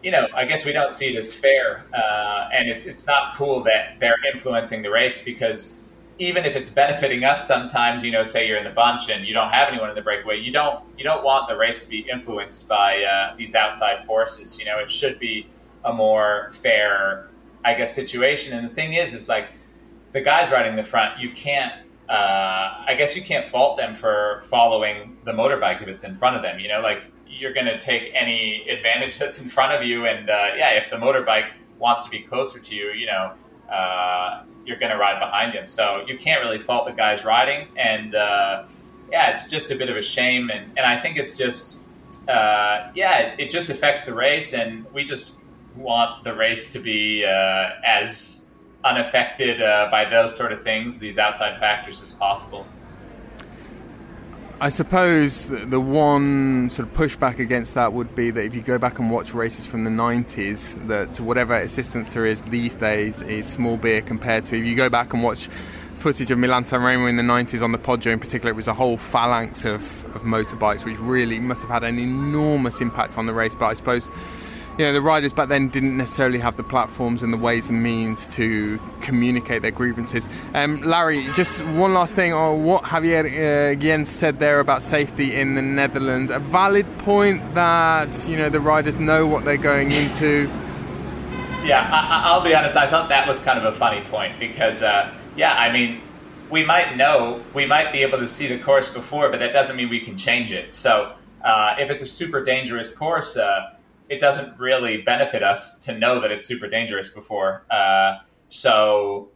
you 0.07 0.13
know, 0.13 0.29
I 0.37 0.45
guess 0.45 0.65
we 0.65 0.71
don't 0.71 0.93
see 0.93 1.07
it 1.07 1.17
as 1.17 1.35
fair, 1.35 1.79
uh, 1.93 2.49
and 2.55 2.69
it's 2.69 2.87
it's 2.87 3.09
not 3.09 3.35
cool 3.35 3.65
that 3.65 3.99
they're 3.99 4.25
influencing 4.33 4.83
the 4.83 4.89
race 4.89 5.25
because 5.25 5.81
even 6.21 6.45
if 6.45 6.55
it's 6.55 6.71
benefiting 6.71 7.25
us 7.25 7.45
sometimes, 7.45 8.05
you 8.05 8.13
know, 8.13 8.23
say 8.23 8.47
you're 8.47 8.57
in 8.57 8.63
the 8.63 8.71
bunch 8.71 9.11
and 9.11 9.25
you 9.25 9.35
don't 9.35 9.51
have 9.51 9.67
anyone 9.69 9.89
in 9.89 9.97
the 9.97 10.01
breakaway, 10.01 10.39
you 10.39 10.53
don't 10.53 10.85
you 10.97 11.03
don't 11.03 11.25
want 11.25 11.49
the 11.49 11.57
race 11.57 11.85
to 11.85 11.91
be 11.91 12.07
influenced 12.09 12.69
by 12.69 13.03
uh, 13.03 13.35
these 13.37 13.57
outside 13.57 13.99
forces. 13.99 14.57
You 14.61 14.67
know, 14.67 14.79
it 14.79 14.89
should 14.89 15.19
be 15.19 15.49
a 15.85 15.93
more 15.93 16.51
fair, 16.53 17.29
I 17.65 17.75
guess, 17.75 17.93
situation. 17.93 18.57
And 18.57 18.71
the 18.71 18.73
thing 18.73 18.93
is, 18.93 19.13
is 19.13 19.29
like 19.29 19.55
the 20.13 20.21
guys 20.21 20.53
riding 20.53 20.77
the 20.77 20.85
front, 20.85 21.19
you 21.19 21.31
can't. 21.31 21.73
Uh, 22.09 22.85
I 22.87 22.95
guess 22.97 23.17
you 23.17 23.23
can't 23.23 23.45
fault 23.45 23.77
them 23.77 23.93
for 23.93 24.43
following 24.45 25.17
the 25.25 25.33
motorbike 25.33 25.83
if 25.83 25.89
it's 25.89 26.05
in 26.05 26.15
front 26.15 26.37
of 26.37 26.43
them. 26.43 26.61
You 26.61 26.69
know, 26.69 26.81
like 26.81 27.07
you're 27.29 27.53
going 27.53 27.67
to 27.67 27.79
take 27.79 28.11
any 28.15 28.69
advantage 28.69 29.19
that's 29.19 29.41
in 29.41 29.49
front 29.49 29.73
of 29.73 29.87
you. 29.87 30.07
And 30.07 30.31
uh, 30.31 30.51
yeah, 30.57 30.71
if 30.71 30.91
the 30.91 30.97
motorbike 30.97 31.53
wants 31.79 32.03
to 32.03 32.11
be 32.11 32.21
closer 32.21 32.59
to 32.59 32.75
you, 32.75 32.91
you 32.93 33.07
know, 33.07 33.33
uh, 33.71 34.45
you're 34.65 34.79
going 34.79 34.93
to 34.93 34.99
ride 34.99 35.19
behind 35.19 35.55
him. 35.55 35.67
So 35.67 36.05
you 36.07 36.17
can't 36.17 36.43
really 36.43 36.59
fault 36.59 36.89
the 36.89 36.95
guys 36.95 37.25
riding. 37.25 37.69
And 37.77 38.15
uh, 38.15 38.65
yeah, 39.11 39.31
it's 39.31 39.51
just 39.51 39.71
a 39.71 39.77
bit 39.77 39.89
of 39.89 39.97
a 39.97 40.03
shame. 40.03 40.51
And, 40.51 40.61
and 40.77 40.81
I 40.81 40.99
think 40.99 41.17
it's 41.17 41.37
just, 41.37 41.85
uh, 42.29 42.91
yeah, 42.95 43.19
it, 43.19 43.41
it, 43.41 43.51
just 43.51 43.71
affects 43.71 44.05
the 44.05 44.15
race. 44.15 44.55
And 44.55 44.85
we 44.93 45.05
just 45.05 45.41
want 45.77 46.25
the 46.25 46.35
race 46.35 46.71
to 46.73 46.79
be 46.79 47.25
uh, 47.25 47.71
as 47.85 48.51
unaffected 48.85 49.63
uh, 49.63 49.89
by 49.91 50.05
those 50.05 50.37
sort 50.37 50.53
of 50.53 50.63
things, 50.63 50.99
these 50.99 51.19
outside 51.19 51.59
factors, 51.59 52.03
as 52.03 52.13
possible. 52.13 52.67
I 54.59 54.71
suppose 54.71 55.45
the 55.45 55.79
one 55.81 56.71
sort 56.71 56.89
of 56.89 56.95
pushback 56.95 57.39
against 57.39 57.75
that 57.75 57.93
would 57.93 58.15
be 58.15 58.31
that 58.31 58.43
if 58.43 58.55
you 58.55 58.63
go 58.63 58.79
back 58.79 58.99
and 58.99 59.11
watch 59.11 59.35
races 59.35 59.67
from 59.67 59.85
the 59.85 59.91
90s, 59.91 60.87
that 60.89 61.21
whatever 61.21 61.55
assistance 61.55 62.15
there 62.15 62.25
is 62.25 62.41
these 62.41 62.75
days 62.75 63.21
is 63.21 63.47
small 63.47 63.77
beer 63.77 64.01
compared 64.01 64.47
to 64.47 64.59
if 64.59 64.65
you 64.65 64.75
go 64.75 64.89
back 64.89 65.13
and 65.13 65.23
watch 65.23 65.51
footage 65.99 66.31
of 66.31 66.39
Milan 66.39 66.65
San 66.65 66.83
Remo 66.83 67.05
in 67.05 67.17
the 67.17 67.23
90s 67.23 67.61
on 67.61 67.73
the 67.73 67.79
Poggio 67.79 68.13
in 68.13 68.19
particular, 68.19 68.51
it 68.51 68.57
was 68.57 68.67
a 68.67 68.73
whole 68.73 68.97
phalanx 68.97 69.67
of, 69.67 69.83
of 70.17 70.23
motorbikes, 70.23 70.87
which 70.87 70.99
really 71.01 71.39
must 71.39 71.61
have 71.61 71.71
had 71.71 71.85
an 71.85 71.99
enormous 71.99 72.81
impact 72.81 73.19
on 73.19 73.27
the 73.27 73.35
race. 73.35 73.55
But 73.55 73.67
I 73.67 73.75
suppose 73.75 74.09
you 74.79 74.85
know, 74.85 74.93
the 74.93 75.01
riders 75.01 75.33
back 75.33 75.49
then 75.49 75.69
didn't 75.69 75.97
necessarily 75.97 76.39
have 76.39 76.57
the 76.57 76.63
platforms 76.63 77.23
and 77.23 77.33
the 77.33 77.39
ways 77.39 77.71
and 77.71 77.83
means 77.83 78.29
to 78.29 78.79
communicate 79.01 79.63
their 79.63 79.71
grievances. 79.71 80.29
Um, 80.53 80.83
Larry, 80.83 81.25
just 81.35 81.65
one 81.65 81.95
last 81.95 82.15
thing 82.15 82.35
on 82.35 82.63
what 82.65 82.83
Javier 82.83 83.25
uh, 83.25 84.05
said 84.05 84.39
there 84.39 84.61
about 84.61 84.83
safety 84.83 85.35
in 85.35 85.55
the 85.55 85.63
Netherlands. 85.63 86.31
A 86.31 86.39
valid 86.39 86.87
point 86.99 87.55
that, 87.55 88.29
you 88.29 88.37
know, 88.37 88.51
the 88.51 88.61
riders 88.61 88.97
know 88.97 89.27
what 89.27 89.47
they're 89.47 89.57
going 89.57 89.91
into. 89.91 90.51
Yeah, 91.65 91.89
I, 91.91 92.37
will 92.37 92.45
be 92.45 92.55
honest, 92.55 92.77
I 92.77 92.87
thought 92.87 93.09
that 93.09 93.27
was 93.27 93.41
kind 93.41 93.59
of 93.59 93.65
a 93.65 93.73
funny 93.73 94.03
point 94.03 94.39
because, 94.39 94.83
uh, 94.83 95.13
yeah, 95.37 95.55
I 95.55 95.73
mean, 95.73 96.03
we 96.51 96.65
might 96.65 96.97
know, 96.97 97.43
we 97.55 97.65
might 97.65 97.93
be 97.93 98.03
able 98.03 98.19
to 98.19 98.27
see 98.27 98.47
the 98.47 98.59
course 98.59 98.91
before, 98.91 99.31
but 99.31 99.41
that 99.41 99.55
doesn't 99.55 99.75
mean 99.75 99.89
we 99.89 100.01
can 100.01 100.19
change 100.19 100.53
it. 100.53 100.75
So 100.75 101.15
uh, 101.43 101.77
if 101.79 101.91
it's 101.91 102.03
a 102.03 102.07
super 102.07 102.45
dangerous 102.45 102.95
course, 102.95 103.39
uh, 103.39 103.71
it 104.09 104.21
doesn't 104.21 104.59
really 104.59 105.03
benefit 105.03 105.43
us 105.43 105.79
to 105.81 105.97
know 105.97 106.21
that 106.21 106.31
it's 106.31 106.47
super 106.47 106.69
dangerous 106.69 107.09
before. 107.09 107.65
Uh, 107.71 108.19
so, 108.49 109.31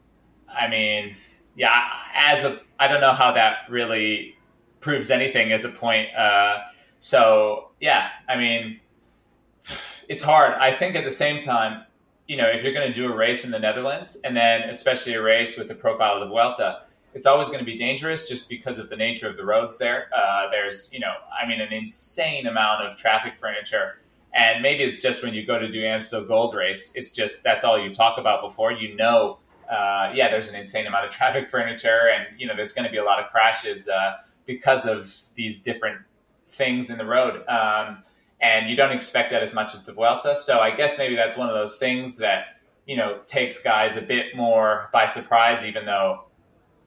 I 0.48 0.68
mean, 0.68 1.16
yeah, 1.56 1.83
as 2.14 2.44
a, 2.44 2.61
I 2.78 2.88
don't 2.88 3.00
know 3.00 3.12
how 3.12 3.33
that 3.33 3.59
really 3.68 4.37
proves 4.80 5.11
anything 5.11 5.52
as 5.52 5.64
a 5.64 5.68
point. 5.68 6.14
Uh, 6.14 6.59
so, 6.98 7.70
yeah, 7.80 8.11
I 8.28 8.37
mean, 8.37 8.80
it's 10.09 10.22
hard. 10.22 10.54
I 10.54 10.72
think 10.72 10.96
at 10.96 11.04
the 11.04 11.11
same 11.11 11.40
time, 11.40 11.85
you 12.26 12.37
know, 12.37 12.46
if 12.46 12.62
you're 12.62 12.72
going 12.72 12.87
to 12.87 12.94
do 12.94 13.12
a 13.12 13.14
race 13.14 13.44
in 13.44 13.50
the 13.50 13.59
Netherlands 13.59 14.20
and 14.24 14.37
then 14.37 14.62
especially 14.62 15.14
a 15.14 15.22
race 15.22 15.59
with 15.59 15.68
the 15.68 15.74
profile 15.74 16.14
of 16.14 16.20
the 16.20 16.26
Vuelta, 16.26 16.83
it's 17.12 17.26
always 17.26 17.48
going 17.48 17.59
to 17.59 17.64
be 17.64 17.76
dangerous 17.76 18.28
just 18.28 18.48
because 18.48 18.78
of 18.78 18.88
the 18.88 18.96
nature 18.96 19.28
of 19.28 19.37
the 19.37 19.44
roads 19.44 19.78
there. 19.78 20.09
Uh, 20.16 20.48
there's, 20.50 20.92
you 20.92 21.00
know, 21.00 21.12
I 21.37 21.46
mean, 21.46 21.61
an 21.61 21.72
insane 21.72 22.46
amount 22.46 22.85
of 22.87 22.96
traffic 22.96 23.37
furniture 23.37 24.00
and 24.33 24.62
maybe 24.62 24.85
it's 24.85 25.03
just 25.03 25.25
when 25.25 25.35
you 25.35 25.45
go 25.45 25.59
to 25.59 25.69
do 25.69 25.85
Amstel 25.85 26.25
Gold 26.25 26.55
Race, 26.55 26.95
it's 26.95 27.11
just 27.11 27.43
that's 27.43 27.64
all 27.64 27.79
you 27.79 27.90
talk 27.90 28.19
about 28.19 28.43
before. 28.43 28.73
You 28.73 28.95
know, 28.97 29.38
uh, 29.71 30.12
yeah, 30.14 30.31
there's 30.31 30.49
an 30.49 30.55
insane 30.55 30.87
amount 30.87 31.07
of 31.07 31.11
traffic 31.16 31.49
furniture, 31.49 32.11
and 32.14 32.40
you 32.40 32.47
know, 32.47 32.55
there's 32.55 32.73
going 32.73 32.85
to 32.85 32.90
be 32.90 32.99
a 32.99 33.05
lot 33.05 33.23
of 33.23 33.31
crashes 33.31 33.88
uh, 33.88 34.14
because 34.47 34.87
of 34.87 35.14
these 35.35 35.61
different 35.61 36.01
things 36.47 36.90
in 36.90 36.99
the 36.99 37.07
road. 37.07 37.47
Um, 37.49 38.03
and 38.40 38.71
you 38.71 38.77
don't 38.77 38.93
expect 38.93 39.31
that 39.31 39.43
as 39.43 39.55
much 39.55 39.75
as 39.75 39.85
the 39.85 39.93
Vuelta. 39.93 40.35
So 40.35 40.61
I 40.61 40.71
guess 40.71 40.99
maybe 40.99 41.14
that's 41.14 41.37
one 41.37 41.49
of 41.49 41.55
those 41.55 41.77
things 41.77 42.19
that 42.19 42.57
you 42.87 42.97
know 42.97 43.21
takes 43.27 43.62
guys 43.62 43.97
a 43.97 44.03
bit 44.03 44.37
more 44.37 44.88
by 44.93 45.07
surprise, 45.07 45.64
even 45.64 45.87
though. 45.87 46.25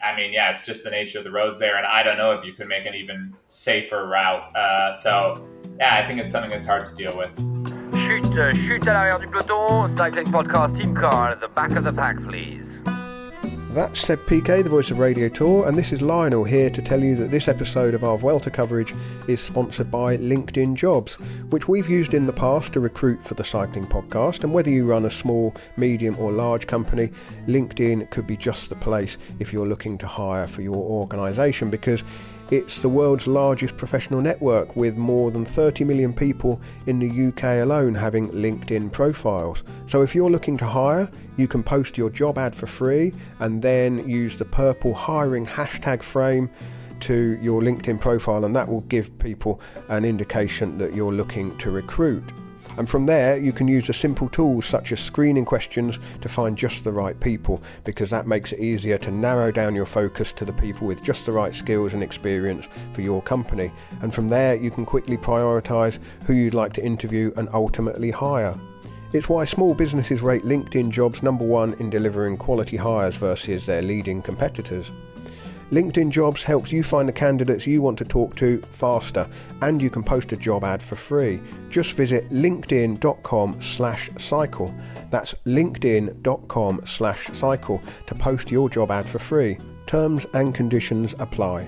I 0.02 0.18
mean, 0.18 0.34
yeah, 0.34 0.50
it's 0.50 0.66
just 0.66 0.84
the 0.84 0.90
nature 0.90 1.20
of 1.20 1.24
the 1.24 1.32
roads 1.32 1.60
there, 1.60 1.78
and 1.78 1.86
I 1.86 2.04
don't 2.04 2.18
know 2.18 2.32
if 2.32 2.44
you 2.44 2.52
could 2.52 2.68
make 2.68 2.86
an 2.86 2.94
even 2.94 3.36
safer 3.48 4.06
route. 4.06 4.54
Uh, 4.54 4.92
so, 4.92 5.48
yeah, 5.80 5.98
I 5.98 6.06
think 6.06 6.20
it's 6.20 6.32
something 6.32 6.52
that's 6.52 6.66
hard 6.66 6.86
to 6.86 6.96
deal 6.96 7.18
with. 7.18 7.36
Shoot, 7.96 8.24
Chute, 8.34 8.56
chute 8.56 8.88
à 8.88 8.94
l'arrière 8.94 9.20
du 9.20 9.28
peloton. 9.28 9.96
Cycling 9.98 10.28
Podcast 10.28 10.80
Team 10.80 10.96
Car 10.96 11.32
at 11.32 11.40
the 11.40 11.48
back 11.48 11.72
of 11.72 11.84
the 11.84 11.94
pack, 11.94 12.18
please. 12.24 12.64
That's 13.74 14.00
Seb 14.02 14.28
Piquet, 14.28 14.62
the 14.62 14.70
voice 14.70 14.92
of 14.92 15.00
Radio 15.00 15.30
Tour, 15.30 15.68
and 15.68 15.76
this 15.76 15.92
is 15.92 16.00
Lionel 16.00 16.44
here 16.44 16.70
to 16.70 16.80
tell 16.80 17.00
you 17.00 17.16
that 17.16 17.32
this 17.32 17.48
episode 17.48 17.96
of 17.96 18.04
our 18.04 18.20
Vuelta 18.20 18.52
coverage 18.52 18.94
is 19.28 19.42
sponsored 19.42 19.90
by 19.90 20.16
LinkedIn 20.18 20.76
Jobs, 20.76 21.16
which 21.50 21.68
we've 21.68 21.90
used 21.90 22.14
in 22.14 22.28
the 22.28 22.34
past 22.34 22.74
to 22.74 22.80
recruit 22.80 23.26
for 23.26 23.34
the 23.34 23.44
Cycling 23.44 23.88
Podcast. 23.88 24.44
And 24.44 24.54
whether 24.54 24.70
you 24.70 24.86
run 24.86 25.06
a 25.06 25.12
small, 25.12 25.56
medium, 25.76 26.16
or 26.20 26.32
large 26.32 26.68
company, 26.68 27.10
LinkedIn 27.48 28.12
could 28.12 28.28
be 28.28 28.38
just 28.38 28.70
the 28.70 28.76
place 28.76 29.18
if 29.40 29.52
you're 29.52 29.68
looking 29.68 29.98
to 29.98 30.08
hire 30.08 30.46
for 30.46 30.62
your 30.62 30.76
organisation 30.76 31.72
because 31.72 32.04
it's 32.54 32.78
the 32.78 32.90
world's 32.90 33.26
largest 33.26 33.78
professional 33.78 34.22
network 34.22 34.76
with 34.76 34.96
more 34.96 35.32
than 35.32 35.44
30 35.44 35.86
million 35.86 36.14
people 36.14 36.62
in 36.86 37.00
the 37.00 37.28
UK 37.30 37.64
alone 37.64 37.96
having 37.96 38.30
LinkedIn 38.30 38.92
profiles. 38.92 39.64
So 39.90 40.04
if 40.04 40.14
you're 40.14 40.30
looking 40.30 40.58
to 40.60 40.66
hire, 40.66 41.10
you 41.36 41.48
can 41.48 41.64
post 41.64 41.98
your 41.98 42.12
job 42.12 42.38
ad 42.38 42.54
for 42.54 42.68
free 42.68 43.12
and 43.40 43.60
then 43.60 44.08
use 44.08 44.38
the 44.38 44.46
purple 44.46 44.94
hiring 44.94 45.48
hashtag 45.48 46.04
frame 46.04 46.48
to 47.00 47.40
your 47.42 47.60
LinkedIn 47.60 48.00
profile 48.00 48.46
and 48.46 48.56
that 48.56 48.68
will 48.68 48.82
give 48.82 49.18
people 49.18 49.60
an 49.90 50.06
indication 50.06 50.78
that 50.78 50.94
you're 50.94 51.12
looking 51.12 51.58
to 51.58 51.72
recruit. 51.72 52.24
And 52.78 52.90
from 52.90 53.06
there, 53.06 53.38
you 53.38 53.54
can 53.54 53.68
use 53.68 53.88
the 53.88 53.94
simple 53.94 54.30
tools 54.30 54.66
such 54.66 54.92
as 54.92 55.00
screening 55.00 55.46
questions 55.46 56.00
to 56.22 56.30
find 56.30 56.58
just 56.58 56.84
the 56.84 56.92
right 56.92 57.20
people, 57.20 57.62
because 57.84 58.10
that 58.10 58.28
makes 58.28 58.52
it 58.52 58.60
easier 58.60 58.98
to 59.00 59.12
narrow 59.12 59.52
down 59.52 59.76
your 59.76 59.86
focus 59.86 60.34
to 60.34 60.46
the 60.46 60.54
people 60.54 60.88
with 60.88 61.04
just 61.04 61.26
the 61.26 61.32
right 61.32 61.54
skills 61.54 61.94
and 61.94 62.02
experience 62.02 62.66
for 62.94 63.02
your 63.02 63.22
company. 63.22 63.72
And 64.02 64.14
from 64.14 64.28
there, 64.28 64.56
you 64.56 64.72
can 64.72 64.86
quickly 64.86 65.18
prioritise 65.18 66.00
who 66.26 66.34
you'd 66.34 66.54
like 66.54 66.74
to 66.74 66.86
interview 66.86 67.32
and 67.38 67.48
ultimately 67.54 68.12
hire. 68.12 68.58
It's 69.14 69.30
why 69.30 69.46
small 69.46 69.76
businesses 69.76 70.24
rate 70.24 70.44
LinkedIn 70.44 70.90
jobs 70.90 71.22
number 71.22 71.46
one 71.46 71.76
in 71.76 71.92
delivering 71.92 72.38
quality 72.38 72.78
hires 72.78 73.16
versus 73.16 73.68
their 73.68 73.84
leading 73.84 74.24
competitors. 74.24 74.92
LinkedIn 75.74 76.12
Jobs 76.12 76.44
helps 76.44 76.72
you 76.72 76.84
find 76.84 77.10
the 77.10 77.14
candidates 77.14 77.66
you 77.66 77.82
want 77.82 77.98
to 77.98 78.06
talk 78.06 78.36
to 78.36 78.62
faster 78.74 79.28
and 79.64 79.82
you 79.82 79.90
can 79.90 80.04
post 80.04 80.32
a 80.32 80.38
job 80.38 80.64
ad 80.64 80.84
for 80.84 80.96
free. 80.96 81.42
Just 81.72 81.94
visit 81.94 82.30
linkedin.com 82.30 83.60
slash 83.60 84.12
cycle. 84.20 84.72
That's 85.10 85.34
linkedin.com 85.48 86.84
slash 86.86 87.28
cycle 87.40 87.82
to 88.06 88.14
post 88.14 88.52
your 88.52 88.70
job 88.70 88.92
ad 88.92 89.10
for 89.10 89.18
free. 89.18 89.58
Terms 89.88 90.28
and 90.36 90.54
conditions 90.54 91.16
apply. 91.18 91.68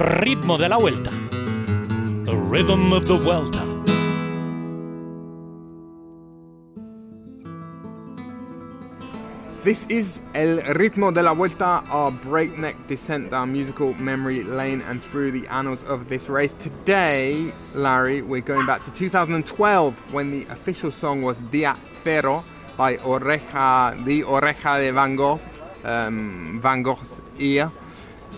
Ritmo 0.00 0.58
de 0.58 0.68
la 0.68 0.78
vuelta. 0.78 1.10
The 2.24 2.36
rhythm 2.36 2.92
of 2.92 3.06
the 3.06 3.16
Vuelta. 3.16 3.64
This 9.64 9.84
is 9.88 10.20
El 10.34 10.58
Ritmo 10.74 11.12
de 11.12 11.22
la 11.22 11.34
Vuelta, 11.34 11.82
our 11.90 12.10
breakneck 12.10 12.86
descent 12.86 13.30
down 13.30 13.52
musical 13.52 13.94
memory 13.94 14.44
lane 14.44 14.80
and 14.82 15.02
through 15.02 15.32
the 15.32 15.46
annals 15.48 15.82
of 15.84 16.08
this 16.08 16.28
race. 16.28 16.52
Today, 16.52 17.52
Larry, 17.74 18.22
we're 18.22 18.42
going 18.42 18.66
back 18.66 18.84
to 18.84 18.92
2012 18.92 20.12
when 20.12 20.30
the 20.30 20.44
official 20.52 20.92
song 20.92 21.22
was 21.22 21.40
Dia 21.50 21.76
Cero 22.04 22.44
by 22.76 22.96
Oreja, 22.98 24.04
the 24.04 24.22
Oreja 24.22 24.78
de 24.78 24.92
Van 24.92 25.16
Gogh, 25.16 25.40
um, 25.84 26.60
Van 26.62 26.82
Gogh's 26.82 27.20
ear. 27.38 27.72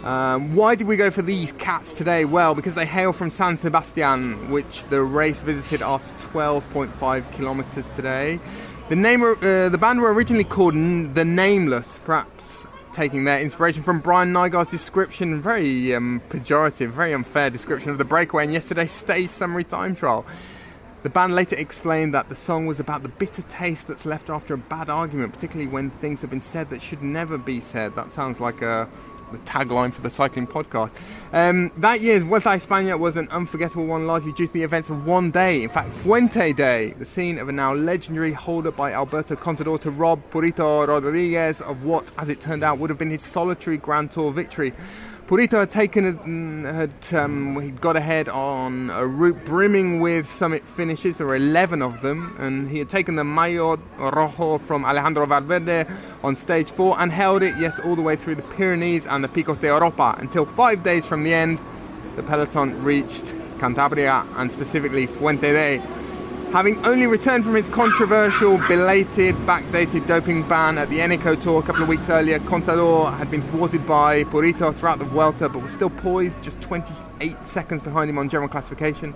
Um, 0.08 0.54
why 0.54 0.74
did 0.74 0.86
we 0.86 0.96
go 0.96 1.10
for 1.10 1.20
these 1.20 1.52
cats 1.52 1.92
today? 1.92 2.24
Well, 2.24 2.54
because 2.54 2.74
they 2.74 2.86
hail 2.86 3.12
from 3.12 3.28
San 3.28 3.58
Sebastian, 3.58 4.50
which 4.50 4.84
the 4.84 5.02
race 5.02 5.42
visited 5.42 5.82
after 5.82 6.10
12.5 6.28 7.30
kilometers 7.32 7.90
today. 7.90 8.40
The 8.88 8.96
name, 8.96 9.22
uh, 9.22 9.68
the 9.68 9.76
band 9.78 10.00
were 10.00 10.10
originally 10.10 10.44
called 10.44 10.72
the 10.72 11.26
Nameless, 11.26 12.00
perhaps 12.06 12.66
taking 12.94 13.24
their 13.24 13.38
inspiration 13.38 13.82
from 13.82 14.00
Brian 14.00 14.32
Nygaard's 14.32 14.70
description, 14.70 15.42
very 15.42 15.94
um, 15.94 16.22
pejorative, 16.30 16.88
very 16.88 17.12
unfair 17.12 17.50
description 17.50 17.90
of 17.90 17.98
the 17.98 18.04
breakaway 18.06 18.44
in 18.44 18.50
yesterday's 18.50 18.92
stage 18.92 19.28
summary 19.28 19.64
time 19.64 19.94
trial. 19.94 20.24
The 21.02 21.10
band 21.10 21.34
later 21.34 21.54
explained 21.56 22.14
that 22.14 22.30
the 22.30 22.34
song 22.34 22.66
was 22.66 22.80
about 22.80 23.02
the 23.02 23.10
bitter 23.10 23.42
taste 23.42 23.86
that's 23.86 24.06
left 24.06 24.30
after 24.30 24.54
a 24.54 24.58
bad 24.58 24.88
argument, 24.88 25.34
particularly 25.34 25.70
when 25.70 25.90
things 25.90 26.22
have 26.22 26.30
been 26.30 26.40
said 26.40 26.70
that 26.70 26.80
should 26.80 27.02
never 27.02 27.36
be 27.36 27.60
said. 27.60 27.94
That 27.94 28.10
sounds 28.10 28.40
like 28.40 28.62
a 28.62 28.88
the 29.32 29.38
tagline 29.38 29.92
for 29.92 30.02
the 30.02 30.10
cycling 30.10 30.46
podcast. 30.46 30.94
Um, 31.32 31.70
that 31.76 32.00
year's 32.00 32.22
Vuelta 32.22 32.50
a 32.50 32.56
España 32.56 32.98
was 32.98 33.16
an 33.16 33.28
unforgettable 33.28 33.86
one, 33.86 34.06
largely 34.06 34.32
due 34.32 34.46
to 34.46 34.52
the 34.52 34.62
events 34.62 34.90
of 34.90 35.06
one 35.06 35.30
day. 35.30 35.62
In 35.62 35.68
fact, 35.68 35.92
Fuente 35.92 36.52
Dé, 36.52 36.98
the 36.98 37.04
scene 37.04 37.38
of 37.38 37.48
a 37.48 37.52
now 37.52 37.74
legendary 37.74 38.32
hold-up 38.32 38.76
by 38.76 38.92
Alberto 38.92 39.36
Contador 39.36 39.80
to 39.80 39.90
rob 39.90 40.20
Purito 40.30 40.86
Rodriguez 40.86 41.60
of 41.60 41.84
what, 41.84 42.10
as 42.18 42.28
it 42.28 42.40
turned 42.40 42.64
out, 42.64 42.78
would 42.78 42.90
have 42.90 42.98
been 42.98 43.10
his 43.10 43.22
solitary 43.22 43.76
Grand 43.76 44.10
Tour 44.10 44.32
victory. 44.32 44.72
Purito 45.28 45.58
had 45.60 45.70
taken 45.70 46.64
had 46.64 46.90
um, 47.12 47.60
he'd 47.60 47.82
got 47.82 47.96
ahead 47.96 48.30
on 48.30 48.88
a 48.88 49.06
route 49.06 49.44
brimming 49.44 50.00
with 50.00 50.26
summit 50.26 50.66
finishes. 50.66 51.18
There 51.18 51.26
were 51.26 51.36
11 51.36 51.82
of 51.82 52.00
them, 52.00 52.34
and 52.38 52.70
he 52.70 52.78
had 52.78 52.88
taken 52.88 53.16
the 53.16 53.24
Maillot 53.24 53.78
Rojo 53.98 54.56
from 54.56 54.86
Alejandro 54.86 55.26
Valverde 55.26 55.84
on 56.24 56.34
stage 56.34 56.70
four 56.70 56.98
and 56.98 57.12
held 57.12 57.42
it, 57.42 57.54
yes, 57.58 57.78
all 57.78 57.94
the 57.94 58.00
way 58.00 58.16
through 58.16 58.36
the 58.36 58.42
Pyrenees 58.42 59.06
and 59.06 59.22
the 59.22 59.28
Picos 59.28 59.60
de 59.60 59.66
Europa 59.66 60.16
until 60.18 60.46
five 60.46 60.82
days 60.82 61.04
from 61.04 61.24
the 61.24 61.34
end, 61.34 61.58
the 62.16 62.22
peloton 62.22 62.82
reached 62.82 63.34
Cantabria 63.58 64.26
and 64.38 64.50
specifically 64.50 65.06
Fuente 65.06 65.52
Dé. 65.52 66.07
Having 66.52 66.86
only 66.86 67.06
returned 67.06 67.44
from 67.44 67.54
his 67.54 67.68
controversial, 67.68 68.56
belated, 68.68 69.34
backdated 69.46 70.06
doping 70.06 70.48
ban 70.48 70.78
at 70.78 70.88
the 70.88 70.98
Eneco 70.98 71.38
Tour 71.38 71.60
a 71.60 71.62
couple 71.62 71.82
of 71.82 71.88
weeks 71.88 72.08
earlier, 72.08 72.38
Contador 72.38 73.14
had 73.18 73.30
been 73.30 73.42
thwarted 73.42 73.86
by 73.86 74.24
Purito 74.24 74.74
throughout 74.74 74.98
the 74.98 75.04
Vuelta, 75.04 75.50
but 75.50 75.60
was 75.60 75.70
still 75.70 75.90
poised 75.90 76.40
just 76.42 76.58
28 76.62 77.46
seconds 77.46 77.82
behind 77.82 78.08
him 78.08 78.16
on 78.16 78.30
general 78.30 78.48
classification. 78.48 79.14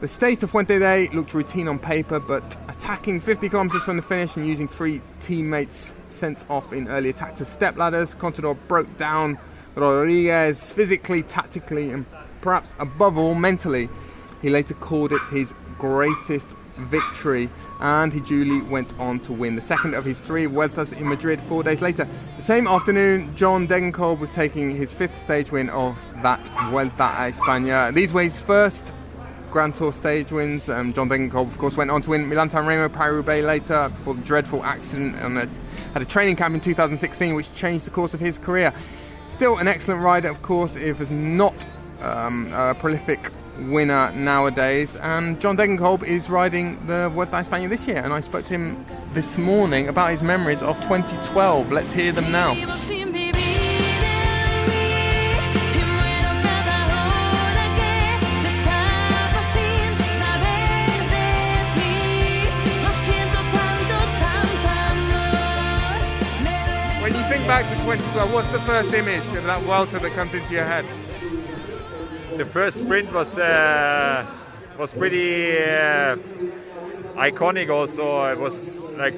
The 0.00 0.08
stage 0.08 0.38
to 0.38 0.48
Fuente 0.48 0.78
Dé 0.78 1.12
looked 1.12 1.34
routine 1.34 1.68
on 1.68 1.78
paper, 1.78 2.18
but 2.18 2.56
attacking 2.68 3.20
50 3.20 3.50
kilometres 3.50 3.82
from 3.82 3.96
the 3.96 4.02
finish 4.02 4.34
and 4.34 4.46
using 4.46 4.66
three 4.66 5.02
teammates 5.20 5.92
sent 6.08 6.46
off 6.48 6.72
in 6.72 6.88
early 6.88 7.10
attack 7.10 7.36
to 7.36 7.44
step 7.44 7.76
ladders, 7.76 8.14
Contador 8.14 8.56
broke 8.68 8.96
down 8.96 9.38
Rodriguez 9.74 10.72
physically, 10.72 11.24
tactically, 11.24 11.90
and 11.90 12.06
perhaps 12.40 12.74
above 12.78 13.18
all 13.18 13.34
mentally. 13.34 13.90
He 14.40 14.48
later 14.48 14.74
called 14.74 15.12
it 15.12 15.22
his 15.30 15.52
greatest 15.78 16.48
victory 16.76 17.48
and 17.80 18.12
he 18.12 18.20
duly 18.20 18.60
went 18.62 18.98
on 18.98 19.20
to 19.20 19.32
win 19.32 19.56
the 19.56 19.62
second 19.62 19.94
of 19.94 20.04
his 20.04 20.20
three 20.20 20.46
Vueltas 20.46 20.92
in 20.92 21.08
Madrid 21.08 21.40
four 21.42 21.62
days 21.62 21.80
later. 21.80 22.08
The 22.36 22.42
same 22.42 22.66
afternoon, 22.66 23.34
John 23.36 23.68
Degenkolb 23.68 24.18
was 24.18 24.30
taking 24.30 24.74
his 24.74 24.92
fifth 24.92 25.18
stage 25.20 25.50
win 25.50 25.70
of 25.70 25.96
that 26.22 26.46
Vuelta 26.70 27.04
a 27.04 27.30
España. 27.30 27.92
These 27.92 28.12
were 28.12 28.22
his 28.22 28.40
first 28.40 28.92
Grand 29.50 29.74
Tour 29.74 29.92
stage 29.92 30.32
wins. 30.32 30.68
Um, 30.68 30.92
John 30.92 31.08
Degenkolb, 31.08 31.46
of 31.46 31.58
course, 31.58 31.76
went 31.76 31.90
on 31.90 32.02
to 32.02 32.10
win 32.10 32.28
Milan-San 32.28 32.66
Remo, 32.66 32.88
Paris-Roubaix 32.88 33.44
later 33.44 33.88
before 33.88 34.14
the 34.14 34.22
dreadful 34.22 34.64
accident 34.64 35.14
and 35.16 35.48
had 35.92 36.02
a 36.02 36.04
training 36.04 36.36
camp 36.36 36.54
in 36.56 36.60
2016 36.60 37.34
which 37.34 37.54
changed 37.54 37.86
the 37.86 37.90
course 37.90 38.14
of 38.14 38.20
his 38.20 38.36
career. 38.36 38.74
Still 39.28 39.58
an 39.58 39.68
excellent 39.68 40.02
rider, 40.02 40.28
of 40.28 40.42
course, 40.42 40.74
if 40.74 40.98
was 40.98 41.10
not 41.10 41.54
um, 42.00 42.52
a 42.52 42.74
prolific 42.74 43.30
winner 43.58 44.12
nowadays. 44.12 44.96
And 44.96 45.40
John 45.40 45.56
Degenkolb 45.56 46.02
is 46.02 46.28
riding 46.28 46.78
the 46.86 47.08
Vuelta 47.10 47.38
a 47.38 47.44
España 47.44 47.68
this 47.68 47.86
year, 47.86 47.98
and 47.98 48.12
I 48.12 48.20
spoke 48.20 48.44
to 48.46 48.54
him 48.54 48.84
this 49.12 49.38
morning 49.38 49.88
about 49.88 50.10
his 50.10 50.22
memories 50.22 50.62
of 50.62 50.76
2012. 50.82 51.72
Let's 51.72 51.92
hear 51.92 52.12
them 52.12 52.30
now. 52.32 52.54
When 67.02 67.12
you 67.12 67.22
think 67.28 67.46
back 67.46 67.64
to 67.64 67.74
2012, 67.84 68.32
what's 68.32 68.48
the 68.48 68.60
first 68.60 68.94
image 68.94 69.36
of 69.36 69.44
that 69.44 69.60
Vuelta 69.62 69.98
that 69.98 70.12
comes 70.12 70.32
into 70.32 70.52
your 70.52 70.64
head? 70.64 70.86
The 72.36 72.44
first 72.44 72.78
sprint 72.78 73.12
was 73.12 73.38
uh, 73.38 74.26
was 74.76 74.92
pretty 74.92 75.56
uh, 75.56 76.16
iconic. 77.16 77.70
Also, 77.70 78.24
it 78.24 78.38
was 78.38 78.76
like 78.96 79.14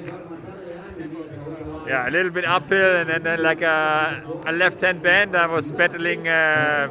yeah, 1.87 2.07
a 2.07 2.11
little 2.11 2.31
bit 2.31 2.45
uphill, 2.45 2.97
and 2.97 3.09
then, 3.09 3.23
then 3.23 3.41
like 3.41 3.61
a, 3.61 4.23
a 4.45 4.51
left-hand 4.51 5.01
bend. 5.01 5.35
I 5.35 5.45
was 5.47 5.71
battling 5.71 6.27
uh, 6.27 6.89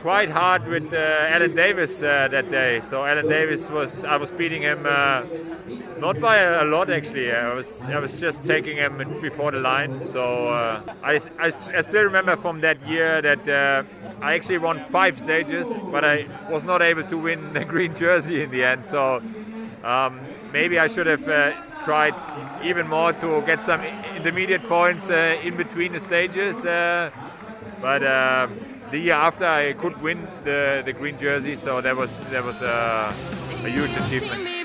quite 0.00 0.30
hard 0.30 0.66
with 0.66 0.92
uh, 0.92 1.26
Allan 1.30 1.54
Davis 1.54 2.02
uh, 2.02 2.26
that 2.28 2.50
day. 2.50 2.80
So 2.90 3.04
Allan 3.04 3.28
Davis 3.28 3.70
was 3.70 4.02
I 4.02 4.16
was 4.16 4.32
beating 4.32 4.62
him 4.62 4.84
uh, 4.84 5.22
not 5.98 6.20
by 6.20 6.38
a, 6.38 6.64
lot 6.64 6.90
actually. 6.90 7.30
I 7.30 7.54
was 7.54 7.82
I 7.82 8.00
was 8.00 8.18
just 8.18 8.42
taking 8.44 8.76
him 8.76 9.20
before 9.20 9.52
the 9.52 9.60
line. 9.60 10.04
So 10.04 10.48
uh, 10.48 10.82
I, 11.04 11.20
I, 11.38 11.52
I, 11.74 11.80
still 11.82 12.02
remember 12.02 12.36
from 12.36 12.60
that 12.62 12.84
year 12.86 13.22
that 13.22 13.48
uh, 13.48 13.84
I 14.20 14.34
actually 14.34 14.58
won 14.58 14.84
five 14.90 15.20
stages, 15.20 15.72
but 15.92 16.04
I 16.04 16.26
was 16.50 16.64
not 16.64 16.82
able 16.82 17.04
to 17.04 17.16
win 17.16 17.52
the 17.52 17.64
green 17.72 17.94
jersey 17.94 18.42
in 18.42 18.50
the 18.50 18.64
end. 18.64 18.84
So. 18.84 19.22
Um, 19.84 20.20
maybe 20.52 20.78
I 20.78 20.86
should 20.86 21.06
have 21.06 21.28
uh, 21.28 21.52
tried 21.84 22.14
even 22.62 22.88
more 22.88 23.12
to 23.14 23.42
get 23.42 23.64
some 23.64 23.82
intermediate 24.16 24.62
points 24.64 25.10
uh, 25.10 25.38
in 25.42 25.56
between 25.56 25.92
the 25.92 26.00
stages. 26.00 26.64
Uh, 26.64 27.10
but 27.80 28.02
uh, 28.02 28.48
the 28.90 28.98
year 28.98 29.14
after, 29.14 29.46
I 29.46 29.72
could 29.72 30.00
win 30.00 30.28
the, 30.44 30.82
the 30.84 30.92
green 30.92 31.18
jersey, 31.18 31.56
so 31.56 31.80
that 31.80 31.96
was 31.96 32.10
that 32.30 32.44
was 32.44 32.60
a 32.60 33.12
huge 33.68 33.90
achievement. 33.96 34.61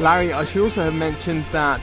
Larry, 0.00 0.32
I 0.32 0.46
should 0.46 0.62
also 0.62 0.82
have 0.84 0.94
mentioned 0.94 1.44
that 1.52 1.78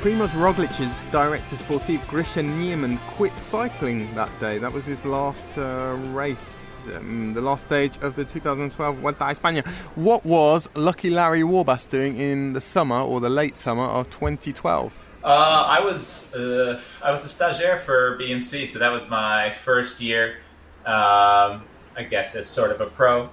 Primoz 0.00 0.30
Roglic's 0.30 0.78
director 1.12 1.56
sportif 1.56 1.98
Grischa 2.06 2.42
Niermann 2.42 2.96
quit 3.00 3.34
cycling 3.34 4.14
that 4.14 4.30
day. 4.40 4.56
That 4.56 4.72
was 4.72 4.86
his 4.86 5.04
last 5.04 5.58
uh, 5.58 5.94
race, 6.14 6.56
um, 6.96 7.34
the 7.34 7.42
last 7.42 7.66
stage 7.66 7.98
of 8.00 8.16
the 8.16 8.24
2012 8.24 8.96
Vuelta 8.96 9.24
a 9.24 9.34
España. 9.34 9.66
What 9.94 10.24
was 10.24 10.70
Lucky 10.74 11.10
Larry 11.10 11.42
Warbasse 11.42 11.86
doing 11.86 12.18
in 12.18 12.54
the 12.54 12.62
summer 12.62 13.02
or 13.02 13.20
the 13.20 13.28
late 13.28 13.58
summer 13.58 13.84
of 13.84 14.08
2012? 14.08 14.90
Uh, 15.22 15.26
I 15.68 15.80
was 15.84 16.34
uh, 16.34 16.80
I 17.04 17.10
was 17.10 17.26
a 17.26 17.44
stagiaire 17.44 17.78
for 17.78 18.16
BMC, 18.18 18.68
so 18.68 18.78
that 18.78 18.90
was 18.90 19.10
my 19.10 19.50
first 19.50 20.00
year. 20.00 20.38
Um, 20.86 21.62
I 21.94 22.06
guess 22.08 22.34
as 22.34 22.48
sort 22.48 22.70
of 22.70 22.80
a 22.80 22.86
pro. 22.86 23.28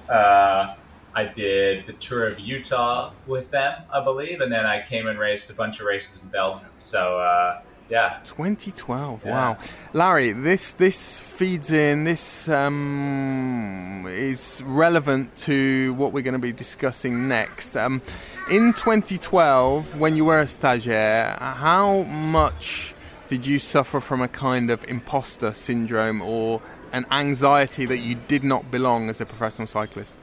I 1.17 1.25
did 1.25 1.87
the 1.87 1.93
tour 1.93 2.27
of 2.27 2.39
Utah 2.39 3.11
with 3.25 3.49
them, 3.49 3.81
I 3.91 4.03
believe, 4.03 4.39
and 4.39 4.51
then 4.51 4.67
I 4.67 4.83
came 4.83 5.07
and 5.07 5.17
raced 5.17 5.49
a 5.49 5.53
bunch 5.55 5.79
of 5.79 5.87
races 5.87 6.21
in 6.21 6.29
Belgium. 6.29 6.69
So 6.77 7.19
uh, 7.19 7.61
yeah, 7.89 8.19
2012. 8.25 9.25
Yeah. 9.25 9.31
Wow, 9.31 9.57
Larry, 9.93 10.33
this 10.33 10.73
this 10.73 11.19
feeds 11.19 11.71
in. 11.71 12.03
This 12.03 12.47
um, 12.47 14.05
is 14.07 14.61
relevant 14.63 15.35
to 15.37 15.95
what 15.95 16.13
we're 16.13 16.21
going 16.21 16.33
to 16.33 16.39
be 16.39 16.53
discussing 16.53 17.27
next. 17.27 17.75
Um, 17.75 18.03
in 18.51 18.73
2012, 18.73 19.99
when 19.99 20.15
you 20.15 20.25
were 20.25 20.39
a 20.39 20.45
stagiaire, 20.45 21.39
how 21.39 22.03
much 22.03 22.93
did 23.27 23.43
you 23.43 23.57
suffer 23.57 23.99
from 23.99 24.21
a 24.21 24.27
kind 24.27 24.69
of 24.69 24.83
imposter 24.83 25.51
syndrome 25.51 26.21
or 26.21 26.61
an 26.91 27.07
anxiety 27.09 27.87
that 27.87 27.97
you 27.97 28.13
did 28.27 28.43
not 28.43 28.69
belong 28.69 29.09
as 29.09 29.19
a 29.19 29.25
professional 29.25 29.65
cyclist? 29.65 30.15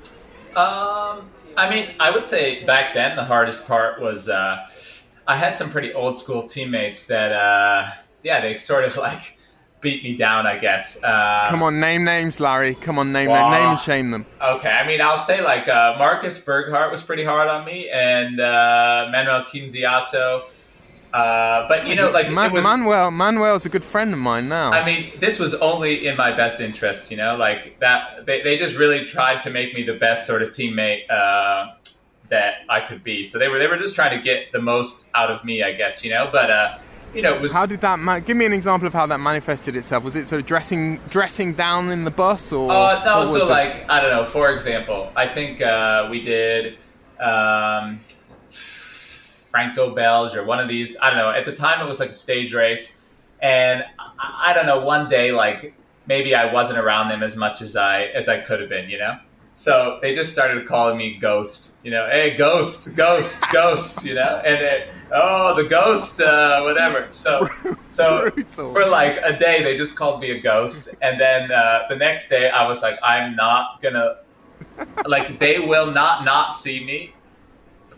Um, 0.57 1.31
I 1.57 1.69
mean, 1.71 1.95
I 2.01 2.11
would 2.11 2.25
say 2.25 2.65
back 2.65 2.95
then 2.95 3.17
the 3.17 3.25
hardest 3.25 3.67
part 3.67 4.01
was 4.01 4.29
uh, 4.29 4.67
I 5.27 5.37
had 5.37 5.57
some 5.57 5.71
pretty 5.71 5.93
old 5.93 6.17
school 6.17 6.47
teammates 6.47 7.07
that, 7.07 7.33
uh, 7.33 7.91
yeah, 8.23 8.41
they 8.41 8.55
sort 8.55 8.85
of 8.85 8.97
like 8.97 9.39
beat 9.81 10.03
me 10.03 10.17
down, 10.17 10.47
I 10.47 10.59
guess. 10.59 11.03
Uh, 11.03 11.47
Come 11.49 11.63
on, 11.63 11.79
name 11.79 12.05
names, 12.05 12.41
Larry. 12.41 12.75
Come 12.75 12.99
on, 12.99 13.13
name 13.13 13.31
well, 13.31 13.51
name 13.51 13.69
and 13.69 13.81
shame 13.81 14.11
them. 14.11 14.27
Okay, 14.41 14.71
I 14.71 14.87
mean, 14.87 15.01
I'll 15.01 15.19
say 15.19 15.43
like 15.43 15.69
uh, 15.69 15.95
Marcus 15.99 16.39
Burghardt 16.39 16.91
was 16.91 17.03
pretty 17.03 17.25
hard 17.25 17.49
on 17.49 17.65
me, 17.65 17.91
and 17.91 18.41
uh, 18.41 19.09
Manuel 19.13 19.45
Quinziato. 19.45 20.45
Uh, 21.15 21.69
but 21.69 21.87
you 21.87 21.95
know, 21.95 22.11
like 22.11 22.29
Man- 22.29 22.51
was, 22.51 22.65
Manuel, 22.65 23.13
Manuel's 23.13 23.65
a 23.65 23.69
good 23.69 23.85
friend 23.85 24.13
of 24.13 24.19
mine 24.19 24.49
now. 24.49 24.73
I 24.73 24.85
mean, 24.85 25.13
this 25.21 25.39
was 25.39 25.55
only 25.55 26.09
in 26.09 26.17
my 26.17 26.33
best 26.33 26.61
interest. 26.61 27.13
You 27.13 27.17
know, 27.17 27.37
like 27.37 27.79
that. 27.79 28.27
They, 28.27 28.43
they 28.43 28.57
just 28.57 28.77
really 28.77 29.05
tried 29.05 29.41
to 29.43 29.51
make 29.51 29.75
me 29.75 29.85
the 29.85 29.95
best 29.95 30.27
sort 30.27 30.43
of 30.43 30.51
teammate 30.51 31.09
uh, 31.09 31.75
that 32.31 32.55
I 32.69 32.81
could 32.81 33.05
be. 33.05 33.23
So 33.23 33.39
they 33.39 33.47
were 33.47 33.61
they 33.61 33.69
were 33.69 33.77
just 33.77 33.95
trying 33.95 34.19
to 34.19 34.25
get 34.25 34.51
the 34.51 34.61
most 34.61 35.09
out 35.15 35.31
of 35.31 35.45
me, 35.45 35.63
I 35.63 35.73
guess. 35.73 36.03
You 36.05 36.11
know, 36.11 36.29
but. 36.33 36.51
Uh, 36.51 36.79
you 37.15 37.23
know, 37.23 37.39
was, 37.39 37.53
how 37.53 37.65
did 37.65 37.81
that? 37.83 38.01
Ma- 38.01 38.19
give 38.19 38.37
me 38.37 38.45
an 38.45 38.53
example 38.53 38.89
of 38.89 38.93
how 38.93 39.07
that 39.07 39.21
manifested 39.21 39.77
itself. 39.77 40.03
Was 40.03 40.17
it 40.17 40.27
sort 40.27 40.41
of 40.41 40.49
dressing 40.49 40.99
dressing 41.11 41.53
down 41.55 41.93
in 41.93 42.03
the 42.03 42.11
bus, 42.11 42.51
or? 42.51 42.73
Uh, 42.73 43.05
no, 43.05 43.23
so 43.23 43.47
like 43.47 43.89
I 43.89 44.01
don't 44.01 44.11
know. 44.11 44.25
For 44.25 44.51
example, 44.51 45.13
I 45.15 45.29
think 45.29 45.61
uh, 45.61 46.09
we 46.11 46.23
did. 46.23 46.77
Um, 47.21 48.01
Franco 49.55 49.95
Belge 49.95 50.35
or 50.35 50.43
one 50.43 50.59
of 50.59 50.67
these. 50.69 50.97
I 51.01 51.11
don't 51.11 51.19
know. 51.21 51.31
At 51.31 51.45
the 51.45 51.53
time, 51.53 51.81
it 51.81 51.87
was 51.87 52.01
like 52.01 52.09
a 52.09 52.13
stage 52.27 52.53
race, 52.53 53.01
and 53.41 53.85
I, 54.01 54.51
I 54.51 54.53
don't 54.53 54.67
know. 54.67 54.81
One 54.81 55.09
day, 55.09 55.31
like 55.31 55.77
maybe 56.09 56.35
I 56.35 56.53
wasn't 56.53 56.81
around 56.81 57.09
them 57.09 57.23
as 57.23 57.37
much 57.37 57.63
as 57.63 57.77
I 57.77 58.07
as 58.07 58.29
I 58.29 58.41
could 58.41 58.59
have 58.59 58.69
been, 58.69 58.91
you 58.91 58.99
know. 58.99 59.17
So 59.55 60.01
they 60.03 60.13
just 60.13 60.33
started 60.33 60.67
calling 60.67 60.99
me 60.99 61.19
Ghost, 61.19 61.77
you 61.85 61.93
know. 61.93 62.09
Hey, 62.11 62.37
Ghost, 62.37 62.97
Ghost, 62.97 63.45
Ghost, 63.53 64.05
you 64.05 64.15
know. 64.15 64.43
And 64.45 64.57
it, 64.57 64.89
oh, 65.13 65.55
the 65.55 65.69
Ghost, 65.69 66.21
uh, 66.21 66.63
whatever. 66.63 67.07
So, 67.13 67.49
so 67.89 68.33
for 68.57 68.87
like 68.89 69.21
a 69.23 69.39
day, 69.39 69.63
they 69.63 69.77
just 69.77 69.95
called 69.95 70.19
me 70.21 70.33
a 70.33 70.41
ghost, 70.41 70.97
and 71.01 71.21
then 71.21 71.53
uh, 71.53 71.85
the 71.89 71.95
next 71.95 72.29
day, 72.29 72.51
I 72.51 72.67
was 72.67 72.83
like, 72.83 72.99
I'm 73.05 73.37
not 73.37 73.81
gonna, 73.81 74.17
like, 75.07 75.39
they 75.39 75.61
will 75.61 75.93
not 75.93 76.25
not 76.25 76.53
see 76.53 76.85
me 76.85 77.14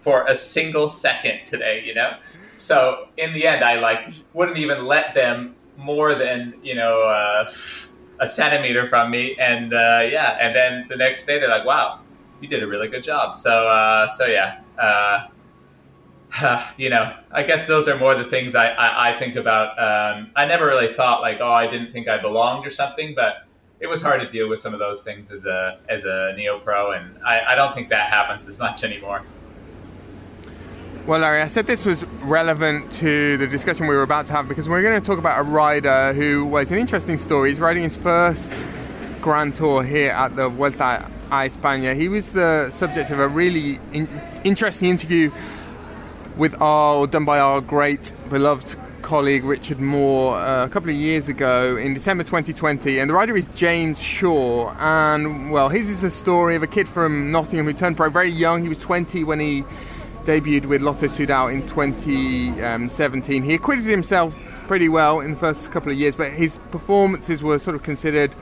for 0.00 0.26
a 0.26 0.36
single 0.36 0.88
second 0.88 1.46
today, 1.46 1.82
you 1.84 1.94
know? 1.94 2.16
So 2.58 3.08
in 3.16 3.32
the 3.32 3.46
end, 3.46 3.62
I 3.64 3.78
like 3.78 4.12
wouldn't 4.32 4.58
even 4.58 4.86
let 4.86 5.14
them 5.14 5.54
more 5.76 6.14
than, 6.14 6.54
you 6.62 6.74
know, 6.74 7.02
uh, 7.02 7.50
a 8.18 8.26
centimeter 8.26 8.88
from 8.88 9.10
me. 9.10 9.36
And 9.38 9.74
uh, 9.74 10.02
yeah, 10.10 10.38
and 10.40 10.54
then 10.54 10.86
the 10.88 10.96
next 10.96 11.26
day 11.26 11.38
they're 11.38 11.48
like, 11.48 11.66
wow, 11.66 12.00
you 12.40 12.48
did 12.48 12.62
a 12.62 12.66
really 12.66 12.88
good 12.88 13.02
job. 13.02 13.36
So, 13.36 13.68
uh, 13.68 14.08
so 14.08 14.26
yeah, 14.26 14.60
uh, 14.78 15.26
you 16.76 16.90
know, 16.90 17.14
I 17.30 17.42
guess 17.42 17.66
those 17.66 17.88
are 17.88 17.98
more 17.98 18.14
the 18.14 18.24
things 18.24 18.54
I, 18.54 18.68
I, 18.68 19.10
I 19.10 19.18
think 19.18 19.36
about. 19.36 19.78
Um, 19.78 20.30
I 20.34 20.46
never 20.46 20.66
really 20.66 20.92
thought 20.92 21.20
like, 21.20 21.38
oh, 21.40 21.52
I 21.52 21.66
didn't 21.66 21.92
think 21.92 22.08
I 22.08 22.18
belonged 22.18 22.66
or 22.66 22.70
something, 22.70 23.14
but 23.14 23.46
it 23.80 23.86
was 23.86 24.02
hard 24.02 24.20
to 24.20 24.28
deal 24.28 24.48
with 24.48 24.58
some 24.58 24.72
of 24.72 24.78
those 24.78 25.02
things 25.02 25.30
as 25.30 25.44
a 25.44 25.78
as 25.88 26.04
a 26.04 26.32
neo 26.36 26.58
pro, 26.58 26.92
and 26.92 27.22
I, 27.22 27.52
I 27.52 27.54
don't 27.54 27.72
think 27.72 27.90
that 27.90 28.08
happens 28.08 28.46
as 28.46 28.58
much 28.58 28.84
anymore. 28.84 29.22
Well, 31.06 31.20
Larry, 31.20 31.40
I 31.40 31.46
said 31.46 31.68
this 31.68 31.84
was 31.84 32.04
relevant 32.22 32.92
to 32.94 33.36
the 33.36 33.46
discussion 33.46 33.86
we 33.86 33.94
were 33.94 34.02
about 34.02 34.26
to 34.26 34.32
have 34.32 34.48
because 34.48 34.68
we're 34.68 34.82
going 34.82 35.00
to 35.00 35.06
talk 35.06 35.20
about 35.20 35.38
a 35.38 35.44
rider 35.44 36.12
who 36.12 36.44
was 36.44 36.72
an 36.72 36.78
interesting 36.78 37.16
story. 37.18 37.50
He's 37.50 37.60
riding 37.60 37.84
his 37.84 37.94
first 37.94 38.50
Grand 39.20 39.54
Tour 39.54 39.84
here 39.84 40.10
at 40.10 40.34
the 40.34 40.48
Vuelta 40.48 41.08
a 41.30 41.34
España. 41.48 41.94
He 41.94 42.08
was 42.08 42.32
the 42.32 42.72
subject 42.72 43.10
of 43.10 43.20
a 43.20 43.28
really 43.28 43.78
in- 43.92 44.20
interesting 44.42 44.88
interview 44.88 45.30
with 46.36 46.60
our 46.60 47.06
done 47.06 47.24
by 47.24 47.38
our 47.38 47.60
great 47.60 48.12
beloved 48.28 48.74
colleague 49.02 49.44
Richard 49.44 49.78
Moore 49.78 50.36
uh, 50.36 50.64
a 50.64 50.68
couple 50.68 50.90
of 50.90 50.96
years 50.96 51.28
ago 51.28 51.76
in 51.76 51.94
December 51.94 52.24
2020. 52.24 52.98
And 52.98 53.08
the 53.08 53.14
rider 53.14 53.36
is 53.36 53.46
James 53.54 54.02
Shaw. 54.02 54.74
And 54.80 55.52
well, 55.52 55.68
his 55.68 55.88
is 55.88 56.00
the 56.00 56.10
story 56.10 56.56
of 56.56 56.64
a 56.64 56.66
kid 56.66 56.88
from 56.88 57.30
Nottingham 57.30 57.66
who 57.66 57.74
turned 57.74 57.96
pro 57.96 58.10
very 58.10 58.28
young. 58.28 58.64
He 58.64 58.68
was 58.68 58.78
20 58.78 59.22
when 59.22 59.38
he 59.38 59.62
debuted 60.26 60.66
with 60.66 60.82
Lotto 60.82 61.06
Soudal 61.06 61.52
in 61.52 61.66
2017. 61.66 63.42
He 63.44 63.54
acquitted 63.54 63.84
himself 63.84 64.36
pretty 64.66 64.88
well 64.88 65.20
in 65.20 65.30
the 65.30 65.36
first 65.36 65.70
couple 65.70 65.92
of 65.92 65.96
years, 65.96 66.16
but 66.16 66.32
his 66.32 66.58
performances 66.70 67.42
were 67.42 67.58
sort 67.58 67.76
of 67.76 67.84
considered 67.84 68.34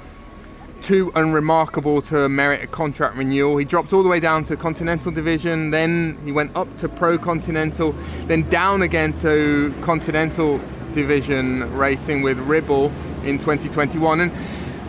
too 0.80 1.12
unremarkable 1.14 2.03
to 2.03 2.28
merit 2.28 2.62
a 2.62 2.66
contract 2.66 3.16
renewal. 3.16 3.57
He 3.59 3.64
dropped 3.64 3.93
all 3.93 4.03
the 4.03 4.09
way 4.09 4.20
down 4.20 4.45
to 4.45 4.57
Continental 4.57 5.12
Division, 5.12 5.70
then 5.70 6.18
he 6.24 6.32
went 6.32 6.57
up 6.57 6.74
to 6.78 6.89
Pro 6.89 7.18
Continental, 7.18 7.95
then 8.26 8.49
down 8.49 8.82
again 8.82 9.12
to 9.18 9.74
Continental 9.82 10.61
Division 10.93 11.74
racing 11.76 12.22
with 12.22 12.39
Ribble 12.39 12.93
in 13.24 13.39
2021. 13.39 14.20
And 14.20 14.32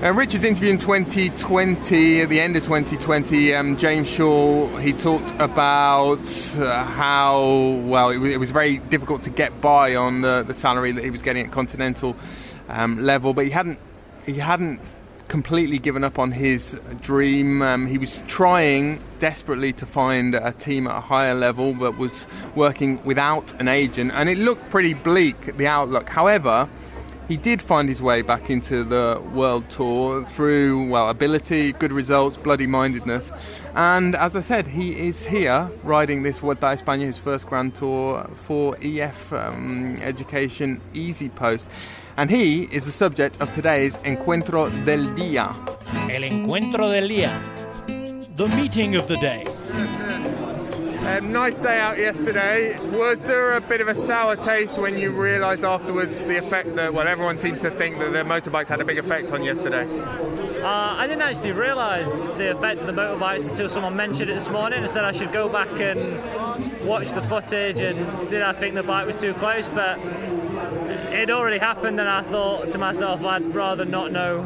uh, 0.04 0.12
Richard's 0.12 0.44
interview 0.44 0.72
in 0.72 0.78
2020, 0.78 2.22
at 2.22 2.30
the 2.30 2.42
end 2.42 2.58
of 2.58 2.64
2020, 2.64 3.56
um, 3.56 3.78
James 3.78 4.10
Shaw, 4.10 4.68
he 4.78 4.92
talked 4.92 5.32
about 5.40 6.20
uh, 6.58 6.84
how, 6.84 7.82
well, 7.86 8.10
it 8.10 8.18
was, 8.18 8.32
it 8.32 8.40
was, 8.40 8.52
very 8.52 8.80
difficult 8.80 9.24
to 9.24 9.30
get 9.30 9.62
by 9.62 9.96
on 9.96 10.20
the, 10.20 10.44
the 10.44 10.54
salary 10.54 10.92
that 10.92 11.04
he 11.04 11.10
was 11.10 11.22
getting 11.22 11.46
at 11.46 11.54
Continental 11.54 12.16
um, 12.68 13.04
level, 13.04 13.34
but 13.34 13.46
he 13.46 13.52
hadn't, 13.52 13.80
he 14.26 14.34
hadn't 14.34 14.82
completely 15.30 15.80
given 15.80 16.04
up 16.04 16.20
on 16.20 16.32
his 16.34 16.78
dream. 17.02 17.62
Um, 17.62 17.88
he 17.88 17.98
was 17.98 18.22
trying 18.28 19.02
desperately 19.20 19.72
to 19.74 19.86
find 19.86 20.36
a 20.36 20.52
team 20.52 20.88
at 20.88 20.98
a 20.98 21.02
higher 21.02 21.34
level, 21.34 21.74
but 21.74 21.98
was 21.98 22.28
working 22.54 23.04
without 23.06 23.54
an 23.62 23.70
agent, 23.70 24.12
and 24.14 24.28
it 24.28 24.38
looked 24.38 24.70
pretty 24.70 24.94
bleak, 24.94 25.56
the 25.56 25.68
outlook. 25.68 26.10
However, 26.10 26.68
he 27.28 27.38
did 27.38 27.62
find 27.62 27.90
his 27.90 28.02
way 28.02 28.22
back 28.22 28.50
into 28.50 28.84
the 28.84 29.22
world 29.34 29.70
tour 29.70 30.26
through 30.26 30.90
well 30.90 31.10
ability, 31.10 31.74
good 31.74 31.92
results, 31.92 32.38
bloody 32.38 32.68
mindedness, 32.68 33.32
and 33.76 34.16
as 34.16 34.36
I 34.36 34.42
said, 34.42 34.68
he 34.68 35.08
is 35.08 35.26
here 35.26 35.70
riding 35.84 36.24
this 36.24 36.40
Vuelta 36.40 36.68
a 36.68 36.76
España, 36.76 37.06
his 37.06 37.18
first 37.18 37.48
Grand 37.48 37.76
Tour 37.76 38.30
for 38.36 38.78
EF 38.82 39.34
um, 39.34 39.98
Education 40.02 40.82
Easy 40.94 41.30
Post, 41.30 41.70
and 42.18 42.30
he 42.30 42.64
is 42.66 42.86
the 42.86 42.92
subject 42.92 43.42
of 43.42 43.54
today's 43.54 43.98
Encuentro 43.98 44.70
del 44.86 45.06
Día. 45.16 45.54
El 46.10 46.24
Encuentro 46.24 46.92
del 46.92 47.10
Día, 47.10 48.36
the 48.36 48.48
meeting 48.50 48.96
of 48.96 49.08
the 49.08 49.18
day. 49.18 49.46
Um, 51.06 51.32
nice 51.32 51.56
day 51.58 51.80
out 51.80 52.00
yesterday. 52.00 52.80
Was 52.90 53.20
there 53.20 53.54
a 53.54 53.62
bit 53.62 53.80
of 53.80 53.88
a 53.88 53.94
sour 54.08 54.36
taste 54.36 54.80
when 54.80 54.98
you 54.98 55.12
realised 55.12 55.64
afterwards 55.64 56.26
the 56.26 56.38
effect 56.38 56.76
that, 56.78 56.96
well, 56.96 57.08
everyone 57.08 57.38
seemed 57.38 57.62
to 57.62 57.70
think 57.70 58.00
that 58.00 58.12
the 58.12 58.24
motorbikes 58.24 58.70
had 58.70 58.82
a 58.82 58.86
big 58.86 58.98
effect 58.98 59.30
on 59.30 59.44
yesterday? 59.44 59.88
Uh, 60.64 60.96
I 60.98 61.06
didn't 61.06 61.22
actually 61.22 61.52
realise 61.52 62.08
the 62.40 62.50
effect 62.58 62.82
of 62.82 62.88
the 62.88 62.94
motorbikes 62.94 63.48
until 63.48 63.70
someone 63.70 63.96
mentioned 63.96 64.32
it 64.32 64.34
this 64.34 64.50
morning 64.50 64.82
and 64.82 64.92
said 64.92 65.06
I 65.06 65.12
should 65.12 65.32
go 65.32 65.48
back 65.48 65.70
and 65.80 66.88
watch 66.88 67.12
the 67.12 67.22
footage 67.22 67.80
and 67.80 68.28
did 68.28 68.42
I 68.42 68.54
think 68.54 68.74
the 68.74 68.82
bike 68.82 69.06
was 69.06 69.16
too 69.16 69.36
close, 69.36 69.70
but 69.70 70.00
it 70.00 71.30
already 71.30 71.60
happened 71.60 72.00
and 72.00 72.10
I 72.10 72.24
thought 72.24 72.72
to 72.72 72.80
myself 72.80 73.24
I'd 73.24 73.54
rather 73.54 73.86
not 73.86 74.12
know. 74.12 74.42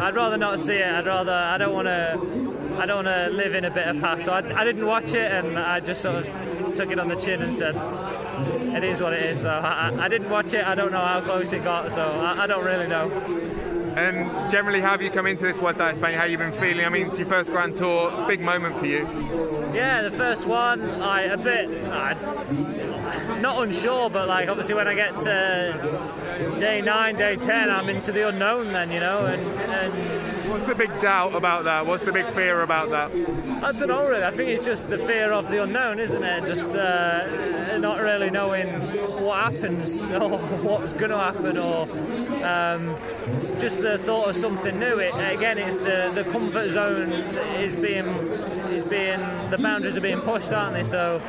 I'd 0.00 0.16
rather 0.16 0.36
not 0.36 0.58
see 0.58 0.74
it. 0.74 0.92
I'd 0.92 1.06
rather, 1.06 1.32
I 1.32 1.56
don't 1.56 1.72
want 1.72 1.86
to 1.86 2.59
I 2.78 2.86
don't 2.86 3.04
want 3.04 3.08
to 3.08 3.28
live 3.34 3.54
in 3.54 3.64
a 3.64 3.70
bit 3.70 3.88
of 3.88 4.00
past. 4.00 4.24
So 4.24 4.32
I, 4.32 4.60
I, 4.60 4.64
didn't 4.64 4.86
watch 4.86 5.12
it, 5.14 5.30
and 5.30 5.58
I 5.58 5.80
just 5.80 6.02
sort 6.02 6.16
of 6.16 6.74
took 6.74 6.90
it 6.90 6.98
on 6.98 7.08
the 7.08 7.16
chin 7.16 7.42
and 7.42 7.56
said, 7.56 7.76
"It 8.74 8.84
is 8.84 9.00
what 9.00 9.12
it 9.12 9.24
is." 9.24 9.42
So 9.42 9.50
I, 9.50 10.04
I 10.04 10.08
didn't 10.08 10.30
watch 10.30 10.52
it. 10.54 10.64
I 10.64 10.74
don't 10.74 10.92
know 10.92 11.04
how 11.04 11.20
close 11.20 11.52
it 11.52 11.64
got, 11.64 11.92
so 11.92 12.02
I, 12.02 12.44
I 12.44 12.46
don't 12.46 12.64
really 12.64 12.86
know. 12.86 13.10
And 13.96 14.50
generally, 14.50 14.80
how 14.80 14.90
have 14.90 15.02
you 15.02 15.10
come 15.10 15.26
into 15.26 15.42
this 15.42 15.56
Vuelta 15.56 15.88
a 15.88 15.92
España? 15.92 16.14
How 16.14 16.24
you 16.24 16.38
been 16.38 16.52
feeling? 16.52 16.86
I 16.86 16.88
mean, 16.88 17.08
it's 17.08 17.18
your 17.18 17.28
first 17.28 17.50
Grand 17.50 17.74
Tour, 17.74 18.26
big 18.28 18.40
moment 18.40 18.78
for 18.78 18.86
you. 18.86 19.00
Yeah, 19.74 20.02
the 20.02 20.12
first 20.12 20.46
one, 20.46 21.02
I 21.02 21.22
a 21.22 21.36
bit, 21.36 21.68
I, 21.84 22.14
not 23.40 23.62
unsure, 23.62 24.08
but 24.08 24.28
like 24.28 24.48
obviously 24.48 24.74
when 24.74 24.86
I 24.86 24.94
get 24.94 25.18
to 25.20 26.56
day 26.60 26.80
nine, 26.80 27.16
day 27.16 27.36
ten, 27.36 27.68
I'm 27.68 27.88
into 27.88 28.12
the 28.12 28.28
unknown. 28.28 28.68
Then 28.68 28.90
you 28.92 29.00
know, 29.00 29.26
and, 29.26 29.42
and 29.70 30.39
What's 30.50 30.66
the 30.66 30.74
big 30.74 31.00
doubt 31.00 31.36
about 31.36 31.62
that? 31.64 31.86
What's 31.86 32.02
the 32.02 32.10
big 32.10 32.28
fear 32.30 32.62
about 32.62 32.90
that? 32.90 33.12
I 33.62 33.70
don't 33.70 33.86
know 33.86 34.08
really. 34.08 34.24
I 34.24 34.32
think 34.32 34.48
it's 34.48 34.64
just 34.64 34.90
the 34.90 34.98
fear 34.98 35.32
of 35.32 35.48
the 35.48 35.62
unknown, 35.62 36.00
isn't 36.00 36.24
it? 36.24 36.44
Just 36.44 36.70
uh, 36.70 37.78
not 37.78 38.00
really 38.00 38.30
knowing 38.30 38.68
what 39.22 39.52
happens 39.52 40.02
or 40.06 40.38
what's 40.38 40.92
going 40.92 41.12
to 41.12 41.18
happen, 41.18 41.56
or 41.56 41.86
um, 42.42 42.96
just 43.58 43.80
the 43.80 43.98
thought 43.98 44.30
of 44.30 44.36
something 44.36 44.78
new. 44.78 44.98
It, 44.98 45.14
again, 45.14 45.58
it's 45.58 45.76
the, 45.76 46.12
the 46.14 46.24
comfort 46.30 46.70
zone 46.70 47.12
is 47.12 47.76
being 47.76 48.06
is 48.70 48.84
being 48.84 49.20
the 49.50 49.58
boundaries 49.58 49.96
are 49.96 50.00
being 50.00 50.20
pushed, 50.20 50.52
aren't 50.52 50.74
they? 50.74 50.84
So 50.84 51.20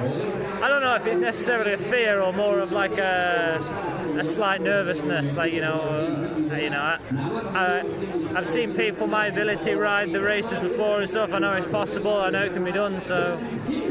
I 0.62 0.68
don't 0.68 0.82
know 0.82 0.96
if 0.96 1.06
it's 1.06 1.18
necessarily 1.18 1.74
a 1.74 1.78
fear 1.78 2.22
or 2.22 2.34
more 2.34 2.60
of 2.60 2.72
like 2.72 2.98
a, 2.98 4.18
a 4.20 4.26
slight 4.26 4.62
nervousness, 4.62 5.34
like 5.34 5.54
you 5.54 5.62
know, 5.62 6.50
uh, 6.52 6.56
you 6.56 6.70
know. 6.70 6.80
I, 6.80 7.00
I, 7.54 8.38
I've 8.38 8.50
seen 8.50 8.76
people 8.76 9.08
my 9.08 9.28
ability 9.28 9.74
ride 9.74 10.12
the 10.14 10.22
races 10.22 10.60
before 10.60 11.02
and 11.02 11.10
stuff. 11.10 11.34
I 11.34 11.40
know 11.40 11.54
it's 11.54 11.68
possible. 11.68 12.16
I 12.16 12.30
know 12.30 12.44
it 12.44 12.54
can 12.54 12.64
be 12.64 12.72
done. 12.72 13.02
So 13.02 13.40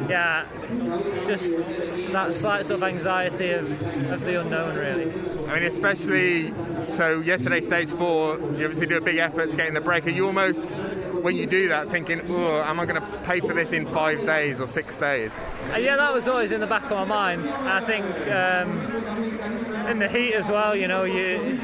yeah, 0.09 0.47
just 1.27 1.45
that 2.13 2.35
slight 2.35 2.67
sort 2.67 2.83
of 2.83 2.85
anxiety 2.85 3.51
of, 3.51 3.71
of 4.11 4.23
the 4.23 4.41
unknown, 4.41 4.77
really. 4.77 5.13
I 5.49 5.55
mean, 5.55 5.65
especially 5.65 6.53
so 6.97 7.21
yesterday, 7.21 7.61
stage 7.61 7.91
four, 7.91 8.39
you 8.39 8.65
obviously 8.65 8.87
do 8.87 8.97
a 8.97 9.01
big 9.01 9.17
effort 9.17 9.51
to 9.51 9.57
get 9.57 9.69
in 9.69 9.75
the 9.75 9.81
break. 9.81 10.07
You 10.07 10.27
almost 10.27 10.75
when 11.23 11.37
you 11.37 11.47
do 11.47 11.69
that 11.69 11.89
thinking, 11.89 12.23
oh, 12.31 12.63
am 12.63 12.81
I 12.81 12.87
going 12.87 13.01
to 13.01 13.07
pay 13.25 13.41
for 13.41 13.53
this 13.53 13.73
in 13.73 13.87
five 13.87 14.25
days 14.27 14.61
or 14.61 14.67
six 14.67 14.97
days? 14.97 15.31
Uh, 15.73 15.77
yeah, 15.77 15.97
that 15.97 16.13
was 16.13 16.27
always 16.29 16.53
in 16.53 16.61
the 16.61 16.67
back 16.67 16.85
of 16.85 16.91
my 16.91 17.05
mind. 17.05 17.49
I 17.49 17.85
think 17.85 18.07
um, 18.29 19.89
in 19.89 19.99
the 19.99 20.09
heat 20.09 20.35
as 20.35 20.49
well, 20.49 20.75
you 20.75 20.89
know, 20.89 21.05
you 21.05 21.59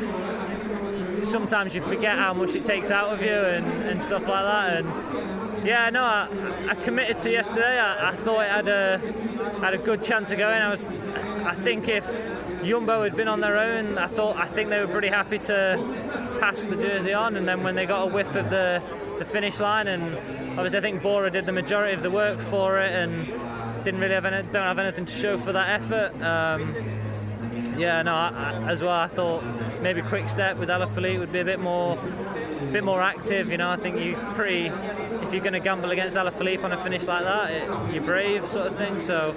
sometimes 1.25 1.75
you 1.75 1.81
forget 1.81 2.17
how 2.17 2.33
much 2.33 2.55
it 2.55 2.65
takes 2.65 2.91
out 2.91 3.13
of 3.13 3.21
you 3.21 3.33
and, 3.33 3.67
and 3.83 4.03
stuff 4.03 4.23
like 4.23 4.45
that. 4.45 4.77
And 4.77 5.67
yeah, 5.67 5.91
no, 5.91 6.05
I, 6.05 6.29
I 6.71 6.75
committed 6.77 7.21
to 7.23 7.31
yesterday. 7.31 7.79
I, 7.79 8.11
I, 8.11 8.17
thought 8.17 8.41
it 8.43 8.51
had 8.51 8.69
a 8.69 8.99
had 9.61 9.75
a 9.75 9.79
good 9.79 10.03
chance 10.03 10.31
of 10.31 10.39
going. 10.39 10.61
I 10.61 10.71
was, 10.71 10.87
I 10.87 11.55
think 11.55 11.89
if 11.89 12.05
Jumbo 12.65 13.03
had 13.03 13.17
been 13.17 13.29
on 13.29 13.41
their 13.41 13.57
own, 13.57 13.99
I 13.99 14.07
thought 14.07 14.37
I 14.37 14.47
think 14.47 14.71
they 14.71 14.81
were 14.81 14.89
pretty 14.89 15.09
happy 15.09 15.39
to 15.39 16.37
pass 16.41 16.67
the 16.67 16.77
jersey 16.77 17.13
on. 17.13 17.37
And 17.37 17.47
then 17.47 17.63
when 17.63 17.75
they 17.75 17.87
got 17.87 18.03
a 18.03 18.07
whiff 18.07 18.35
of 18.35 18.51
the 18.51 18.83
the 19.19 19.25
finish 19.25 19.61
line, 19.61 19.89
and 19.89 20.15
obviously 20.59 20.79
I 20.79 20.83
think 20.83 21.03
Bora 21.03 21.31
did 21.31 21.47
the 21.47 21.53
majority 21.53 21.95
of 21.95 22.03
the 22.03 22.11
work 22.11 22.39
for 22.39 22.79
it, 22.79 22.93
and 22.93 23.27
didn't 23.85 24.01
really 24.01 24.15
have 24.15 24.25
any, 24.25 24.47
don't 24.49 24.65
have 24.65 24.79
anything 24.79 25.07
to 25.07 25.15
show 25.15 25.39
for 25.39 25.53
that 25.53 25.81
effort. 25.81 26.13
Um, 26.23 26.75
yeah, 27.79 28.03
no, 28.03 28.15
I, 28.15 28.29
I, 28.29 28.71
as 28.71 28.83
well. 28.83 28.91
I 28.91 29.07
thought 29.07 29.45
maybe 29.81 30.03
quick 30.03 30.29
step 30.29 30.57
with 30.57 30.69
Alaphilippe 30.69 31.19
would 31.19 31.33
be 31.33 31.41
a 31.41 31.45
bit 31.45 31.61
more, 31.61 31.99
a 32.61 32.73
bit 32.73 32.85
more 32.85 33.03
active. 33.03 33.51
You 33.51 33.59
know, 33.59 33.71
I 33.71 33.77
think 33.77 33.99
you 33.99 34.17
pretty, 34.35 34.67
if 34.67 35.33
you're 35.33 35.43
going 35.43 35.53
to 35.53 35.61
gamble 35.61 35.91
against 35.91 36.17
Alaphilippe 36.17 36.65
on 36.65 36.73
a 36.73 36.83
finish 36.83 37.05
like 37.05 37.25
that, 37.25 37.51
it, 37.51 37.95
you're 37.95 38.03
brave, 38.03 38.49
sort 38.49 38.67
of 38.67 38.77
thing. 38.77 39.01
So, 39.01 39.35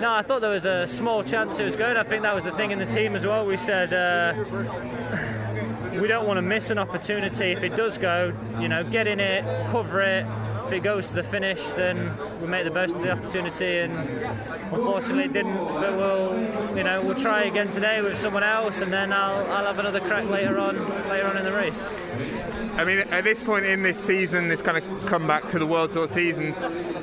no, 0.00 0.12
I 0.12 0.22
thought 0.22 0.40
there 0.40 0.50
was 0.50 0.66
a 0.66 0.86
small 0.86 1.22
chance 1.22 1.58
it 1.58 1.64
was 1.64 1.76
good. 1.76 1.96
I 1.96 2.02
think 2.02 2.22
that 2.22 2.34
was 2.34 2.44
the 2.44 2.52
thing 2.52 2.70
in 2.70 2.78
the 2.78 2.86
team 2.86 3.14
as 3.14 3.26
well. 3.26 3.46
We 3.46 3.56
said. 3.56 3.92
Uh, 3.92 5.32
we 6.00 6.08
don't 6.08 6.26
want 6.26 6.36
to 6.36 6.42
miss 6.42 6.68
an 6.68 6.76
opportunity 6.76 7.52
if 7.52 7.62
it 7.62 7.74
does 7.74 7.96
go, 7.96 8.32
you 8.60 8.68
know, 8.68 8.84
get 8.84 9.06
in 9.06 9.18
it, 9.18 9.44
cover 9.70 10.02
it, 10.02 10.26
if 10.66 10.72
it 10.72 10.82
goes 10.82 11.06
to 11.06 11.14
the 11.14 11.22
finish, 11.22 11.62
then 11.74 12.12
we 12.40 12.48
make 12.48 12.64
the 12.64 12.70
best 12.70 12.94
of 12.94 13.02
the 13.02 13.12
opportunity. 13.12 13.78
And 13.78 13.94
unfortunately, 14.72 15.24
it 15.24 15.32
didn't. 15.32 15.56
But 15.56 15.96
we'll, 15.96 16.76
you 16.76 16.82
know, 16.82 17.04
we'll 17.04 17.14
try 17.14 17.44
again 17.44 17.70
today 17.72 18.02
with 18.02 18.18
someone 18.18 18.42
else, 18.42 18.80
and 18.80 18.92
then 18.92 19.12
I'll, 19.12 19.46
I'll 19.52 19.66
have 19.66 19.78
another 19.78 20.00
crack 20.00 20.28
later 20.28 20.58
on, 20.58 20.76
later 21.08 21.26
on 21.26 21.36
in 21.36 21.44
the 21.44 21.52
race. 21.52 21.90
I 22.76 22.84
mean, 22.84 22.98
at 22.98 23.24
this 23.24 23.40
point 23.40 23.64
in 23.64 23.82
this 23.82 23.98
season, 23.98 24.48
this 24.48 24.60
kind 24.60 24.76
of 24.76 25.06
comeback 25.06 25.48
to 25.48 25.58
the 25.58 25.66
World 25.66 25.92
Tour 25.92 26.08
season, 26.08 26.54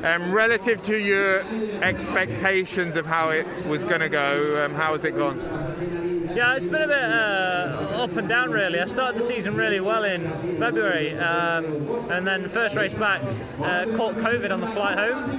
um, 0.04 0.32
relative 0.32 0.84
to 0.84 0.98
your 0.98 1.40
expectations 1.82 2.96
of 2.96 3.06
how 3.06 3.30
it 3.30 3.48
was 3.66 3.84
going 3.84 4.02
to 4.02 4.10
go, 4.10 4.64
um, 4.64 4.74
how 4.76 4.94
has 4.94 5.04
it 5.04 5.16
gone? 5.16 6.13
Yeah, 6.36 6.56
it's 6.56 6.66
been 6.66 6.82
a 6.82 6.88
bit 6.88 6.98
uh, 6.98 8.04
up 8.04 8.18
and 8.18 8.28
down 8.28 8.50
really. 8.50 8.80
I 8.80 8.86
started 8.86 9.22
the 9.22 9.26
season 9.26 9.56
really 9.56 9.80
well 9.80 10.04
in 10.04 10.32
February, 10.58 11.16
um, 11.20 12.10
and 12.10 12.26
then 12.26 12.50
first 12.50 12.76
race 12.76 12.94
back, 12.96 13.22
uh, 13.62 13.86
caught 13.96 14.16
COVID 14.16 14.52
on 14.52 14.60
the 14.60 14.68
flight 14.68 14.98
home, 14.98 15.30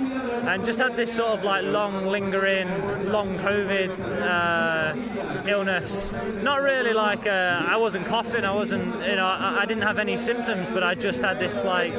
and 0.46 0.64
just 0.64 0.78
had 0.78 0.94
this 0.94 1.12
sort 1.12 1.36
of 1.36 1.44
like 1.44 1.64
long 1.64 2.06
lingering, 2.06 2.68
long 3.10 3.36
COVID 3.38 3.90
uh, 4.22 5.48
illness. 5.48 6.12
Not 6.42 6.62
really 6.62 6.92
like 6.92 7.26
uh, 7.26 7.64
I 7.66 7.76
wasn't 7.76 8.06
coughing, 8.06 8.44
I 8.44 8.54
wasn't, 8.54 8.86
you 9.04 9.16
know, 9.16 9.26
I, 9.26 9.62
I, 9.62 9.66
didn't 9.66 9.82
have 9.82 9.98
any 9.98 10.16
symptoms, 10.16 10.70
but 10.70 10.84
I 10.84 10.94
just 10.94 11.20
had 11.20 11.40
this 11.40 11.64
like 11.64 11.92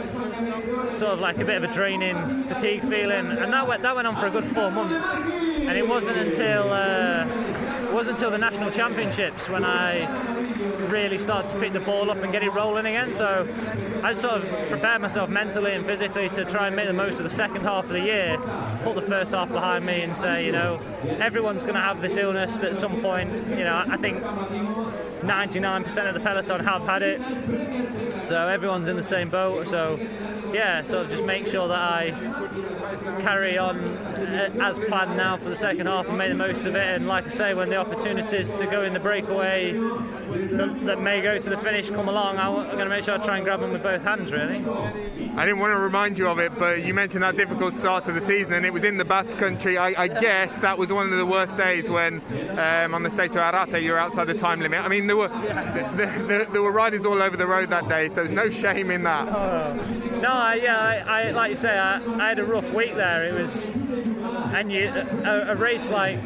sort 0.94 1.12
of 1.12 1.20
like 1.20 1.38
a 1.40 1.46
bit 1.46 1.62
of 1.62 1.70
a 1.70 1.74
draining 1.74 2.46
fatigue 2.46 2.82
feeling, 2.84 3.28
and 3.28 3.52
that 3.52 3.68
went 3.68 3.82
that 3.82 3.94
went 3.94 4.08
on 4.08 4.16
for 4.16 4.28
a 4.28 4.32
good 4.32 4.46
four 4.46 4.72
months, 4.72 5.06
and 5.08 5.78
it 5.78 5.86
wasn't 5.86 6.18
until 6.18 6.72
uh, 6.72 7.26
wasn't 7.96 8.18
until 8.18 8.30
the 8.30 8.38
national 8.38 8.70
championships 8.72 9.48
when 9.48 9.64
I 9.64 10.06
really 10.90 11.18
started 11.18 11.50
to 11.54 11.60
pick 11.60 11.72
the 11.72 11.80
ball 11.80 12.12
up 12.12 12.18
and 12.18 12.32
get 12.34 12.44
it 12.44 12.50
rolling 12.50 12.86
again. 12.86 13.14
So 13.14 13.48
I 14.04 14.12
sort 14.12 14.44
of 14.44 14.70
prepared 14.70 15.02
myself 15.02 15.30
mentally 15.30 15.72
and 15.72 15.86
physically 15.86 16.28
to 16.30 16.44
try 16.44 16.68
and 16.68 16.76
make 16.76 16.88
the 16.88 16.94
most 16.94 17.20
of 17.20 17.24
the 17.24 17.30
second 17.30 17.62
half 17.62 17.86
of 17.86 17.92
the 17.92 18.02
year, 18.02 18.38
put 18.84 18.96
the 18.96 19.02
first 19.02 19.32
half 19.32 19.50
behind 19.50 19.86
me, 19.86 20.02
and 20.02 20.16
say, 20.16 20.46
you 20.46 20.52
know, 20.52 20.82
everyone's 21.20 21.64
going 21.64 21.76
to 21.76 21.82
have 21.82 22.02
this 22.02 22.18
illness 22.18 22.60
at 22.60 22.76
some 22.76 23.00
point. 23.02 23.32
You 23.48 23.64
know, 23.64 23.82
I 23.88 23.96
think 23.96 24.22
99% 25.26 26.08
of 26.08 26.14
the 26.14 26.20
peloton 26.20 26.64
have 26.64 26.84
had 26.84 27.02
it, 27.02 28.24
so 28.24 28.48
everyone's 28.48 28.88
in 28.88 28.96
the 28.96 29.04
same 29.04 29.30
boat. 29.30 29.68
So 29.68 30.00
yeah, 30.56 30.80
of 30.80 31.10
just 31.10 31.24
make 31.26 31.48
sure 31.48 31.68
that 31.68 31.78
I 31.78 32.12
carry 33.22 33.58
on 33.58 33.78
uh, 33.80 34.56
as 34.62 34.80
planned 34.80 35.18
now 35.18 35.38
for 35.38 35.50
the 35.50 35.56
second 35.56 35.88
half 35.88 36.08
and 36.08 36.18
make 36.18 36.30
the 36.30 36.36
most 36.36 36.62
of 36.62 36.76
it. 36.76 36.96
And 36.96 37.08
like 37.08 37.26
I 37.26 37.30
say, 37.30 37.54
when 37.54 37.70
the 37.70 37.76
opportunities 37.76 38.50
to 38.50 38.68
go 38.68 38.84
in 38.84 38.94
the 38.94 39.00
breakaway, 39.00 39.74
the, 39.74 40.80
that 40.84 41.02
may 41.02 41.22
go 41.22 41.40
to 41.40 41.50
the 41.50 41.58
finish 41.58 41.90
come 41.90 42.08
along, 42.08 42.38
I'm 42.38 42.66
going 42.68 42.78
to 42.80 42.90
make 42.90 43.04
sure 43.04 43.16
I 43.16 43.18
try 43.18 43.36
and 43.36 43.44
grab 43.44 43.60
them 43.60 43.72
with 43.72 43.84
both 43.84 44.04
hands, 44.04 44.32
really. 44.32 44.64
I 45.36 45.46
didn't 45.46 45.60
want 45.60 45.74
to 45.74 45.80
remind 45.80 46.18
you 46.18 46.30
of 46.30 46.40
it, 46.40 46.58
but 46.58 46.84
you 46.84 46.94
mentioned 46.94 47.24
that 47.24 47.36
difficult 47.36 47.76
start 47.76 48.06
to 48.06 48.14
the 48.14 48.22
season, 48.22 48.54
and 48.54 48.66
it 48.66 48.72
was 48.72 48.86
in 48.86 48.98
the 48.98 49.06
Basque 49.06 49.38
Country. 49.38 49.78
I, 49.78 50.04
I 50.04 50.08
guess 50.08 50.56
that 50.62 50.78
was 50.78 50.92
one 50.92 51.12
of 51.12 51.18
the 51.18 51.26
worst 51.26 51.58
days 51.58 51.90
when 51.90 52.22
um, 52.58 52.94
on 52.94 53.04
the 53.04 53.12
stage 53.12 53.32
to 53.34 53.40
Arrate 53.40 53.84
you 53.84 53.92
were 53.92 54.00
outside 54.00 54.26
the 54.26 54.34
time 54.34 54.62
limit. 54.62 54.80
I 54.80 54.88
mean, 54.88 55.08
there 55.16 55.30
were 55.30 55.96
there, 55.96 56.24
there, 56.28 56.46
there 56.46 56.62
were 56.62 56.72
riders 56.72 57.06
all 57.06 57.22
over 57.22 57.38
the 57.38 57.48
road 57.48 57.70
that 57.70 57.88
day, 57.88 58.10
so 58.10 58.16
there's 58.16 58.32
no 58.32 58.50
shame 58.50 58.92
in 58.92 59.04
that. 59.04 59.28
Oh. 59.28 59.74
No, 60.22 60.30
I, 60.30 60.56
yeah, 60.56 60.80
I, 60.80 61.28
I, 61.28 61.32
like 61.32 61.50
you 61.52 61.56
say, 61.56 61.78
I, 61.78 61.98
I 62.16 62.30
had 62.30 62.40
a 62.40 62.46
rough 62.46 62.72
week 62.74 62.96
there. 62.96 63.26
It 63.26 63.34
was, 63.34 63.70
and 63.70 64.72
you 64.72 64.88
a, 64.88 65.52
a 65.52 65.56
race 65.56 65.90
like 65.90 66.20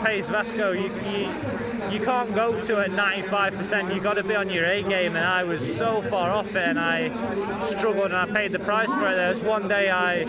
País 0.00 0.26
Vasco, 0.28 0.72
you, 0.72 0.88
you 1.10 1.32
you 1.92 2.00
can't 2.00 2.34
go 2.34 2.60
to 2.60 2.80
it 2.80 2.90
95%. 2.90 3.94
You've 3.94 4.02
got 4.02 4.14
to 4.14 4.22
be 4.22 4.34
on 4.34 4.50
your 4.50 4.64
A 4.66 4.82
game, 4.82 5.16
and 5.16 5.24
I 5.24 5.44
was 5.44 5.76
so 5.76 6.02
far 6.02 6.30
off 6.30 6.48
it, 6.48 6.56
and 6.56 6.78
I 6.78 7.08
struggled, 7.66 8.06
and 8.06 8.16
I 8.16 8.26
paid 8.26 8.52
the 8.52 8.58
price 8.58 8.90
for 8.90 9.10
it. 9.10 9.16
There 9.16 9.28
was 9.28 9.40
one 9.40 9.68
day 9.68 9.90
I 9.90 10.24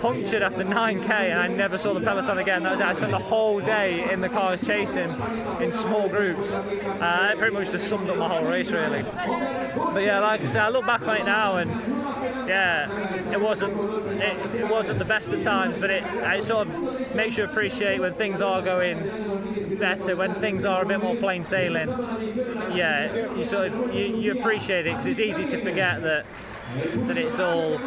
punctured 0.00 0.42
after 0.42 0.64
9k, 0.64 1.10
and 1.10 1.38
I 1.38 1.48
never 1.48 1.78
saw 1.78 1.94
the 1.94 2.00
peloton 2.00 2.38
again. 2.38 2.62
That 2.62 2.72
was 2.72 2.80
it. 2.80 2.86
I 2.86 2.92
spent 2.92 3.12
the 3.12 3.18
whole 3.18 3.60
day 3.60 4.10
in 4.10 4.20
the 4.20 4.28
cars 4.28 4.64
chasing 4.66 5.10
in 5.60 5.70
small 5.72 6.08
groups. 6.08 6.52
Uh, 6.52 7.30
it 7.32 7.38
pretty 7.38 7.54
much 7.54 7.70
just 7.70 7.88
summed 7.88 8.08
up 8.10 8.16
my 8.16 8.28
whole 8.28 8.44
race, 8.44 8.70
really. 8.70 9.02
But 9.02 10.02
yeah, 10.02 10.20
like 10.20 10.40
I 10.40 10.46
said, 10.46 10.62
I 10.62 10.68
look 10.68 10.86
back 10.86 11.02
on 11.02 11.16
it 11.16 11.24
now, 11.24 11.56
and 11.56 11.70
yeah, 12.48 13.32
it 13.32 13.40
wasn't 13.40 13.76
it, 14.20 14.54
it 14.54 14.68
wasn't 14.68 14.98
the 14.98 15.04
best 15.04 15.28
of 15.28 15.42
times, 15.42 15.76
but 15.78 15.90
it, 15.90 16.04
it 16.04 16.44
sort 16.44 16.68
of 16.68 17.16
makes 17.16 17.36
you 17.36 17.44
appreciate 17.44 18.00
when 18.00 18.14
things 18.14 18.40
are 18.40 18.62
going 18.62 19.76
better, 19.78 20.16
when 20.16 20.34
things 20.36 20.64
are 20.64 20.82
a 20.82 20.86
bit 20.86 20.95
more 20.98 21.16
plain 21.16 21.44
sailing. 21.44 21.88
Yeah, 22.74 23.34
you 23.34 23.44
sort 23.44 23.72
of 23.72 23.94
you, 23.94 24.16
you 24.16 24.38
appreciate 24.38 24.86
it 24.86 24.96
because 24.96 25.06
it's 25.06 25.20
easy 25.20 25.44
to 25.44 25.62
forget 25.62 26.02
that 26.02 26.26
that 26.74 27.16
it's 27.16 27.38
all 27.38 27.78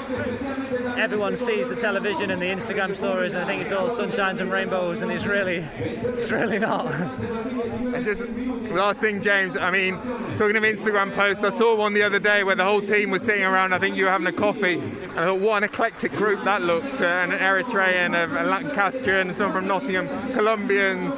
everyone 0.97 1.35
sees 1.35 1.67
the 1.67 1.75
television 1.75 2.31
and 2.31 2.41
the 2.41 2.45
Instagram 2.45 2.95
stories 2.95 3.33
and 3.33 3.43
I 3.43 3.45
think 3.45 3.61
it's 3.61 3.73
all 3.73 3.89
sunshines 3.89 4.39
and 4.39 4.49
rainbows 4.49 5.01
and 5.01 5.11
it's 5.11 5.25
really 5.25 5.57
it's 5.57 6.31
really 6.31 6.59
not. 6.59 6.93
and 6.93 8.05
just 8.05 8.21
last 8.71 8.99
thing, 8.99 9.21
James. 9.21 9.57
I 9.57 9.71
mean, 9.71 9.95
talking 10.37 10.55
of 10.55 10.63
Instagram 10.63 11.13
posts, 11.13 11.43
I 11.43 11.49
saw 11.49 11.75
one 11.75 11.93
the 11.93 12.03
other 12.03 12.19
day 12.19 12.43
where 12.43 12.55
the 12.55 12.63
whole 12.63 12.81
team 12.81 13.11
was 13.11 13.23
sitting 13.23 13.43
around. 13.43 13.73
I 13.73 13.79
think 13.79 13.95
you 13.95 14.05
were 14.05 14.11
having 14.11 14.27
a 14.27 14.31
coffee, 14.31 14.75
and 14.75 15.19
I 15.19 15.25
thought, 15.25 15.39
what 15.39 15.57
an 15.57 15.63
eclectic 15.63 16.11
group 16.13 16.43
that 16.45 16.61
looked. 16.61 17.01
Uh, 17.01 17.05
an 17.05 17.31
Eritrean, 17.31 18.15
a, 18.15 18.43
a 18.43 18.45
Lancastrian, 18.45 19.35
some 19.35 19.51
from 19.51 19.67
Nottingham, 19.67 20.07
Colombians, 20.33 21.13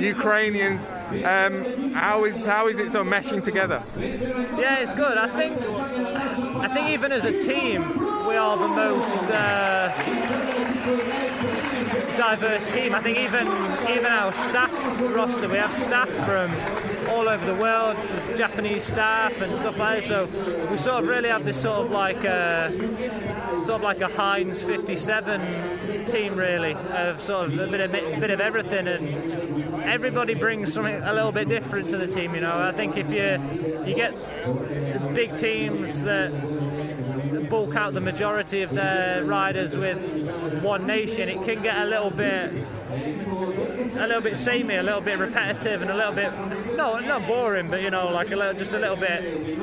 Ukrainians. 0.00 0.82
Um, 1.24 1.92
how 1.92 2.24
is 2.24 2.44
how 2.46 2.68
is 2.68 2.78
it 2.78 2.92
so 2.92 3.04
meshing 3.04 3.42
together? 3.42 3.82
Yeah, 3.96 4.78
it's 4.78 4.94
good. 4.94 5.18
I 5.18 5.28
think 5.28 5.60
I 5.60 6.68
think 6.72 6.90
even 6.90 7.12
as 7.12 7.24
a 7.24 7.32
team, 7.32 7.80
we 8.26 8.36
are 8.36 8.56
the 8.56 8.68
most 8.68 9.24
uh, 9.24 9.92
diverse 12.20 12.70
team. 12.70 12.94
I 12.94 13.00
think 13.00 13.16
even 13.16 13.46
even 13.88 14.04
our 14.04 14.30
staff 14.34 14.70
roster, 15.00 15.48
we 15.48 15.56
have 15.56 15.72
staff 15.72 16.10
from 16.26 16.50
all 17.08 17.26
over 17.26 17.46
the 17.46 17.54
world, 17.54 17.96
there's 17.96 18.38
Japanese 18.38 18.84
staff 18.84 19.40
and 19.40 19.54
stuff 19.54 19.78
like 19.78 20.00
that. 20.00 20.08
So 20.08 20.68
we 20.70 20.76
sort 20.76 21.02
of 21.02 21.08
really 21.08 21.30
have 21.30 21.46
this 21.46 21.62
sort 21.62 21.86
of 21.86 21.90
like 21.90 22.22
a, 22.24 22.70
sort 23.64 23.76
of 23.76 23.80
like 23.80 24.02
a 24.02 24.08
Heinz 24.08 24.62
57 24.62 26.04
team, 26.04 26.34
really, 26.34 26.74
of 26.74 27.22
sort 27.22 27.52
of 27.52 27.58
a 27.58 27.66
bit 27.66 27.80
of 27.80 27.90
bit 27.90 28.30
of 28.30 28.40
everything, 28.40 28.86
and 28.86 29.82
everybody 29.82 30.34
brings 30.34 30.74
something 30.74 30.96
a 31.02 31.14
little 31.14 31.32
bit 31.32 31.48
different 31.48 31.88
to 31.88 31.96
the 31.96 32.06
team. 32.06 32.34
You 32.34 32.42
know, 32.42 32.60
I 32.60 32.72
think 32.72 32.98
if 32.98 33.08
you 33.08 33.40
you 33.86 33.94
get 33.94 34.12
big 35.14 35.36
teams 35.36 36.02
that 36.02 36.30
bulk 37.48 37.74
out 37.74 37.94
the 37.94 38.00
majority 38.00 38.62
of 38.62 38.70
their 38.70 39.24
riders 39.24 39.76
with 39.76 39.98
one 40.62 40.86
nation, 40.86 41.28
it 41.28 41.42
can 41.44 41.62
get 41.62 41.78
a 41.78 41.84
little 41.86 42.10
bit 42.10 42.52
a 43.96 44.06
little 44.06 44.22
bit 44.22 44.36
samey, 44.36 44.76
a 44.76 44.82
little 44.82 45.00
bit 45.00 45.18
repetitive, 45.18 45.82
and 45.82 45.90
a 45.90 45.94
little 45.94 46.12
bit 46.12 46.32
no, 46.76 46.98
not 46.98 47.26
boring, 47.26 47.68
but 47.68 47.82
you 47.82 47.90
know, 47.90 48.08
like 48.08 48.30
a 48.30 48.36
little, 48.36 48.54
just 48.54 48.72
a 48.72 48.78
little 48.78 48.96
bit 48.96 49.58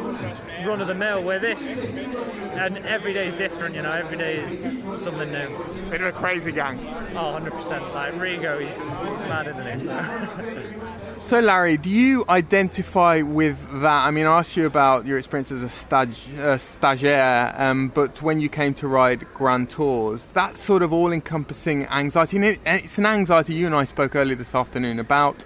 run 0.66 0.82
of 0.82 0.88
the 0.88 0.96
mill. 0.96 1.24
Where 1.24 1.40
this 1.40 1.96
and 1.96 2.78
every 2.80 3.14
day 3.14 3.28
is 3.28 3.36
different, 3.36 3.76
you 3.76 3.82
know, 3.82 3.92
every 3.92 4.18
day 4.18 4.38
is 4.38 4.84
something 5.02 5.32
new. 5.32 5.90
Bit 5.90 6.02
of 6.02 6.16
a 6.16 6.18
crazy 6.18 6.52
gang. 6.52 6.80
Oh, 7.16 7.34
100 7.34 7.52
percent. 7.52 7.94
Like 7.94 8.14
Rigo, 8.14 8.62
he's 8.64 8.78
mad, 8.78 9.48
isn't 9.48 9.80
he? 9.80 9.86
So. 9.86 10.98
So, 11.20 11.40
Larry, 11.40 11.78
do 11.78 11.90
you 11.90 12.26
identify 12.30 13.24
with 13.24 13.58
that? 13.82 14.06
I 14.06 14.12
mean, 14.12 14.28
I 14.28 14.38
asked 14.38 14.56
you 14.56 14.68
about 14.68 15.08
your 15.08 15.18
experience 15.18 15.52
as 15.52 15.64
a 15.64 15.70
stage, 15.70 16.28
uh, 16.36 16.58
stagiaire, 16.58 17.60
um, 17.60 17.88
but 17.90 18.22
when 18.22 18.40
you 18.40 18.50
came 18.50 18.76
to 18.76 18.88
ride 18.88 19.26
Grand 19.34 19.72
Tours, 19.72 20.28
that 20.34 20.56
sort 20.58 20.84
of 20.84 20.94
all 20.94 21.12
encompassing 21.12 21.88
anxiety, 21.88 22.38
and 22.38 22.46
it, 22.46 22.60
it's 22.68 23.00
an 23.00 23.08
anxiety 23.08 23.56
you 23.56 23.66
and 23.66 23.74
I 23.74 23.86
spoke 23.86 24.16
earlier 24.18 24.36
this 24.36 24.54
afternoon 24.54 25.00
about 25.00 25.46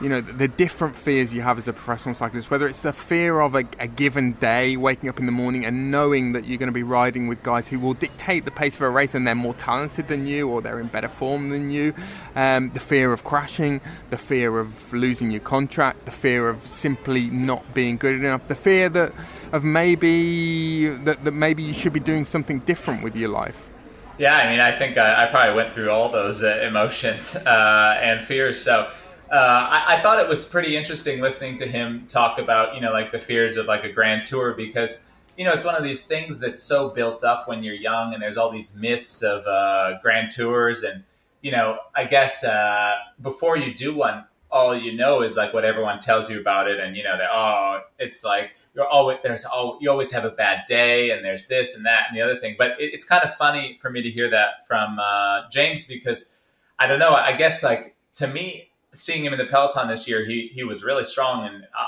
you 0.00 0.10
know, 0.10 0.20
the 0.20 0.46
different 0.46 0.94
fears 0.94 1.32
you 1.32 1.40
have 1.40 1.56
as 1.56 1.68
a 1.68 1.72
professional 1.72 2.14
cyclist, 2.14 2.50
whether 2.50 2.68
it's 2.68 2.80
the 2.80 2.92
fear 2.92 3.40
of 3.40 3.54
a, 3.54 3.64
a, 3.80 3.86
given 3.86 4.32
day, 4.32 4.76
waking 4.76 5.08
up 5.08 5.18
in 5.18 5.24
the 5.24 5.32
morning 5.32 5.64
and 5.64 5.90
knowing 5.90 6.32
that 6.32 6.44
you're 6.44 6.58
going 6.58 6.68
to 6.68 6.74
be 6.74 6.82
riding 6.82 7.28
with 7.28 7.42
guys 7.42 7.66
who 7.66 7.80
will 7.80 7.94
dictate 7.94 8.44
the 8.44 8.50
pace 8.50 8.76
of 8.76 8.82
a 8.82 8.90
race 8.90 9.14
and 9.14 9.26
they're 9.26 9.34
more 9.34 9.54
talented 9.54 10.08
than 10.08 10.26
you 10.26 10.50
or 10.50 10.60
they're 10.60 10.80
in 10.80 10.88
better 10.88 11.08
form 11.08 11.48
than 11.48 11.70
you, 11.70 11.94
um, 12.34 12.70
the 12.72 12.80
fear 12.80 13.10
of 13.10 13.24
crashing, 13.24 13.80
the 14.10 14.18
fear 14.18 14.58
of 14.58 14.92
losing 14.92 15.30
your 15.30 15.40
contract, 15.40 16.04
the 16.04 16.10
fear 16.10 16.46
of 16.50 16.66
simply 16.66 17.30
not 17.30 17.72
being 17.72 17.96
good 17.96 18.16
enough, 18.16 18.46
the 18.48 18.54
fear 18.54 18.90
that 18.90 19.14
of 19.52 19.64
maybe 19.64 20.88
that, 20.88 21.24
that 21.24 21.32
maybe 21.32 21.62
you 21.62 21.72
should 21.72 21.94
be 21.94 22.00
doing 22.00 22.26
something 22.26 22.58
different 22.60 23.02
with 23.02 23.16
your 23.16 23.30
life. 23.30 23.70
Yeah, 24.18 24.34
I 24.36 24.50
mean, 24.50 24.60
I 24.60 24.76
think 24.76 24.96
I, 24.96 25.24
I 25.24 25.26
probably 25.26 25.54
went 25.54 25.74
through 25.74 25.90
all 25.90 26.08
those 26.08 26.42
uh, 26.42 26.60
emotions 26.66 27.36
uh, 27.46 27.98
and 28.00 28.22
fears. 28.22 28.58
So 28.58 28.90
uh, 29.30 29.34
I, 29.34 29.96
I, 29.96 30.00
thought 30.00 30.20
it 30.20 30.28
was 30.28 30.46
pretty 30.46 30.76
interesting 30.76 31.20
listening 31.20 31.58
to 31.58 31.66
him 31.66 32.06
talk 32.06 32.38
about, 32.38 32.74
you 32.74 32.80
know, 32.80 32.92
like 32.92 33.12
the 33.12 33.18
fears 33.18 33.56
of 33.56 33.66
like 33.66 33.84
a 33.84 33.92
grand 33.92 34.24
tour 34.24 34.54
because, 34.54 35.06
you 35.36 35.44
know, 35.44 35.52
it's 35.52 35.64
one 35.64 35.74
of 35.74 35.84
these 35.84 36.06
things 36.06 36.40
that's 36.40 36.62
so 36.62 36.90
built 36.90 37.24
up 37.24 37.46
when 37.46 37.62
you're 37.62 37.74
young 37.74 38.14
and 38.14 38.22
there's 38.22 38.38
all 38.38 38.50
these 38.50 38.78
myths 38.78 39.22
of 39.22 39.46
uh, 39.46 40.00
grand 40.00 40.30
tours. 40.30 40.82
And, 40.82 41.04
you 41.42 41.50
know, 41.50 41.78
I 41.94 42.04
guess 42.04 42.42
uh, 42.42 42.94
before 43.20 43.58
you 43.58 43.74
do 43.74 43.94
one, 43.94 44.24
all 44.50 44.74
you 44.74 44.94
know 44.94 45.22
is 45.22 45.36
like 45.36 45.52
what 45.52 45.64
everyone 45.64 45.98
tells 45.98 46.30
you 46.30 46.40
about 46.40 46.70
it. 46.70 46.80
And, 46.80 46.96
you 46.96 47.02
know, 47.02 47.18
that, 47.18 47.28
oh, 47.30 47.80
it's 47.98 48.24
like 48.24 48.56
you're 48.76 48.86
always, 48.86 49.18
there's 49.22 49.44
all, 49.44 49.78
you 49.80 49.90
always 49.90 50.12
have 50.12 50.24
a 50.24 50.30
bad 50.30 50.60
day 50.68 51.10
and 51.10 51.24
there's 51.24 51.48
this 51.48 51.74
and 51.74 51.84
that 51.86 52.04
and 52.08 52.16
the 52.16 52.22
other 52.22 52.38
thing. 52.38 52.54
But 52.56 52.72
it, 52.78 52.92
it's 52.92 53.04
kind 53.04 53.24
of 53.24 53.34
funny 53.34 53.76
for 53.80 53.90
me 53.90 54.02
to 54.02 54.10
hear 54.10 54.30
that 54.30 54.66
from 54.68 54.98
uh, 55.00 55.48
James 55.50 55.84
because 55.84 56.40
I 56.78 56.86
don't 56.86 56.98
know, 56.98 57.14
I 57.14 57.32
guess 57.32 57.64
like 57.64 57.96
to 58.14 58.26
me, 58.26 58.70
seeing 58.92 59.24
him 59.24 59.32
in 59.32 59.38
the 59.38 59.46
peloton 59.46 59.88
this 59.88 60.08
year, 60.08 60.24
he 60.24 60.50
he 60.52 60.64
was 60.64 60.82
really 60.82 61.04
strong, 61.04 61.46
and 61.46 61.64
uh, 61.64 61.84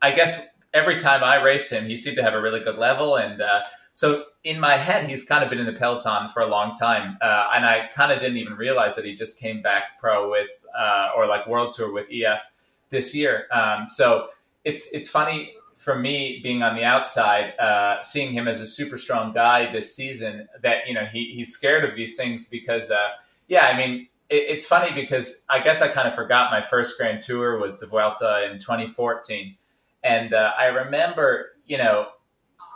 I 0.00 0.12
guess 0.12 0.46
every 0.74 0.96
time 0.96 1.22
I 1.22 1.42
raced 1.42 1.70
him, 1.70 1.86
he 1.86 1.96
seemed 1.96 2.16
to 2.16 2.22
have 2.22 2.34
a 2.34 2.40
really 2.40 2.60
good 2.60 2.78
level, 2.78 3.16
and 3.16 3.40
uh, 3.40 3.62
so 3.92 4.24
in 4.44 4.58
my 4.60 4.76
head, 4.76 5.08
he's 5.08 5.24
kind 5.24 5.44
of 5.44 5.50
been 5.50 5.58
in 5.58 5.66
the 5.66 5.72
peloton 5.72 6.28
for 6.30 6.40
a 6.40 6.46
long 6.46 6.74
time, 6.74 7.18
uh, 7.20 7.50
and 7.54 7.66
I 7.66 7.88
kind 7.94 8.12
of 8.12 8.20
didn't 8.20 8.38
even 8.38 8.54
realize 8.54 8.96
that 8.96 9.04
he 9.04 9.14
just 9.14 9.38
came 9.38 9.62
back 9.62 9.98
pro 9.98 10.30
with 10.30 10.48
uh, 10.78 11.10
or 11.16 11.26
like 11.26 11.46
world 11.46 11.74
tour 11.74 11.92
with 11.92 12.06
EF 12.10 12.50
this 12.90 13.14
year. 13.14 13.46
Um, 13.52 13.86
so 13.86 14.28
it's 14.64 14.92
it's 14.92 15.08
funny 15.08 15.52
for 15.88 15.98
me 15.98 16.38
being 16.42 16.62
on 16.62 16.76
the 16.76 16.84
outside, 16.84 17.58
uh, 17.58 18.02
seeing 18.02 18.30
him 18.30 18.46
as 18.46 18.60
a 18.60 18.66
super 18.66 18.98
strong 18.98 19.32
guy 19.32 19.72
this 19.72 19.96
season. 19.96 20.46
That 20.62 20.86
you 20.86 20.92
know 20.92 21.06
he 21.06 21.32
he's 21.32 21.50
scared 21.50 21.82
of 21.82 21.94
these 21.94 22.14
things 22.14 22.46
because 22.46 22.90
uh, 22.90 23.08
yeah, 23.46 23.64
I 23.68 23.76
mean 23.78 24.06
it, 24.28 24.44
it's 24.48 24.66
funny 24.66 24.92
because 24.92 25.46
I 25.48 25.60
guess 25.60 25.80
I 25.80 25.88
kind 25.88 26.06
of 26.06 26.14
forgot 26.14 26.50
my 26.50 26.60
first 26.60 26.98
Grand 26.98 27.22
Tour 27.22 27.58
was 27.58 27.80
the 27.80 27.86
Vuelta 27.86 28.50
in 28.52 28.58
2014, 28.58 29.56
and 30.04 30.34
uh, 30.34 30.50
I 30.58 30.66
remember, 30.66 31.52
you 31.64 31.78
know, 31.78 32.08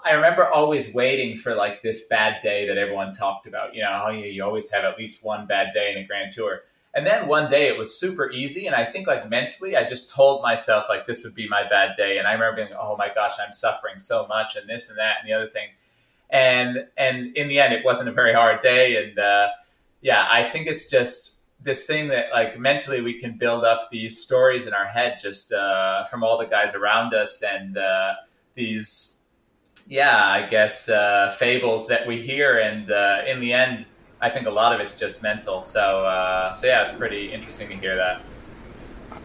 I 0.06 0.12
remember 0.12 0.48
always 0.48 0.94
waiting 0.94 1.36
for 1.36 1.54
like 1.54 1.82
this 1.82 2.08
bad 2.08 2.42
day 2.42 2.66
that 2.66 2.78
everyone 2.78 3.12
talked 3.12 3.46
about. 3.46 3.74
You 3.74 3.82
know, 3.82 4.04
oh 4.06 4.10
yeah, 4.10 4.24
you 4.24 4.42
always 4.42 4.72
have 4.72 4.84
at 4.84 4.96
least 4.96 5.22
one 5.22 5.46
bad 5.46 5.68
day 5.74 5.92
in 5.94 6.02
a 6.02 6.06
Grand 6.06 6.32
Tour. 6.32 6.62
And 6.94 7.06
then 7.06 7.26
one 7.26 7.50
day 7.50 7.68
it 7.68 7.78
was 7.78 7.98
super 7.98 8.30
easy, 8.30 8.66
and 8.66 8.76
I 8.76 8.84
think 8.84 9.06
like 9.06 9.28
mentally, 9.28 9.76
I 9.76 9.84
just 9.84 10.14
told 10.14 10.42
myself 10.42 10.86
like 10.90 11.06
this 11.06 11.24
would 11.24 11.34
be 11.34 11.48
my 11.48 11.66
bad 11.66 11.96
day. 11.96 12.18
And 12.18 12.28
I 12.28 12.32
remember 12.32 12.56
being, 12.56 12.76
oh 12.78 12.96
my 12.98 13.08
gosh, 13.14 13.32
I'm 13.44 13.52
suffering 13.52 13.98
so 13.98 14.26
much, 14.26 14.56
and 14.56 14.68
this 14.68 14.90
and 14.90 14.98
that 14.98 15.16
and 15.20 15.28
the 15.28 15.32
other 15.32 15.48
thing. 15.48 15.68
And 16.28 16.86
and 16.98 17.34
in 17.36 17.48
the 17.48 17.60
end, 17.60 17.72
it 17.72 17.84
wasn't 17.84 18.10
a 18.10 18.12
very 18.12 18.34
hard 18.34 18.60
day. 18.60 19.02
And 19.02 19.18
uh, 19.18 19.48
yeah, 20.02 20.28
I 20.30 20.50
think 20.50 20.66
it's 20.66 20.90
just 20.90 21.42
this 21.64 21.86
thing 21.86 22.08
that 22.08 22.26
like 22.32 22.58
mentally 22.58 23.00
we 23.00 23.14
can 23.14 23.36
build 23.38 23.64
up 23.64 23.88
these 23.90 24.20
stories 24.20 24.66
in 24.66 24.74
our 24.74 24.86
head 24.86 25.18
just 25.20 25.52
uh, 25.52 26.04
from 26.04 26.22
all 26.22 26.38
the 26.38 26.46
guys 26.46 26.74
around 26.74 27.14
us 27.14 27.42
and 27.42 27.78
uh, 27.78 28.14
these 28.54 29.20
yeah 29.86 30.26
i 30.26 30.46
guess 30.46 30.88
uh, 30.88 31.34
fables 31.38 31.88
that 31.88 32.06
we 32.06 32.20
hear 32.20 32.58
and 32.58 32.90
uh, 32.90 33.22
in 33.26 33.40
the 33.40 33.52
end 33.52 33.86
i 34.22 34.30
think 34.30 34.46
a 34.46 34.50
lot 34.50 34.72
of 34.72 34.80
it's 34.80 34.98
just 34.98 35.22
mental. 35.22 35.60
So 35.60 36.06
uh, 36.06 36.52
so 36.52 36.66
yeah 36.66 36.82
it's 36.82 36.92
pretty 36.92 37.32
interesting 37.32 37.68
to 37.68 37.76
hear 37.76 37.96
that. 37.96 38.22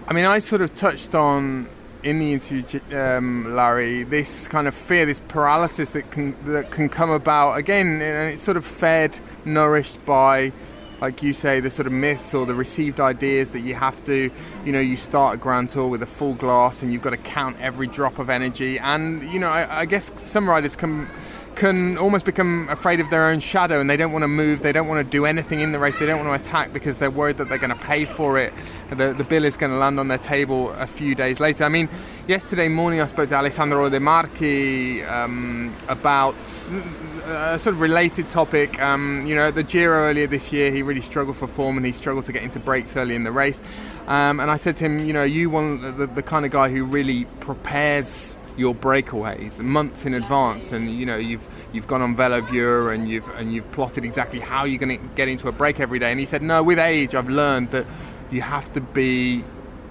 I 0.08 0.14
mean 0.14 0.26
i 0.26 0.39
sort 0.39 0.62
of 0.62 0.76
touched 0.76 1.16
on 1.16 1.70
in 2.04 2.20
the 2.20 2.34
interview, 2.34 2.80
um, 2.98 3.56
Larry, 3.56 4.04
this 4.04 4.48
kind 4.48 4.68
of 4.68 4.76
fear, 4.76 5.06
this 5.06 5.22
paralysis 5.28 5.91
that 5.91 6.10
can 6.12 6.36
that 6.45 6.72
can 6.72 6.89
come 6.89 7.10
about 7.10 7.58
again, 7.58 8.02
and 8.02 8.34
it's 8.34 8.41
sort 8.41 8.58
of 8.58 8.66
fed, 8.66 9.18
nourished 9.45 10.04
by, 10.06 10.52
like 11.02 11.24
you 11.24 11.34
say, 11.34 11.60
the 11.60 11.72
sort 11.72 11.88
of 11.88 11.93
myths 11.93 12.34
or 12.34 12.45
the 12.45 12.54
received 12.54 13.02
ideas 13.02 13.52
that 13.52 13.62
you 13.62 13.76
have 13.76 14.04
to, 14.06 14.32
you 14.64 14.72
know, 14.72 14.80
you 14.80 14.95
start 14.95 15.36
a 15.36 15.38
Grand 15.38 15.70
Tour 15.70 15.88
with 15.88 16.04
a 16.04 16.08
full 16.08 16.36
glass 16.36 16.82
and 16.82 16.93
you've 16.93 17.02
got 17.02 17.10
to 17.10 17.18
count 17.18 17.58
every 17.60 17.88
drop 17.88 18.20
of 18.20 18.30
energy, 18.30 18.78
and 18.80 19.24
you 19.30 19.39
know, 19.39 19.50
I, 19.50 19.82
I 19.82 19.86
guess 19.86 20.12
some 20.26 20.48
riders 20.48 20.76
can 20.76 21.10
can 21.58 21.97
almost 21.97 22.24
become 22.24 22.70
afraid 22.70 22.99
of 22.99 23.10
their 23.10 23.26
own 23.26 23.39
shadow 23.39 23.82
and 23.82 23.89
they 23.89 23.97
don't 23.97 24.12
want 24.12 24.24
to 24.24 24.28
move, 24.28 24.62
they 24.62 24.72
don't 24.72 24.88
want 24.88 25.03
to 25.03 25.12
do 25.12 25.26
anything 25.26 25.60
in 25.60 25.72
the 25.72 25.80
race, 25.80 25.97
they 25.97 26.05
don't 26.05 26.24
want 26.24 26.43
to 26.43 26.49
attack 26.49 26.72
because 26.72 26.99
they're 26.99 27.12
worried 27.12 27.38
that 27.38 27.49
they're 27.49 27.58
going 27.58 27.72
to 27.72 27.84
pay 27.84 28.05
for 28.05 28.38
it. 28.38 28.53
The, 28.91 29.14
the 29.14 29.24
bill 29.24 29.43
is 29.43 29.58
going 29.58 29.72
to 29.72 29.78
land 29.78 29.99
on 29.99 30.08
their 30.08 30.20
table 30.20 30.70
a 30.74 30.86
few 30.86 31.16
days 31.16 31.39
later. 31.39 31.64
I 31.64 31.70
mean, 31.70 31.89
yesterday 32.28 32.68
morning 32.68 33.01
I 33.01 33.08
spoke 33.08 33.30
to 33.30 33.36
Alessandro 33.36 33.89
De 33.89 33.99
Marchi 33.99 35.03
um, 35.03 35.76
about 35.88 36.36
a 37.26 37.58
sort 37.60 37.74
of 37.76 37.82
related 37.82 38.30
topic. 38.30 38.80
Um, 38.80 39.26
you 39.26 39.36
know, 39.36 39.47
at 39.47 39.55
the 39.55 39.64
Giro 39.64 40.10
earlier 40.10 40.28
this 40.28 40.53
year, 40.53 40.72
he 40.72 40.84
really 40.84 41.01
struggled 41.01 41.38
for 41.38 41.47
form 41.47 41.76
and 41.78 41.86
he 41.86 41.91
struggled 41.91 42.26
to 42.26 42.32
get 42.32 42.43
into 42.43 42.60
breaks 42.60 42.95
early 42.95 43.16
in 43.16 43.24
the 43.24 43.32
race. 43.32 43.62
Um, 44.05 44.39
and 44.39 44.49
I 44.49 44.55
said 44.55 44.76
to 44.78 44.86
him, 44.86 44.99
you 44.99 45.12
know, 45.12 45.24
you 45.24 45.49
want 45.49 45.82
the, 45.97 46.05
the 46.05 46.24
kind 46.24 46.45
of 46.45 46.51
guy 46.51 46.70
who 46.70 46.86
really 46.86 47.26
prepares 47.41 48.36
your 48.58 48.74
breakaways 48.76 49.60
months 49.60 50.05
in 50.05 50.14
advance, 50.14 50.72
and 50.72 50.91
you 50.91 51.05
know 51.05 51.18
you've 51.18 51.47
you've 51.72 51.88
gone 51.88 52.01
on 52.01 52.16
VeloViewer 52.16 52.93
and 52.93 53.08
you've 53.08 53.28
and 53.36 53.53
you've 53.53 53.72
plotted 53.72 54.03
exactly 54.03 54.39
how 54.39 54.66
you're 54.66 54.80
going 54.80 54.99
to 54.99 55.16
get 55.16 55.28
into 55.28 55.47
a 55.47 55.51
break 55.51 55.80
every 55.80 55.99
day. 55.99 56.12
And 56.12 56.20
he 56.20 56.26
said, 56.26 56.41
no, 56.41 56.64
with 56.64 56.80
age, 56.80 57.16
I've 57.16 57.30
learned 57.30 57.72
that 57.72 57.86
you 58.32 58.41
have 58.41 58.72
to 58.74 58.82
be 58.82 59.43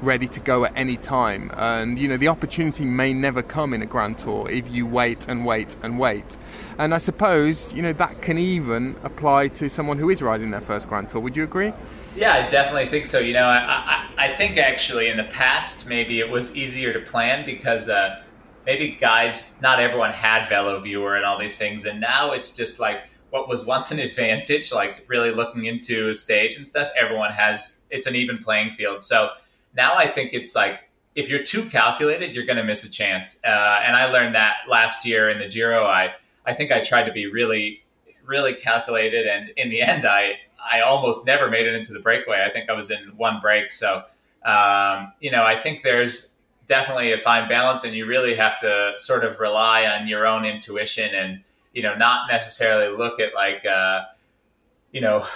ready 0.02 0.28
to 0.28 0.40
go 0.40 0.64
at 0.64 0.72
any 0.76 0.96
time. 0.96 1.50
And 1.54 1.98
you 1.98 2.08
know 2.08 2.16
the 2.16 2.28
opportunity 2.28 2.84
may 2.84 3.14
never 3.14 3.42
come 3.42 3.72
in 3.72 3.82
a 3.82 3.86
Grand 3.86 4.18
Tour 4.18 4.50
if 4.50 4.68
you 4.70 4.86
wait 4.86 5.26
and 5.28 5.46
wait 5.46 5.76
and 5.82 5.98
wait. 5.98 6.36
And 6.78 6.94
I 6.94 6.98
suppose 6.98 7.72
you 7.72 7.82
know 7.82 7.92
that 7.94 8.20
can 8.20 8.38
even 8.38 8.96
apply 9.04 9.48
to 9.48 9.68
someone 9.70 9.98
who 9.98 10.10
is 10.10 10.20
riding 10.22 10.50
their 10.50 10.60
first 10.60 10.88
Grand 10.88 11.08
Tour. 11.08 11.20
Would 11.20 11.36
you 11.36 11.44
agree? 11.44 11.72
Yeah, 12.14 12.32
I 12.32 12.48
definitely 12.48 12.86
think 12.86 13.06
so. 13.06 13.18
You 13.18 13.34
know, 13.34 13.44
I, 13.44 13.58
I, 13.58 14.26
I 14.26 14.34
think 14.34 14.56
actually 14.56 15.08
in 15.08 15.18
the 15.18 15.24
past 15.24 15.86
maybe 15.86 16.18
it 16.20 16.30
was 16.30 16.56
easier 16.56 16.92
to 16.92 17.00
plan 17.00 17.44
because 17.44 17.88
uh, 17.90 18.22
maybe 18.66 18.90
guys, 18.90 19.56
not 19.62 19.80
everyone 19.80 20.12
had 20.12 20.42
VeloViewer 20.48 21.16
and 21.16 21.24
all 21.24 21.38
these 21.38 21.56
things, 21.56 21.84
and 21.84 22.00
now 22.00 22.32
it's 22.32 22.54
just 22.54 22.80
like 22.80 23.04
what 23.30 23.48
was 23.48 23.64
once 23.64 23.90
an 23.90 23.98
advantage, 23.98 24.72
like 24.72 25.04
really 25.08 25.30
looking 25.30 25.64
into 25.66 26.08
a 26.08 26.14
stage 26.14 26.56
and 26.56 26.66
stuff. 26.66 26.90
Everyone 27.00 27.32
has 27.32 27.86
it's 27.90 28.06
an 28.06 28.14
even 28.14 28.38
playing 28.38 28.70
field. 28.70 29.02
So 29.02 29.30
now 29.74 29.94
I 29.94 30.08
think 30.08 30.32
it's 30.32 30.54
like 30.54 30.80
if 31.14 31.28
you're 31.30 31.42
too 31.42 31.64
calculated, 31.64 32.34
you're 32.34 32.44
going 32.44 32.58
to 32.58 32.64
miss 32.64 32.84
a 32.84 32.90
chance. 32.90 33.42
Uh, 33.44 33.48
and 33.84 33.96
I 33.96 34.10
learned 34.10 34.34
that 34.34 34.56
last 34.68 35.06
year 35.06 35.30
in 35.30 35.38
the 35.38 35.48
Giro. 35.48 35.84
I 35.84 36.14
I 36.44 36.54
think 36.54 36.72
I 36.72 36.80
tried 36.80 37.04
to 37.04 37.12
be 37.12 37.26
really 37.26 37.82
really 38.24 38.54
calculated, 38.54 39.26
and 39.26 39.50
in 39.56 39.70
the 39.70 39.80
end, 39.80 40.06
I 40.06 40.38
I 40.72 40.80
almost 40.80 41.26
never 41.26 41.48
made 41.48 41.66
it 41.66 41.74
into 41.74 41.92
the 41.92 42.00
breakaway. 42.00 42.44
I 42.44 42.50
think 42.50 42.68
I 42.68 42.72
was 42.72 42.90
in 42.90 43.16
one 43.16 43.40
break. 43.40 43.70
So 43.70 44.02
um, 44.44 45.12
you 45.20 45.30
know, 45.30 45.42
I 45.42 45.60
think 45.60 45.82
there's 45.82 46.35
definitely 46.66 47.12
a 47.12 47.18
fine 47.18 47.48
balance 47.48 47.84
and 47.84 47.94
you 47.94 48.06
really 48.06 48.34
have 48.34 48.58
to 48.58 48.94
sort 48.98 49.24
of 49.24 49.38
rely 49.38 49.86
on 49.86 50.08
your 50.08 50.26
own 50.26 50.44
intuition 50.44 51.14
and 51.14 51.42
you 51.72 51.82
know 51.82 51.94
not 51.94 52.28
necessarily 52.30 52.94
look 52.94 53.20
at 53.20 53.34
like 53.34 53.64
uh, 53.64 54.02
you 54.92 55.00
know 55.00 55.26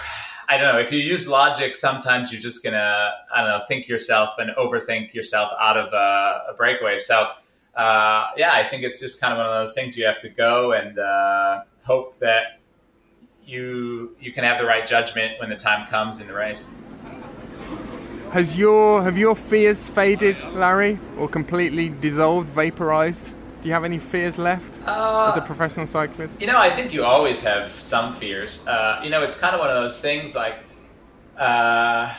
i 0.49 0.57
don't 0.57 0.73
know 0.73 0.79
if 0.79 0.91
you 0.91 0.99
use 0.99 1.27
logic 1.27 1.75
sometimes 1.75 2.31
you're 2.31 2.41
just 2.41 2.63
gonna 2.63 3.11
i 3.33 3.41
don't 3.41 3.49
know 3.49 3.65
think 3.65 3.87
yourself 3.87 4.35
and 4.37 4.51
overthink 4.57 5.13
yourself 5.13 5.51
out 5.59 5.77
of 5.77 5.93
a, 5.93 6.51
a 6.51 6.53
breakaway. 6.55 6.97
So 6.97 7.29
uh, 7.75 8.27
yeah 8.35 8.51
i 8.53 8.67
think 8.67 8.83
it's 8.83 8.99
just 8.99 9.21
kind 9.21 9.33
of 9.33 9.37
one 9.37 9.47
of 9.47 9.53
those 9.53 9.73
things 9.73 9.97
you 9.97 10.05
have 10.05 10.19
to 10.19 10.29
go 10.29 10.73
and 10.73 10.99
uh, 10.99 11.61
hope 11.83 12.19
that 12.19 12.59
you 13.45 14.15
you 14.19 14.33
can 14.33 14.43
have 14.43 14.59
the 14.59 14.65
right 14.65 14.85
judgment 14.85 15.39
when 15.39 15.49
the 15.49 15.55
time 15.55 15.87
comes 15.87 16.19
in 16.19 16.27
the 16.27 16.33
race 16.33 16.75
has 18.31 18.57
your 18.57 19.03
have 19.03 19.17
your 19.17 19.35
fears 19.35 19.89
faded, 19.89 20.37
Larry, 20.53 20.99
or 21.17 21.27
completely 21.27 21.89
dissolved, 21.89 22.49
vaporized? 22.49 23.33
Do 23.61 23.67
you 23.67 23.73
have 23.73 23.83
any 23.83 23.99
fears 23.99 24.37
left 24.37 24.79
uh, 24.87 25.27
as 25.29 25.37
a 25.37 25.41
professional 25.41 25.85
cyclist? 25.85 26.41
You 26.41 26.47
know, 26.47 26.57
I 26.57 26.69
think 26.69 26.93
you 26.93 27.03
always 27.03 27.43
have 27.43 27.69
some 27.71 28.13
fears. 28.13 28.65
Uh, 28.65 29.01
you 29.03 29.09
know, 29.09 29.21
it's 29.21 29.37
kind 29.37 29.53
of 29.53 29.59
one 29.59 29.69
of 29.69 29.75
those 29.75 30.01
things 30.01 30.35
like 30.35 30.55
uh, 31.37 32.13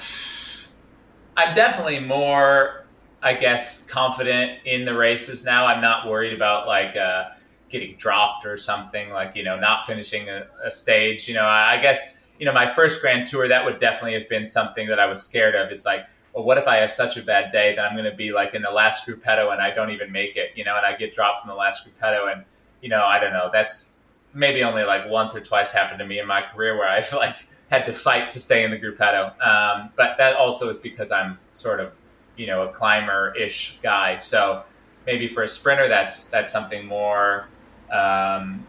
I'm 1.36 1.54
definitely 1.54 2.00
more, 2.00 2.84
I 3.22 3.34
guess, 3.34 3.86
confident 3.88 4.60
in 4.64 4.84
the 4.84 4.94
races 4.94 5.44
now. 5.44 5.66
I'm 5.66 5.80
not 5.80 6.08
worried 6.08 6.34
about 6.34 6.66
like 6.66 6.96
uh, 6.96 7.30
getting 7.68 7.96
dropped 7.96 8.44
or 8.44 8.56
something, 8.56 9.10
like, 9.10 9.34
you 9.34 9.42
know, 9.42 9.58
not 9.58 9.86
finishing 9.86 10.28
a, 10.28 10.46
a 10.64 10.70
stage. 10.70 11.28
You 11.28 11.34
know, 11.34 11.44
I, 11.44 11.78
I 11.78 11.82
guess 11.82 12.21
you 12.42 12.46
know, 12.46 12.52
my 12.52 12.66
first 12.66 13.00
Grand 13.00 13.28
Tour, 13.28 13.46
that 13.46 13.64
would 13.64 13.78
definitely 13.78 14.14
have 14.14 14.28
been 14.28 14.44
something 14.44 14.88
that 14.88 14.98
I 14.98 15.06
was 15.06 15.22
scared 15.22 15.54
of. 15.54 15.70
Is 15.70 15.86
like, 15.86 16.04
well, 16.34 16.42
what 16.42 16.58
if 16.58 16.66
I 16.66 16.78
have 16.78 16.90
such 16.90 17.16
a 17.16 17.22
bad 17.22 17.52
day 17.52 17.76
that 17.76 17.84
I'm 17.84 17.96
going 17.96 18.10
to 18.10 18.16
be 18.16 18.32
like 18.32 18.52
in 18.52 18.62
the 18.62 18.70
last 18.72 19.06
gruppetto 19.06 19.52
and 19.52 19.62
I 19.62 19.72
don't 19.72 19.92
even 19.92 20.10
make 20.10 20.34
it, 20.34 20.50
you 20.56 20.64
know, 20.64 20.76
and 20.76 20.84
I 20.84 20.96
get 20.96 21.12
dropped 21.12 21.42
from 21.42 21.50
the 21.50 21.54
last 21.54 21.86
gruppetto, 21.86 22.32
and 22.32 22.44
you 22.80 22.88
know, 22.88 23.04
I 23.04 23.20
don't 23.20 23.32
know. 23.32 23.48
That's 23.52 23.96
maybe 24.34 24.64
only 24.64 24.82
like 24.82 25.08
once 25.08 25.36
or 25.36 25.40
twice 25.40 25.70
happened 25.70 26.00
to 26.00 26.04
me 26.04 26.18
in 26.18 26.26
my 26.26 26.42
career 26.42 26.76
where 26.76 26.88
I've 26.88 27.12
like 27.12 27.36
had 27.70 27.86
to 27.86 27.92
fight 27.92 28.30
to 28.30 28.40
stay 28.40 28.64
in 28.64 28.72
the 28.72 28.76
gruppetto. 28.76 29.40
Um, 29.40 29.90
but 29.94 30.18
that 30.18 30.34
also 30.34 30.68
is 30.68 30.80
because 30.80 31.12
I'm 31.12 31.38
sort 31.52 31.78
of, 31.78 31.92
you 32.36 32.48
know, 32.48 32.62
a 32.62 32.72
climber-ish 32.72 33.78
guy. 33.84 34.18
So 34.18 34.64
maybe 35.06 35.28
for 35.28 35.44
a 35.44 35.48
sprinter, 35.48 35.88
that's 35.88 36.28
that's 36.28 36.50
something 36.50 36.86
more. 36.86 37.46
Um, 37.92 38.66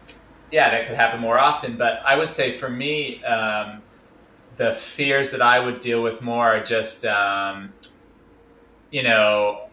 yeah, 0.54 0.70
that 0.70 0.86
could 0.86 0.94
happen 0.94 1.18
more 1.20 1.36
often. 1.36 1.76
But 1.76 2.00
I 2.06 2.14
would 2.14 2.30
say 2.30 2.52
for 2.56 2.70
me, 2.70 3.24
um, 3.24 3.82
the 4.54 4.72
fears 4.72 5.32
that 5.32 5.42
I 5.42 5.58
would 5.58 5.80
deal 5.80 6.00
with 6.00 6.22
more 6.22 6.46
are 6.46 6.62
just, 6.62 7.04
um, 7.04 7.72
you 8.92 9.02
know, 9.02 9.66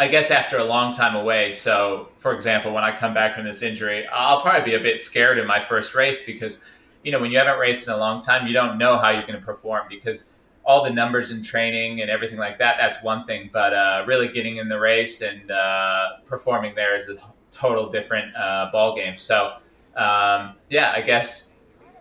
I 0.00 0.08
guess 0.08 0.32
after 0.32 0.58
a 0.58 0.64
long 0.64 0.92
time 0.92 1.14
away. 1.14 1.52
So, 1.52 2.08
for 2.18 2.34
example, 2.34 2.72
when 2.72 2.82
I 2.82 2.94
come 2.94 3.14
back 3.14 3.36
from 3.36 3.44
this 3.44 3.62
injury, 3.62 4.04
I'll 4.12 4.40
probably 4.40 4.68
be 4.68 4.74
a 4.74 4.80
bit 4.80 4.98
scared 4.98 5.38
in 5.38 5.46
my 5.46 5.60
first 5.60 5.94
race 5.94 6.26
because, 6.26 6.64
you 7.04 7.12
know, 7.12 7.20
when 7.20 7.30
you 7.30 7.38
haven't 7.38 7.60
raced 7.60 7.86
in 7.86 7.94
a 7.94 7.96
long 7.96 8.20
time, 8.20 8.48
you 8.48 8.52
don't 8.52 8.78
know 8.78 8.96
how 8.96 9.10
you're 9.10 9.28
going 9.28 9.38
to 9.38 9.46
perform 9.46 9.86
because 9.88 10.36
all 10.64 10.82
the 10.82 10.90
numbers 10.90 11.30
in 11.30 11.40
training 11.40 12.00
and 12.02 12.10
everything 12.10 12.40
like 12.40 12.58
that, 12.58 12.78
that's 12.80 13.00
one 13.00 13.24
thing. 13.24 13.48
But 13.52 13.72
uh, 13.72 14.02
really 14.08 14.26
getting 14.26 14.56
in 14.56 14.68
the 14.68 14.80
race 14.80 15.22
and 15.22 15.52
uh, 15.52 16.16
performing 16.24 16.74
there 16.74 16.96
is 16.96 17.08
a 17.08 17.16
total 17.52 17.88
different 17.88 18.34
uh, 18.34 18.70
ball 18.72 18.96
game. 18.96 19.16
So, 19.16 19.58
um, 19.96 20.54
yeah, 20.68 20.92
I 20.94 21.00
guess 21.00 21.54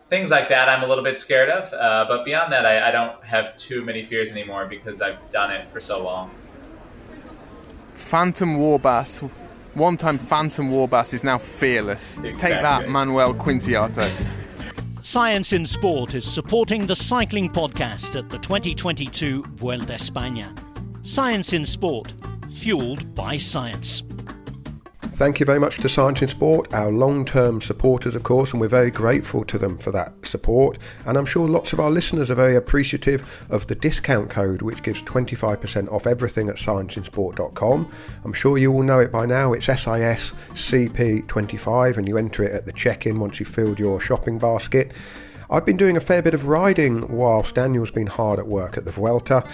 things 0.10 0.32
like 0.32 0.50
that 0.50 0.70
I'm 0.70 0.84
a 0.84 0.88
little 0.88 1.04
bit 1.04 1.18
scared 1.18 1.50
of. 1.50 1.72
Uh, 1.74 2.06
but 2.08 2.26
beyond 2.26 2.52
that, 2.52 2.66
I, 2.66 2.90
I, 2.90 2.92
don't 2.92 3.24
have 3.24 3.56
too 3.56 3.84
many 3.84 4.04
fears 4.04 4.32
anymore 4.32 4.66
because 4.66 5.02
I've 5.02 5.20
done 5.32 5.52
it 5.52 5.72
for 5.72 5.80
so 5.80 6.04
long. 6.04 6.32
Phantom 7.96 8.58
Warbasse, 8.58 9.30
one 9.74 9.98
time 9.98 10.18
Phantom 10.18 10.70
Warbasse 10.70 11.14
is 11.14 11.24
now 11.24 11.38
fearless. 11.38 12.18
Exactly. 12.18 12.34
Take 12.34 12.62
that, 12.62 12.90
Manuel 12.90 13.34
Quinziato. 13.34 14.10
Science 15.02 15.54
in 15.54 15.66
Sport 15.66 16.16
is 16.16 16.26
supporting 16.26 16.88
the 16.88 16.96
cycling 16.96 17.50
podcast 17.50 18.18
at 18.18 18.30
the 18.30 18.40
2022 18.40 19.44
Vuelta 19.56 19.94
España. 19.94 20.58
Science 21.06 21.54
in 21.54 21.64
Sport, 21.64 22.14
fueled 22.52 23.14
by 23.14 23.38
science. 23.38 24.05
Thank 25.16 25.40
you 25.40 25.46
very 25.46 25.60
much 25.62 25.78
to 25.78 25.88
Science 25.88 26.22
in 26.22 26.28
Sport, 26.28 26.74
our 26.74 26.92
long 26.92 27.24
term 27.24 27.62
supporters, 27.62 28.16
of 28.16 28.24
course, 28.24 28.52
and 28.52 28.60
we're 28.60 28.68
very 28.68 28.92
grateful 28.92 29.46
to 29.46 29.58
them 29.58 29.78
for 29.78 29.90
that 29.92 30.12
support. 30.26 30.78
And 31.06 31.18
I'm 31.18 31.26
sure 31.26 31.48
lots 31.48 31.72
of 31.72 31.80
our 31.80 31.90
listeners 31.90 32.30
are 32.30 32.36
very 32.36 32.58
appreciative 32.58 33.26
of 33.50 33.68
the 33.68 33.76
discount 33.76 34.30
code, 34.30 34.62
which 34.62 34.84
gives 34.84 35.02
25% 35.04 35.90
off 35.90 36.06
everything 36.06 36.50
at 36.50 36.58
scienceinsport.com. 36.58 37.94
I'm 38.26 38.34
sure 38.34 38.58
you 38.58 38.74
all 38.74 38.84
know 38.84 39.00
it 39.00 39.10
by 39.10 39.26
now. 39.26 39.54
It's 39.54 39.68
SISCP25, 39.68 41.96
and 41.96 42.10
you 42.10 42.18
enter 42.18 42.44
it 42.44 42.52
at 42.52 42.66
the 42.66 42.74
check 42.74 43.06
in 43.06 43.18
once 43.18 43.40
you've 43.40 43.48
filled 43.48 43.80
your 43.80 44.02
shopping 44.02 44.38
basket. 44.38 44.92
I've 45.50 45.66
been 45.66 45.78
doing 45.78 45.96
a 45.96 46.02
fair 46.02 46.24
bit 46.24 46.34
of 46.34 46.48
riding 46.48 47.08
whilst 47.08 47.56
Daniel's 47.56 47.92
been 47.92 48.08
hard 48.08 48.38
at 48.38 48.48
work 48.48 48.78
at 48.78 48.84
the 48.84 48.92
Vuelta. 48.92 49.48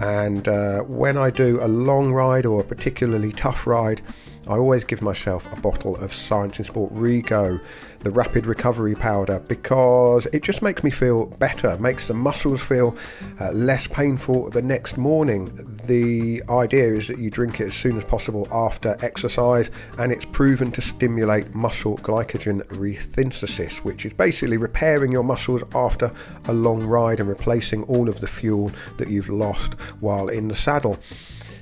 And 0.00 0.48
uh, 0.48 0.80
when 0.80 1.16
I 1.16 1.30
do 1.30 1.60
a 1.62 1.68
long 1.68 2.12
ride 2.12 2.46
or 2.46 2.62
a 2.62 2.64
particularly 2.64 3.30
tough 3.30 3.64
ride, 3.64 4.02
I 4.46 4.56
always 4.58 4.84
give 4.84 5.00
myself 5.00 5.50
a 5.50 5.60
bottle 5.60 5.96
of 5.96 6.12
Science 6.12 6.58
in 6.58 6.66
Sport 6.66 6.92
Rego, 6.92 7.58
the 8.00 8.10
rapid 8.10 8.44
recovery 8.44 8.94
powder, 8.94 9.38
because 9.38 10.26
it 10.34 10.42
just 10.42 10.60
makes 10.60 10.84
me 10.84 10.90
feel 10.90 11.26
better, 11.26 11.78
makes 11.78 12.08
the 12.08 12.14
muscles 12.14 12.60
feel 12.60 12.94
uh, 13.40 13.52
less 13.52 13.86
painful 13.86 14.50
the 14.50 14.60
next 14.60 14.98
morning. 14.98 15.50
The 15.86 16.42
idea 16.50 16.92
is 16.92 17.08
that 17.08 17.18
you 17.18 17.30
drink 17.30 17.58
it 17.58 17.66
as 17.66 17.74
soon 17.74 17.96
as 17.96 18.04
possible 18.04 18.46
after 18.52 18.98
exercise, 19.00 19.70
and 19.98 20.12
it's 20.12 20.26
proven 20.26 20.70
to 20.72 20.82
stimulate 20.82 21.54
muscle 21.54 21.96
glycogen 21.98 22.62
resynthesis, 22.66 23.76
which 23.78 24.04
is 24.04 24.12
basically 24.12 24.58
repairing 24.58 25.10
your 25.10 25.24
muscles 25.24 25.62
after 25.74 26.12
a 26.48 26.52
long 26.52 26.84
ride 26.84 27.18
and 27.18 27.30
replacing 27.30 27.82
all 27.84 28.10
of 28.10 28.20
the 28.20 28.26
fuel 28.26 28.70
that 28.98 29.08
you've 29.08 29.30
lost 29.30 29.72
while 30.00 30.28
in 30.28 30.48
the 30.48 30.56
saddle. 30.56 30.98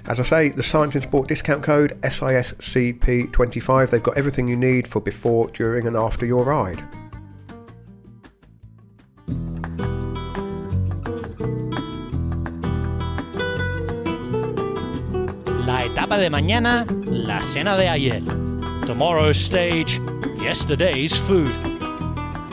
As 0.07 0.19
I 0.19 0.25
say, 0.25 0.49
the 0.49 0.65
Science 0.65 0.97
and 0.97 1.05
Sport 1.05 1.29
discount 1.29 1.63
code 1.63 2.01
SISCP25. 2.03 3.91
They've 3.91 4.03
got 4.03 4.19
everything 4.19 4.49
you 4.49 4.57
need 4.57 4.89
for 4.89 5.01
before, 5.01 5.49
during, 5.51 5.87
and 5.87 5.97
after 5.97 6.27
your 6.27 6.45
ride. 6.45 6.83
La 15.65 15.85
etapa 15.85 16.19
de 16.19 16.29
mañana, 16.29 16.85
la 17.07 17.39
cena 17.39 17.77
de 17.77 17.89
ayer. 17.89 18.21
Tomorrow's 18.87 19.39
stage, 19.39 20.01
yesterday's 20.41 21.17
food. 21.17 21.72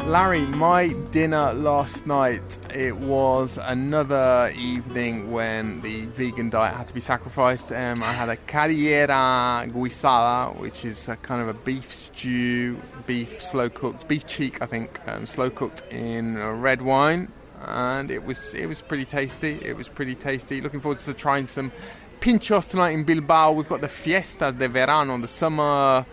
Larry, 0.09 0.41
my 0.41 0.87
dinner 1.11 1.53
last 1.53 2.07
night, 2.07 2.57
it 2.73 2.97
was 2.97 3.59
another 3.61 4.51
evening 4.57 5.31
when 5.31 5.81
the 5.81 6.05
vegan 6.07 6.49
diet 6.49 6.75
had 6.75 6.87
to 6.87 6.95
be 6.95 6.99
sacrificed. 6.99 7.71
Um, 7.71 8.01
I 8.01 8.11
had 8.11 8.27
a 8.27 8.35
carrillera 8.35 9.71
guisada, 9.71 10.57
which 10.57 10.83
is 10.83 11.07
a 11.09 11.15
kind 11.15 11.43
of 11.43 11.47
a 11.47 11.53
beef 11.53 11.93
stew, 11.93 12.81
beef 13.05 13.39
slow 13.39 13.69
cooked, 13.69 14.07
beef 14.07 14.25
cheek, 14.25 14.63
I 14.63 14.65
think, 14.65 14.99
um, 15.07 15.27
slow 15.27 15.51
cooked 15.51 15.83
in 15.91 16.39
red 16.59 16.81
wine. 16.81 17.31
And 17.61 18.09
it 18.09 18.23
was 18.23 18.55
it 18.55 18.65
was 18.65 18.81
pretty 18.81 19.05
tasty. 19.05 19.59
It 19.63 19.77
was 19.77 19.89
pretty 19.89 20.15
tasty. 20.15 20.59
Looking 20.59 20.79
forward 20.79 20.97
to 21.01 21.13
trying 21.13 21.45
some 21.45 21.71
pinchos 22.19 22.67
tonight 22.67 22.93
in 22.93 23.03
Bilbao. 23.03 23.51
We've 23.51 23.69
got 23.69 23.81
the 23.81 23.87
fiestas 23.87 24.55
de 24.55 24.69
verano, 24.69 25.19
the 25.19 25.27
summer 25.27 26.03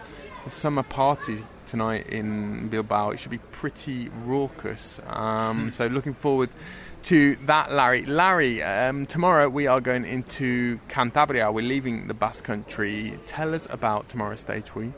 the 0.44 0.50
summer 0.50 0.82
party 0.82 1.42
tonight 1.66 2.06
in 2.08 2.68
Bilbao. 2.68 3.10
It 3.10 3.20
should 3.20 3.30
be 3.30 3.38
pretty 3.38 4.08
raucous. 4.24 5.00
Um, 5.06 5.70
so 5.70 5.86
looking 5.86 6.14
forward 6.14 6.50
to 7.04 7.36
that, 7.46 7.72
Larry. 7.72 8.04
Larry, 8.04 8.62
um, 8.62 9.06
tomorrow 9.06 9.48
we 9.48 9.66
are 9.66 9.80
going 9.80 10.04
into 10.04 10.80
Cantabria. 10.88 11.52
We're 11.52 11.64
leaving 11.64 12.08
the 12.08 12.14
Basque 12.14 12.44
Country. 12.44 13.18
Tell 13.26 13.54
us 13.54 13.68
about 13.70 14.08
tomorrow's 14.08 14.40
stage, 14.40 14.74
will 14.74 14.84
you? 14.84 14.94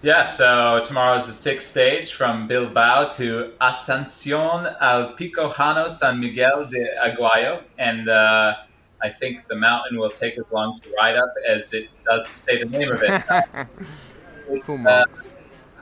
Yeah, 0.00 0.24
so 0.24 0.80
tomorrow's 0.84 1.26
the 1.26 1.32
sixth 1.32 1.70
stage 1.70 2.12
from 2.12 2.46
Bilbao 2.46 3.08
to 3.10 3.52
Ascensión 3.60 4.76
al 4.80 5.14
Pico 5.14 5.48
Llano 5.48 5.88
San 5.88 6.20
Miguel 6.20 6.66
de 6.66 6.86
Aguayo. 7.02 7.62
And 7.78 8.08
uh, 8.08 8.54
I 9.02 9.08
think 9.08 9.48
the 9.48 9.56
mountain 9.56 9.98
will 9.98 10.10
take 10.10 10.38
as 10.38 10.44
long 10.52 10.78
to 10.80 10.92
ride 10.96 11.16
up 11.16 11.34
as 11.48 11.74
it 11.74 11.88
does 12.04 12.26
to 12.26 12.32
say 12.32 12.62
the 12.62 12.68
name 12.68 12.92
of 12.92 13.02
it. 13.02 14.62
Full 14.64 14.78
marks. 14.78 15.34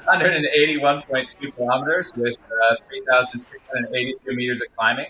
181.2 0.07 1.55
kilometers 1.57 2.13
with 2.17 2.37
uh, 2.37 2.77
3,682 2.89 4.35
meters 4.35 4.63
of 4.63 4.75
climbing. 4.77 5.07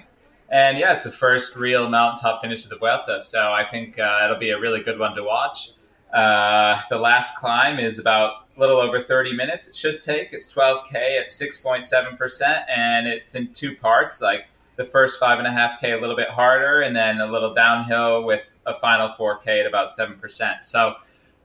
And 0.48 0.78
yeah, 0.78 0.92
it's 0.92 1.02
the 1.02 1.10
first 1.10 1.56
real 1.56 1.88
mountaintop 1.88 2.40
finish 2.40 2.64
of 2.64 2.70
the 2.70 2.76
Vuelta, 2.76 3.20
so 3.20 3.52
I 3.52 3.64
think 3.64 3.98
uh, 3.98 4.20
it'll 4.24 4.38
be 4.38 4.50
a 4.50 4.58
really 4.58 4.80
good 4.80 4.98
one 4.98 5.14
to 5.16 5.24
watch. 5.24 5.70
Uh, 6.12 6.80
the 6.88 6.98
last 6.98 7.36
climb 7.36 7.78
is 7.78 7.98
about 7.98 8.46
a 8.56 8.60
little 8.60 8.76
over 8.76 9.02
30 9.02 9.32
minutes. 9.32 9.66
It 9.68 9.74
should 9.74 10.00
take. 10.00 10.28
It's 10.32 10.52
12k 10.54 11.20
at 11.20 11.28
6.7%, 11.28 12.64
and 12.68 13.08
it's 13.08 13.34
in 13.34 13.52
two 13.52 13.74
parts. 13.74 14.22
Like 14.22 14.46
the 14.76 14.84
first 14.84 15.18
five 15.18 15.38
and 15.38 15.48
a 15.48 15.52
half 15.52 15.80
k 15.80 15.92
a 15.92 16.00
little 16.00 16.16
bit 16.16 16.28
harder, 16.28 16.80
and 16.80 16.94
then 16.94 17.20
a 17.20 17.26
little 17.26 17.52
downhill 17.52 18.22
with 18.22 18.48
a 18.66 18.74
final 18.74 19.08
4k 19.08 19.60
at 19.60 19.66
about 19.66 19.88
7%. 19.88 20.62
So 20.62 20.88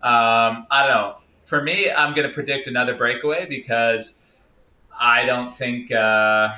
um, 0.04 0.68
I 0.70 0.86
don't 0.86 0.90
know 0.90 1.16
for 1.52 1.62
me, 1.62 1.92
I'm 1.92 2.16
going 2.16 2.26
to 2.26 2.34
predict 2.34 2.70
another 2.70 2.96
breakaway 2.96 3.46
because 3.46 4.26
I 4.98 5.26
don't 5.26 5.52
think 5.52 5.92
uh, 5.92 6.56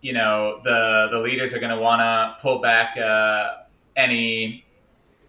you 0.00 0.12
know 0.12 0.60
the 0.64 1.06
the 1.12 1.20
leaders 1.20 1.54
are 1.54 1.60
going 1.60 1.70
to 1.70 1.80
want 1.80 2.00
to 2.00 2.36
pull 2.42 2.58
back 2.58 2.96
uh, 2.98 3.58
any 3.94 4.64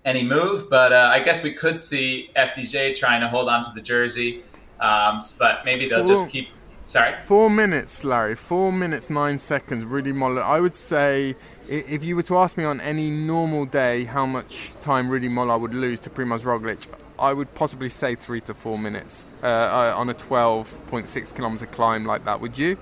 any 0.03 0.23
move. 0.23 0.71
But 0.71 0.91
uh, 0.91 1.11
I 1.13 1.19
guess 1.19 1.43
we 1.43 1.53
could 1.53 1.79
see 1.79 2.31
FDJ 2.35 2.95
trying 2.95 3.21
to 3.21 3.27
hold 3.27 3.47
on 3.47 3.63
to 3.65 3.71
the 3.75 3.81
jersey, 3.81 4.41
um, 4.79 5.19
but 5.37 5.65
maybe 5.65 5.87
they'll 5.87 6.03
Four- 6.03 6.15
just 6.15 6.31
keep. 6.31 6.49
Sorry. 6.87 7.13
Four 7.21 7.51
minutes, 7.51 8.03
Larry. 8.03 8.35
Four 8.35 8.73
minutes, 8.73 9.11
nine 9.11 9.37
seconds. 9.37 9.85
Rudy 9.85 10.11
Molard. 10.11 10.41
I 10.41 10.59
would 10.59 10.75
say, 10.75 11.35
if 11.67 12.03
you 12.03 12.15
were 12.15 12.23
to 12.23 12.39
ask 12.39 12.57
me 12.57 12.63
on 12.63 12.81
any 12.81 13.11
normal 13.11 13.67
day 13.67 14.05
how 14.05 14.25
much 14.25 14.71
time 14.81 15.09
Rudy 15.09 15.29
Molard 15.29 15.61
would 15.61 15.75
lose 15.75 15.99
to 15.99 16.09
Primoz 16.09 16.41
Roglic, 16.41 16.87
I 17.20 17.34
would 17.34 17.53
possibly 17.53 17.89
say 17.89 18.15
three 18.15 18.41
to 18.41 18.53
four 18.53 18.78
minutes 18.78 19.26
uh, 19.43 19.47
uh, 19.47 19.93
on 19.95 20.09
a 20.09 20.13
12.6 20.13 21.36
kilometer 21.36 21.65
climb 21.65 22.05
like 22.05 22.26
that. 22.26 22.39
Would 22.39 22.57
you? 22.57 22.78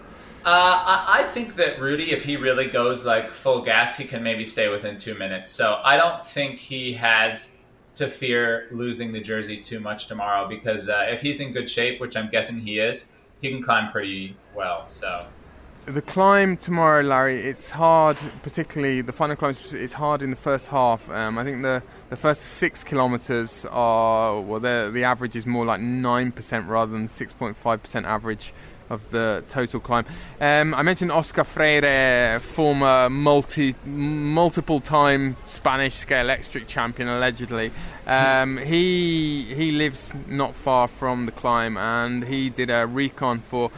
Uh, 0.46 0.50
I, 0.50 1.20
I 1.20 1.24
think 1.24 1.56
that 1.56 1.82
Rudy, 1.82 2.12
if 2.12 2.24
he 2.24 2.38
really 2.38 2.68
goes 2.68 3.06
like 3.06 3.32
full 3.32 3.62
gas, 3.62 3.98
he 3.98 4.06
can 4.06 4.24
maybe 4.24 4.46
stay 4.46 4.70
within 4.70 4.98
two 4.98 5.16
minutes. 5.16 5.52
So 5.52 5.82
I 5.84 5.98
don't 5.98 6.26
think 6.26 6.60
he 6.60 6.94
has 6.94 7.62
to 7.96 8.08
fear 8.08 8.68
losing 8.72 9.12
the 9.12 9.20
jersey 9.20 9.58
too 9.58 9.80
much 9.80 10.08
tomorrow 10.08 10.48
because 10.48 10.88
uh, 10.88 11.08
if 11.10 11.22
he's 11.22 11.40
in 11.40 11.52
good 11.52 11.70
shape, 11.70 12.00
which 12.00 12.16
I'm 12.16 12.30
guessing 12.30 12.60
he 12.60 12.80
is, 12.80 13.12
he 13.42 13.50
can 13.50 13.62
climb 13.62 13.92
pretty 13.92 14.38
well. 14.56 14.86
So 14.86 15.26
The 15.88 16.02
climb 16.02 16.58
tomorrow, 16.58 17.02
Larry, 17.02 17.44
it's 17.44 17.70
hard, 17.70 18.18
particularly 18.44 19.00
the 19.00 19.14
final 19.14 19.38
climb, 19.38 19.56
it's 19.72 19.94
hard 19.94 20.22
in 20.22 20.32
the 20.32 20.36
first 20.36 20.68
half. 20.68 21.10
Um, 21.10 21.38
I 21.38 21.46
think 21.46 21.62
the, 21.62 21.82
the 22.10 22.18
first 22.18 22.42
six 22.42 22.84
kilometres 22.84 23.66
are, 23.72 24.42
well, 24.42 24.60
the, 24.60 24.92
the 24.94 25.06
average 25.06 25.38
is 25.38 25.46
more 25.46 25.64
like 25.64 25.80
9% 25.80 26.68
rather 26.68 26.92
than 26.92 27.08
6.5% 27.08 28.04
average 28.04 28.54
of 28.90 29.10
the 29.12 29.46
total 29.48 29.80
climb. 29.80 30.06
Um, 30.42 30.74
I 30.74 30.82
mentioned 30.82 31.10
Oscar 31.10 31.46
Freire, 31.46 32.42
former 32.42 33.10
multi, 33.10 33.74
multiple 33.86 34.82
time 34.82 35.38
Spanish 35.48 36.06
Scalextric 36.06 36.68
champion, 36.68 37.08
allegedly. 37.08 37.72
Um, 38.06 38.58
he, 38.58 39.56
he 39.56 39.72
lives 39.72 40.12
not 40.28 40.54
far 40.54 40.90
from 40.90 41.28
the 41.28 41.32
climb 41.32 41.78
and 41.78 42.26
he 42.26 42.50
did 42.50 42.70
a 42.70 42.86
recon 42.86 43.40
for 43.40 43.72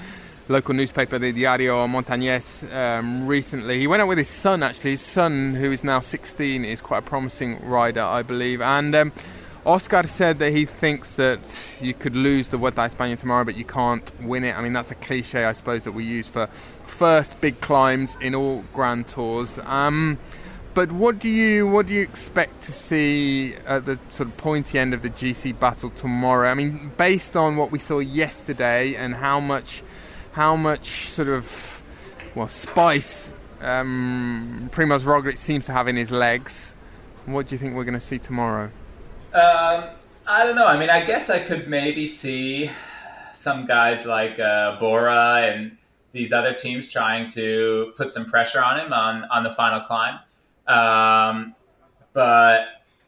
local 0.50 0.74
newspaper, 0.74 1.20
the 1.20 1.32
Diario 1.32 1.88
Montañés, 1.88 2.70
um, 2.74 3.28
recently. 3.28 3.78
He 3.80 3.86
went 3.86 4.02
out 4.02 4.08
with 4.08 4.18
his 4.18 4.28
son, 4.28 4.64
actually. 4.64 4.92
His 4.92 5.02
son, 5.02 5.54
who 5.54 5.72
is 5.72 5.84
now 5.84 6.00
16, 6.00 6.66
is 6.66 6.82
quite 6.82 6.98
a 6.98 7.02
promising 7.04 7.64
rider, 7.64 8.02
I 8.02 8.24
believe. 8.24 8.60
And 8.60 8.96
um, 8.96 9.12
Oscar 9.64 10.08
said 10.08 10.40
that 10.40 10.50
he 10.50 10.66
thinks 10.66 11.14
that 11.14 11.40
you 11.80 11.94
could 11.94 12.16
lose 12.16 12.50
the 12.50 12.58
Vuelta 12.58 12.82
a 12.82 12.90
España 12.90 13.16
tomorrow, 13.16 13.46
but 13.46 13.56
you 13.56 13.64
can't 13.64 14.12
win 14.24 14.44
it. 14.44 14.58
I 14.58 14.64
mean, 14.64 14.74
that's 14.74 14.90
a 14.90 14.96
cliche, 14.96 15.46
I 15.46 15.54
suppose, 15.54 15.84
that 15.84 15.92
we 15.92 16.04
use 16.04 16.28
for 16.28 16.48
first 16.88 17.40
big 17.42 17.62
climbs 17.62 18.18
in 18.20 18.34
all 18.34 18.66
Grand 18.74 19.08
Tours. 19.08 19.60
Um, 19.60 20.18
but 20.74 20.92
what 20.92 21.20
do 21.20 21.30
you 21.30 21.68
what 21.68 21.88
do 21.88 21.94
you 21.94 22.02
expect 22.02 22.62
to 22.64 22.72
see 22.72 23.56
at 23.66 23.86
the 23.86 24.00
sort 24.10 24.30
of 24.30 24.38
pointy 24.38 24.80
end 24.80 24.94
of 24.94 25.02
the 25.02 25.10
GC 25.10 25.60
battle 25.60 25.90
tomorrow? 25.90 26.50
I 26.50 26.54
mean, 26.54 26.92
based 26.98 27.36
on 27.36 27.58
what 27.58 27.72
we 27.72 27.80
saw 27.80 28.00
yesterday 28.00 28.96
and 28.96 29.16
how 29.16 29.40
much 29.40 29.84
how 30.34 30.56
much 30.56 31.10
sort 31.10 31.28
of 31.28 31.82
well 32.36 32.48
spice 32.48 33.34
um, 33.62 34.70
Primoz 34.72 35.04
Roglic 35.04 35.38
seems 35.38 35.66
to 35.66 35.74
have 35.74 35.88
in 35.88 35.96
his 35.96 36.12
legs. 36.12 36.76
What 37.26 37.48
do 37.48 37.56
you 37.56 37.60
think 37.60 37.76
we're 37.76 37.84
going 37.84 38.00
to 38.00 38.06
see 38.06 38.20
tomorrow? 38.20 38.72
Um, 39.34 39.84
I 40.28 40.46
don't 40.46 40.56
know. 40.56 40.66
I 40.66 40.80
mean, 40.80 40.90
I 40.90 41.04
guess 41.04 41.30
I 41.30 41.40
could 41.40 41.68
maybe 41.68 42.06
see 42.06 42.72
some 43.34 43.66
guys 43.66 44.06
like 44.06 44.40
uh, 44.40 44.80
Bora 44.80 45.42
and 45.46 45.78
these 46.12 46.34
other 46.34 46.54
teams 46.54 46.92
trying 46.92 47.28
to 47.30 47.94
put 47.96 48.10
some 48.10 48.26
pressure 48.26 48.64
on 48.64 48.80
him 48.80 48.94
on, 48.94 49.26
on 49.26 49.44
the 49.44 49.52
final 49.52 49.82
climb. 49.82 50.20
Um, 50.68 51.56
but 52.14 52.66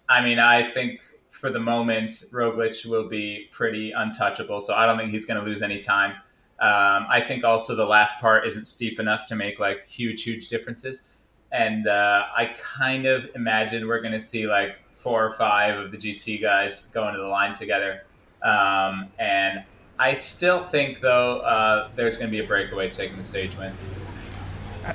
I 0.08 0.24
mean, 0.24 0.40
I 0.40 0.72
think 0.72 1.00
for 1.30 1.50
the 1.50 1.60
moment, 1.60 2.12
Roglic 2.32 2.86
will 2.86 3.08
be 3.08 3.48
pretty 3.52 3.92
untouchable. 3.92 4.60
So 4.60 4.76
I 4.76 4.86
don't 4.86 4.98
think 4.98 5.12
he's 5.12 5.26
going 5.26 5.40
to 5.40 5.46
lose 5.46 5.62
any 5.62 5.80
time. 5.80 6.16
Um, 6.62 7.08
I 7.10 7.24
think 7.28 7.44
also 7.44 7.76
the 7.76 7.86
last 7.86 8.22
part 8.22 8.46
isn't 8.46 8.66
steep 8.66 9.00
enough 9.00 9.26
to 9.26 9.36
make 9.36 9.60
like 9.60 9.88
huge, 9.88 10.24
huge 10.24 10.48
differences. 10.48 11.12
And 11.52 11.88
uh, 11.88 12.26
I 12.38 12.54
kind 12.54 13.08
of 13.08 13.28
imagine 13.36 13.88
we're 13.88 14.02
going 14.02 14.14
to 14.14 14.20
see 14.20 14.48
like 14.48 14.80
four 14.92 15.26
or 15.26 15.32
five 15.32 15.78
of 15.78 15.92
the 15.92 15.98
GC 15.98 16.40
guys 16.40 16.86
going 16.86 17.16
to 17.16 17.20
the 17.20 17.28
line 17.28 17.54
together. 17.54 18.04
Um, 18.44 19.08
and 19.18 19.64
I 19.98 20.14
still 20.14 20.60
think, 20.60 21.00
though, 21.00 21.40
uh, 21.40 21.90
there's 21.96 22.16
going 22.16 22.28
to 22.28 22.32
be 22.32 22.44
a 22.44 22.48
breakaway 22.48 22.90
taking 22.90 23.18
the 23.18 23.24
stage 23.24 23.58
win. 23.58 23.74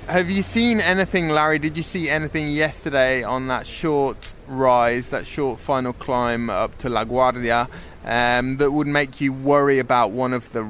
Have 0.08 0.28
you 0.30 0.42
seen 0.42 0.80
anything, 0.80 1.28
Larry? 1.28 1.60
Did 1.60 1.76
you 1.76 1.82
see 1.82 2.10
anything 2.10 2.48
yesterday 2.48 3.22
on 3.22 3.46
that 3.48 3.68
short 3.68 4.34
rise, 4.48 5.10
that 5.10 5.26
short 5.28 5.60
final 5.60 5.92
climb 5.92 6.50
up 6.50 6.76
to 6.78 6.88
Laguardia, 6.88 7.68
um, 8.04 8.56
that 8.56 8.72
would 8.72 8.88
make 8.88 9.20
you 9.20 9.32
worry 9.32 9.78
about 9.78 10.10
one 10.10 10.32
of 10.32 10.50
the 10.52 10.62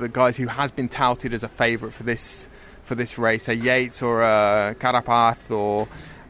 the 0.00 0.08
guys 0.08 0.36
who 0.36 0.46
has 0.48 0.70
been 0.70 0.88
touted 0.88 1.32
as 1.32 1.42
a 1.42 1.48
favourite 1.48 1.92
for 1.94 2.02
this 2.02 2.48
for 2.82 2.94
this 2.94 3.18
race, 3.18 3.46
a 3.48 3.54
Yates 3.54 4.02
or 4.02 4.22
a 4.22 4.74
Carapaz 4.80 5.36
or 5.50 5.86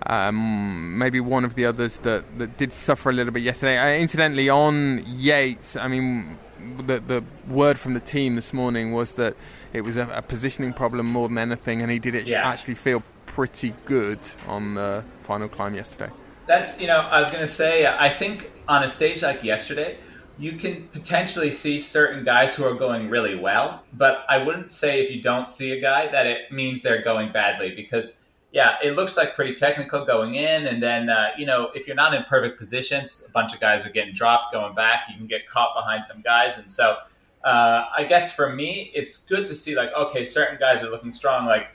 um, 0.06 0.98
maybe 0.98 1.20
one 1.20 1.44
of 1.44 1.54
the 1.54 1.64
others 1.66 1.98
that, 1.98 2.24
that 2.38 2.56
did 2.56 2.72
suffer 2.72 3.10
a 3.10 3.12
little 3.12 3.32
bit 3.32 3.42
yesterday. 3.42 3.78
Uh, 3.78 4.00
incidentally, 4.00 4.48
on 4.48 5.04
Yates, 5.06 5.76
I 5.76 5.88
mean, 5.88 6.38
the 6.86 7.00
the 7.00 7.24
word 7.48 7.78
from 7.78 7.94
the 7.94 8.00
team 8.00 8.34
this 8.34 8.52
morning 8.52 8.92
was 8.92 9.12
that 9.14 9.36
it 9.72 9.82
was 9.82 9.96
a, 9.96 10.08
a 10.08 10.22
positioning 10.22 10.72
problem 10.72 11.06
more 11.06 11.28
than 11.28 11.38
anything, 11.38 11.82
and 11.82 11.90
he 11.90 11.98
did 11.98 12.14
it 12.14 12.26
Yeah. 12.26 12.46
actually 12.48 12.74
feel 12.74 13.02
pretty 13.26 13.74
good 13.84 14.18
on 14.46 14.74
the 14.74 15.04
final 15.22 15.48
climb 15.48 15.74
yesterday. 15.74 16.10
That's 16.46 16.80
you 16.80 16.86
know, 16.88 16.98
I 16.98 17.18
was 17.20 17.30
gonna 17.30 17.46
say, 17.46 17.86
I 17.86 18.08
think 18.08 18.50
on 18.68 18.82
a 18.82 18.90
stage 18.90 19.22
like 19.22 19.44
yesterday, 19.44 19.98
you 20.40 20.52
can 20.52 20.88
potentially 20.88 21.50
see 21.50 21.78
certain 21.78 22.24
guys 22.24 22.56
who 22.56 22.64
are 22.64 22.72
going 22.72 23.10
really 23.10 23.34
well, 23.34 23.84
but 23.92 24.24
I 24.26 24.38
wouldn't 24.42 24.70
say 24.70 25.02
if 25.02 25.10
you 25.10 25.20
don't 25.20 25.50
see 25.50 25.72
a 25.72 25.80
guy 25.80 26.06
that 26.08 26.26
it 26.26 26.50
means 26.50 26.80
they're 26.80 27.02
going 27.02 27.30
badly 27.30 27.74
because 27.74 28.24
yeah, 28.50 28.76
it 28.82 28.96
looks 28.96 29.18
like 29.18 29.36
pretty 29.36 29.54
technical 29.54 30.04
going 30.04 30.36
in, 30.36 30.66
and 30.66 30.82
then 30.82 31.10
uh, 31.10 31.28
you 31.36 31.44
know 31.44 31.70
if 31.74 31.86
you're 31.86 31.94
not 31.94 32.14
in 32.14 32.22
perfect 32.24 32.56
positions, 32.56 33.26
a 33.28 33.32
bunch 33.32 33.52
of 33.52 33.60
guys 33.60 33.84
are 33.86 33.90
getting 33.90 34.14
dropped 34.14 34.52
going 34.52 34.74
back. 34.74 35.04
You 35.10 35.16
can 35.16 35.26
get 35.26 35.46
caught 35.46 35.74
behind 35.76 36.06
some 36.06 36.22
guys, 36.22 36.56
and 36.56 36.68
so 36.68 36.96
uh, 37.44 37.84
I 37.94 38.04
guess 38.04 38.34
for 38.34 38.50
me, 38.50 38.90
it's 38.94 39.26
good 39.26 39.46
to 39.46 39.54
see 39.54 39.76
like 39.76 39.90
okay, 39.94 40.24
certain 40.24 40.58
guys 40.58 40.82
are 40.82 40.90
looking 40.90 41.10
strong. 41.10 41.44
Like 41.44 41.68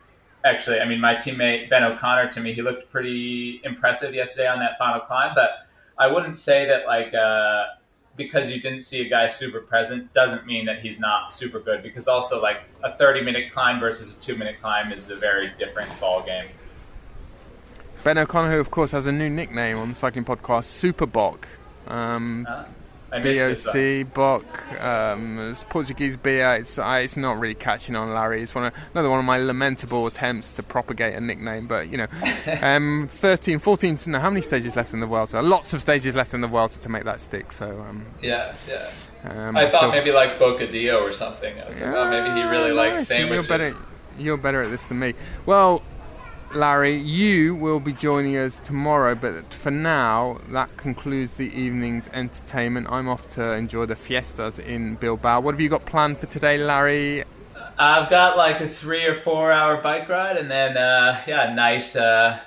actually, 0.44 0.80
I 0.80 0.86
mean, 0.86 1.00
my 1.00 1.14
teammate 1.14 1.70
Ben 1.70 1.84
O'Connor 1.84 2.30
to 2.30 2.42
me, 2.42 2.52
he 2.52 2.64
looked 2.64 2.90
pretty 2.90 3.62
impressive 3.64 4.16
yesterday 4.16 4.48
on 4.48 4.58
that 4.58 4.80
final 4.80 5.02
climb, 5.02 5.34
but 5.36 5.52
I 6.00 6.08
wouldn't 6.08 6.36
say 6.36 6.66
that 6.66 6.88
like. 6.88 7.14
Uh, 7.14 7.66
because 8.18 8.50
you 8.52 8.62
didn't 8.62 8.82
see 8.82 9.06
a 9.06 9.10
guy 9.10 9.28
super 9.28 9.60
present 9.60 10.14
doesn't 10.14 10.46
mean 10.46 10.66
that 10.66 10.80
he's 10.80 11.00
not 11.00 11.32
super 11.32 11.60
good 11.60 11.84
because 11.84 12.08
also 12.08 12.42
like 12.42 12.62
a 12.84 12.92
30 12.92 13.22
minute 13.22 13.52
climb 13.52 13.80
versus 13.80 14.18
a 14.18 14.22
2 14.22 14.36
minute 14.36 14.56
climb 14.62 14.92
is 14.92 15.10
a 15.10 15.16
very 15.16 15.52
different 15.58 15.90
ball 16.00 16.24
game 16.24 16.48
ben 18.04 18.18
o'connor 18.18 18.52
who 18.52 18.60
of 18.60 18.72
course 18.72 18.92
has 18.92 19.06
a 19.06 19.12
new 19.12 19.30
nickname 19.30 19.78
on 19.78 19.90
the 19.90 19.96
cycling 19.96 20.26
podcast 20.26 20.66
superboc 20.66 21.44
um, 21.88 22.48
uh, 22.50 22.66
BOC, 23.12 24.14
Boc, 24.14 24.82
um, 24.82 25.40
it's 25.52 25.64
Portuguese 25.64 26.18
beer. 26.18 26.56
It's 26.56 26.78
uh, 26.78 27.00
it's 27.02 27.16
not 27.16 27.40
really 27.40 27.56
catching 27.56 27.96
on, 27.96 28.14
Larry. 28.14 28.42
It's 28.42 28.54
one 28.54 28.66
of, 28.66 28.74
another 28.94 29.10
one 29.10 29.20
of 29.20 29.26
my 29.26 29.38
lamentable 29.38 30.08
attempts 30.08 30.54
to 30.54 30.64
propagate 30.64 31.16
a 31.16 31.22
nickname. 31.22 31.68
But 31.68 31.90
you 31.90 31.98
know, 31.98 32.08
um, 32.62 33.10
13, 33.12 33.60
14. 33.60 34.00
No, 34.08 34.20
how 34.20 34.30
many 34.30 34.42
stages 34.42 34.76
left 34.76 34.94
in 34.94 35.00
the 35.00 35.08
world? 35.08 35.34
Lots 35.34 35.74
of 35.74 35.82
stages 35.82 36.16
left 36.16 36.34
in 36.34 36.42
the 36.42 36.48
world 36.48 36.72
to 36.72 36.90
make 36.90 37.04
that 37.06 37.22
stick. 37.22 37.52
So 37.52 37.82
um, 37.82 38.06
yeah, 38.22 38.56
yeah. 38.68 38.92
Um, 39.24 39.58
I 39.58 39.70
thought 39.70 39.80
still, 39.80 39.92
maybe 39.92 40.12
like 40.12 40.40
Bocadillo 40.40 41.02
or 41.02 41.12
something. 41.12 41.60
I 41.60 41.68
was 41.68 41.82
like, 41.82 41.96
oh, 41.96 42.10
maybe 42.10 42.36
he 42.40 42.44
really 42.44 42.72
likes 42.72 43.08
sandwiches. 43.08 43.50
You're 43.50 43.58
better, 43.58 43.78
you're 44.20 44.38
better 44.38 44.62
at 44.62 44.72
this 44.72 44.84
than 44.86 45.00
me. 45.00 45.14
Well, 45.46 45.82
Larry, 46.56 46.96
you 46.96 47.54
will 47.54 47.80
be 47.80 47.92
joining 47.92 48.38
us 48.38 48.60
tomorrow, 48.60 49.14
but 49.14 49.54
for 49.54 49.72
now, 49.72 50.40
that 50.50 50.76
concludes 50.78 51.36
the 51.36 51.54
evening's 51.54 52.08
entertainment. 52.14 52.88
I'm 52.90 53.10
off 53.10 53.28
to 53.36 53.44
enjoy 53.52 53.86
the 53.86 53.96
fiestas 53.96 54.58
in 54.58 54.96
Bilbao. 54.96 55.42
What 55.42 55.54
have 55.54 55.62
you 55.62 55.70
got 55.70 55.86
planned 55.86 56.18
for 56.20 56.28
today, 56.28 56.58
Larry? 56.58 57.26
I've 57.78 58.10
got 58.10 58.38
like 58.38 58.62
a 58.62 58.70
three 58.70 59.06
or 59.06 59.16
four 59.16 59.52
hour 59.52 59.78
bike 59.82 60.08
ride, 60.08 60.38
and 60.38 60.50
then 60.50 60.78
uh, 60.78 61.22
yeah, 61.28 61.52
a 61.52 61.54
nice 61.54 61.96
uh, 61.96 62.40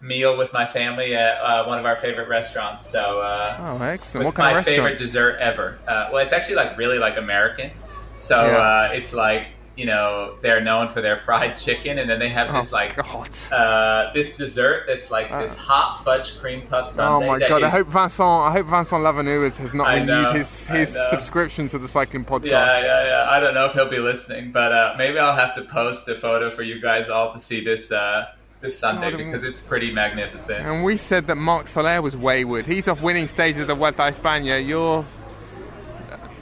meal 0.00 0.36
with 0.38 0.52
my 0.52 0.64
family 0.64 1.14
at 1.14 1.36
uh, 1.40 1.64
one 1.66 1.78
of 1.78 1.84
our 1.84 1.96
favorite 1.96 2.28
restaurants. 2.28 2.86
So 2.86 3.20
uh, 3.20 3.56
oh, 3.78 3.82
excellent! 3.82 4.24
What 4.24 4.34
kind 4.34 4.46
my 4.46 4.50
of 4.52 4.56
restaurant? 4.56 4.76
favorite 4.76 4.98
dessert 4.98 5.38
ever. 5.40 5.78
Uh, 5.86 6.08
well, 6.10 6.22
it's 6.22 6.32
actually 6.32 6.56
like 6.56 6.78
really 6.78 6.98
like 6.98 7.18
American. 7.18 7.70
So 8.16 8.46
yeah. 8.46 8.56
Uh, 8.56 8.90
it's 8.94 9.12
like 9.12 9.48
you 9.76 9.86
know 9.86 10.36
they're 10.42 10.60
known 10.60 10.88
for 10.88 11.00
their 11.00 11.16
fried 11.26 11.56
chicken, 11.56 11.98
and 11.98 12.08
then 12.08 12.18
they 12.18 12.28
have 12.28 12.52
this 12.52 12.72
oh, 12.72 12.76
like 12.76 13.52
uh, 13.52 14.12
this 14.12 14.36
dessert 14.36 14.84
that's 14.86 15.10
like 15.10 15.30
uh, 15.30 15.42
this 15.42 15.56
hot 15.56 16.02
fudge 16.04 16.38
cream 16.38 16.66
puff 16.66 16.86
sundae. 16.86 17.26
Oh 17.26 17.28
my 17.28 17.38
God! 17.38 17.62
Is, 17.62 17.74
I 17.74 17.78
hope 17.78 17.88
Vincent, 17.88 18.28
I 18.28 18.52
hope 18.52 18.66
Vincent 18.66 19.02
Lavenu 19.02 19.44
has, 19.44 19.58
has 19.58 19.74
not 19.74 19.88
renewed 19.88 20.06
know, 20.06 20.32
his 20.32 20.66
his 20.66 20.96
subscription 21.10 21.66
to 21.68 21.78
the 21.78 21.88
cycling 21.88 22.24
podcast. 22.24 22.46
Yeah, 22.46 22.80
yeah, 22.80 23.04
yeah. 23.04 23.26
I 23.30 23.40
don't 23.40 23.54
know 23.54 23.66
if 23.66 23.72
he'll 23.72 23.88
be 23.88 23.98
listening, 23.98 24.52
but 24.52 24.72
uh, 24.72 24.94
maybe 24.98 25.18
I'll 25.18 25.34
have 25.36 25.54
to 25.54 25.62
post 25.62 26.08
a 26.08 26.14
photo 26.14 26.50
for 26.50 26.62
you 26.62 26.80
guys 26.80 27.08
all 27.08 27.32
to 27.32 27.38
see 27.38 27.64
this. 27.64 27.90
Uh, 27.90 28.26
this 28.60 28.78
Sunday 28.78 29.10
God, 29.10 29.18
because 29.18 29.42
it's 29.42 29.58
pretty 29.58 29.92
magnificent. 29.92 30.64
And 30.64 30.84
we 30.84 30.96
said 30.96 31.26
that 31.26 31.34
Marc 31.34 31.66
Soler 31.66 32.00
was 32.00 32.16
wayward. 32.16 32.64
He's 32.64 32.86
off 32.86 33.02
winning 33.02 33.26
stages 33.26 33.62
of 33.62 33.66
the 33.66 33.74
Vuelta 33.74 34.04
a 34.04 34.12
España. 34.12 34.64
You're 34.64 35.04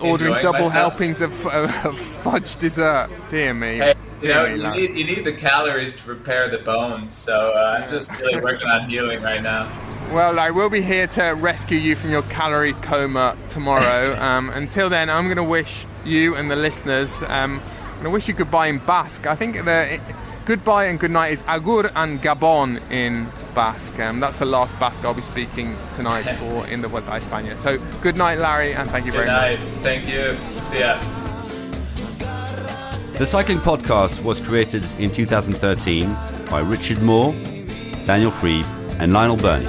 ordering 0.00 0.34
double 0.34 0.60
myself. 0.60 0.72
helpings 0.72 1.20
of, 1.20 1.46
of, 1.46 1.98
fudge 2.22 2.56
dessert. 2.56 3.08
Dear 3.28 3.54
me. 3.54 3.78
Hey, 3.78 3.94
you, 4.22 4.28
know, 4.28 4.44
me, 4.44 4.52
you, 4.52 4.88
need, 4.88 4.98
you, 4.98 5.16
need, 5.16 5.24
the 5.24 5.32
calories 5.32 5.94
to 5.94 6.08
repair 6.08 6.48
the 6.48 6.58
bones, 6.58 7.14
so 7.14 7.52
uh, 7.52 7.78
I'm 7.80 7.88
just 7.88 8.10
really 8.18 8.40
working 8.40 8.68
on 8.68 8.88
healing 8.88 9.22
right 9.22 9.42
now. 9.42 9.70
Well, 10.12 10.38
I 10.40 10.50
will 10.50 10.70
be 10.70 10.82
here 10.82 11.06
to 11.08 11.30
rescue 11.30 11.78
you 11.78 11.94
from 11.94 12.10
your 12.10 12.22
calorie 12.22 12.72
coma 12.74 13.36
tomorrow. 13.48 14.16
um, 14.18 14.50
until 14.50 14.88
then, 14.88 15.08
I'm 15.08 15.24
going 15.24 15.36
to 15.36 15.44
wish 15.44 15.86
you 16.04 16.34
and 16.34 16.50
the 16.50 16.56
listeners, 16.56 17.22
um, 17.22 17.60
I'm 17.60 17.92
going 17.92 18.04
to 18.04 18.10
wish 18.10 18.28
you 18.28 18.34
goodbye 18.34 18.68
in 18.68 18.78
Basque. 18.78 19.26
I 19.26 19.34
think 19.34 19.56
the 19.64 20.00
goodbye 20.44 20.86
and 20.86 20.98
good 20.98 21.10
night 21.10 21.32
is 21.32 21.44
Agur 21.46 21.90
and 21.94 22.20
Gabon 22.20 22.80
in 22.90 23.28
Basque. 23.54 23.98
Um, 24.00 24.20
that's 24.20 24.36
the 24.38 24.44
last 24.46 24.78
Basque 24.78 25.04
I'll 25.04 25.14
be 25.14 25.22
speaking 25.22 25.76
tonight 25.94 26.26
or 26.42 26.66
in 26.66 26.82
the 26.82 26.88
Vuelta 26.88 27.12
a 27.12 27.20
España. 27.20 27.56
So 27.56 27.78
good 28.00 28.16
night, 28.16 28.38
Larry, 28.38 28.72
and 28.74 28.90
thank 28.90 29.06
you 29.06 29.12
good 29.12 29.18
very 29.18 29.28
night. 29.28 29.58
much. 29.58 29.68
Thank 29.82 30.08
you. 30.08 30.36
See 30.60 30.80
ya. 30.80 31.00
The 33.18 33.26
Cycling 33.26 33.58
Podcast 33.58 34.22
was 34.22 34.40
created 34.40 34.84
in 34.98 35.10
2013 35.10 36.16
by 36.50 36.60
Richard 36.60 37.02
Moore, 37.02 37.32
Daniel 38.06 38.30
Friebe, 38.30 38.66
and 38.98 39.12
Lionel 39.12 39.36
Birnie. 39.36 39.68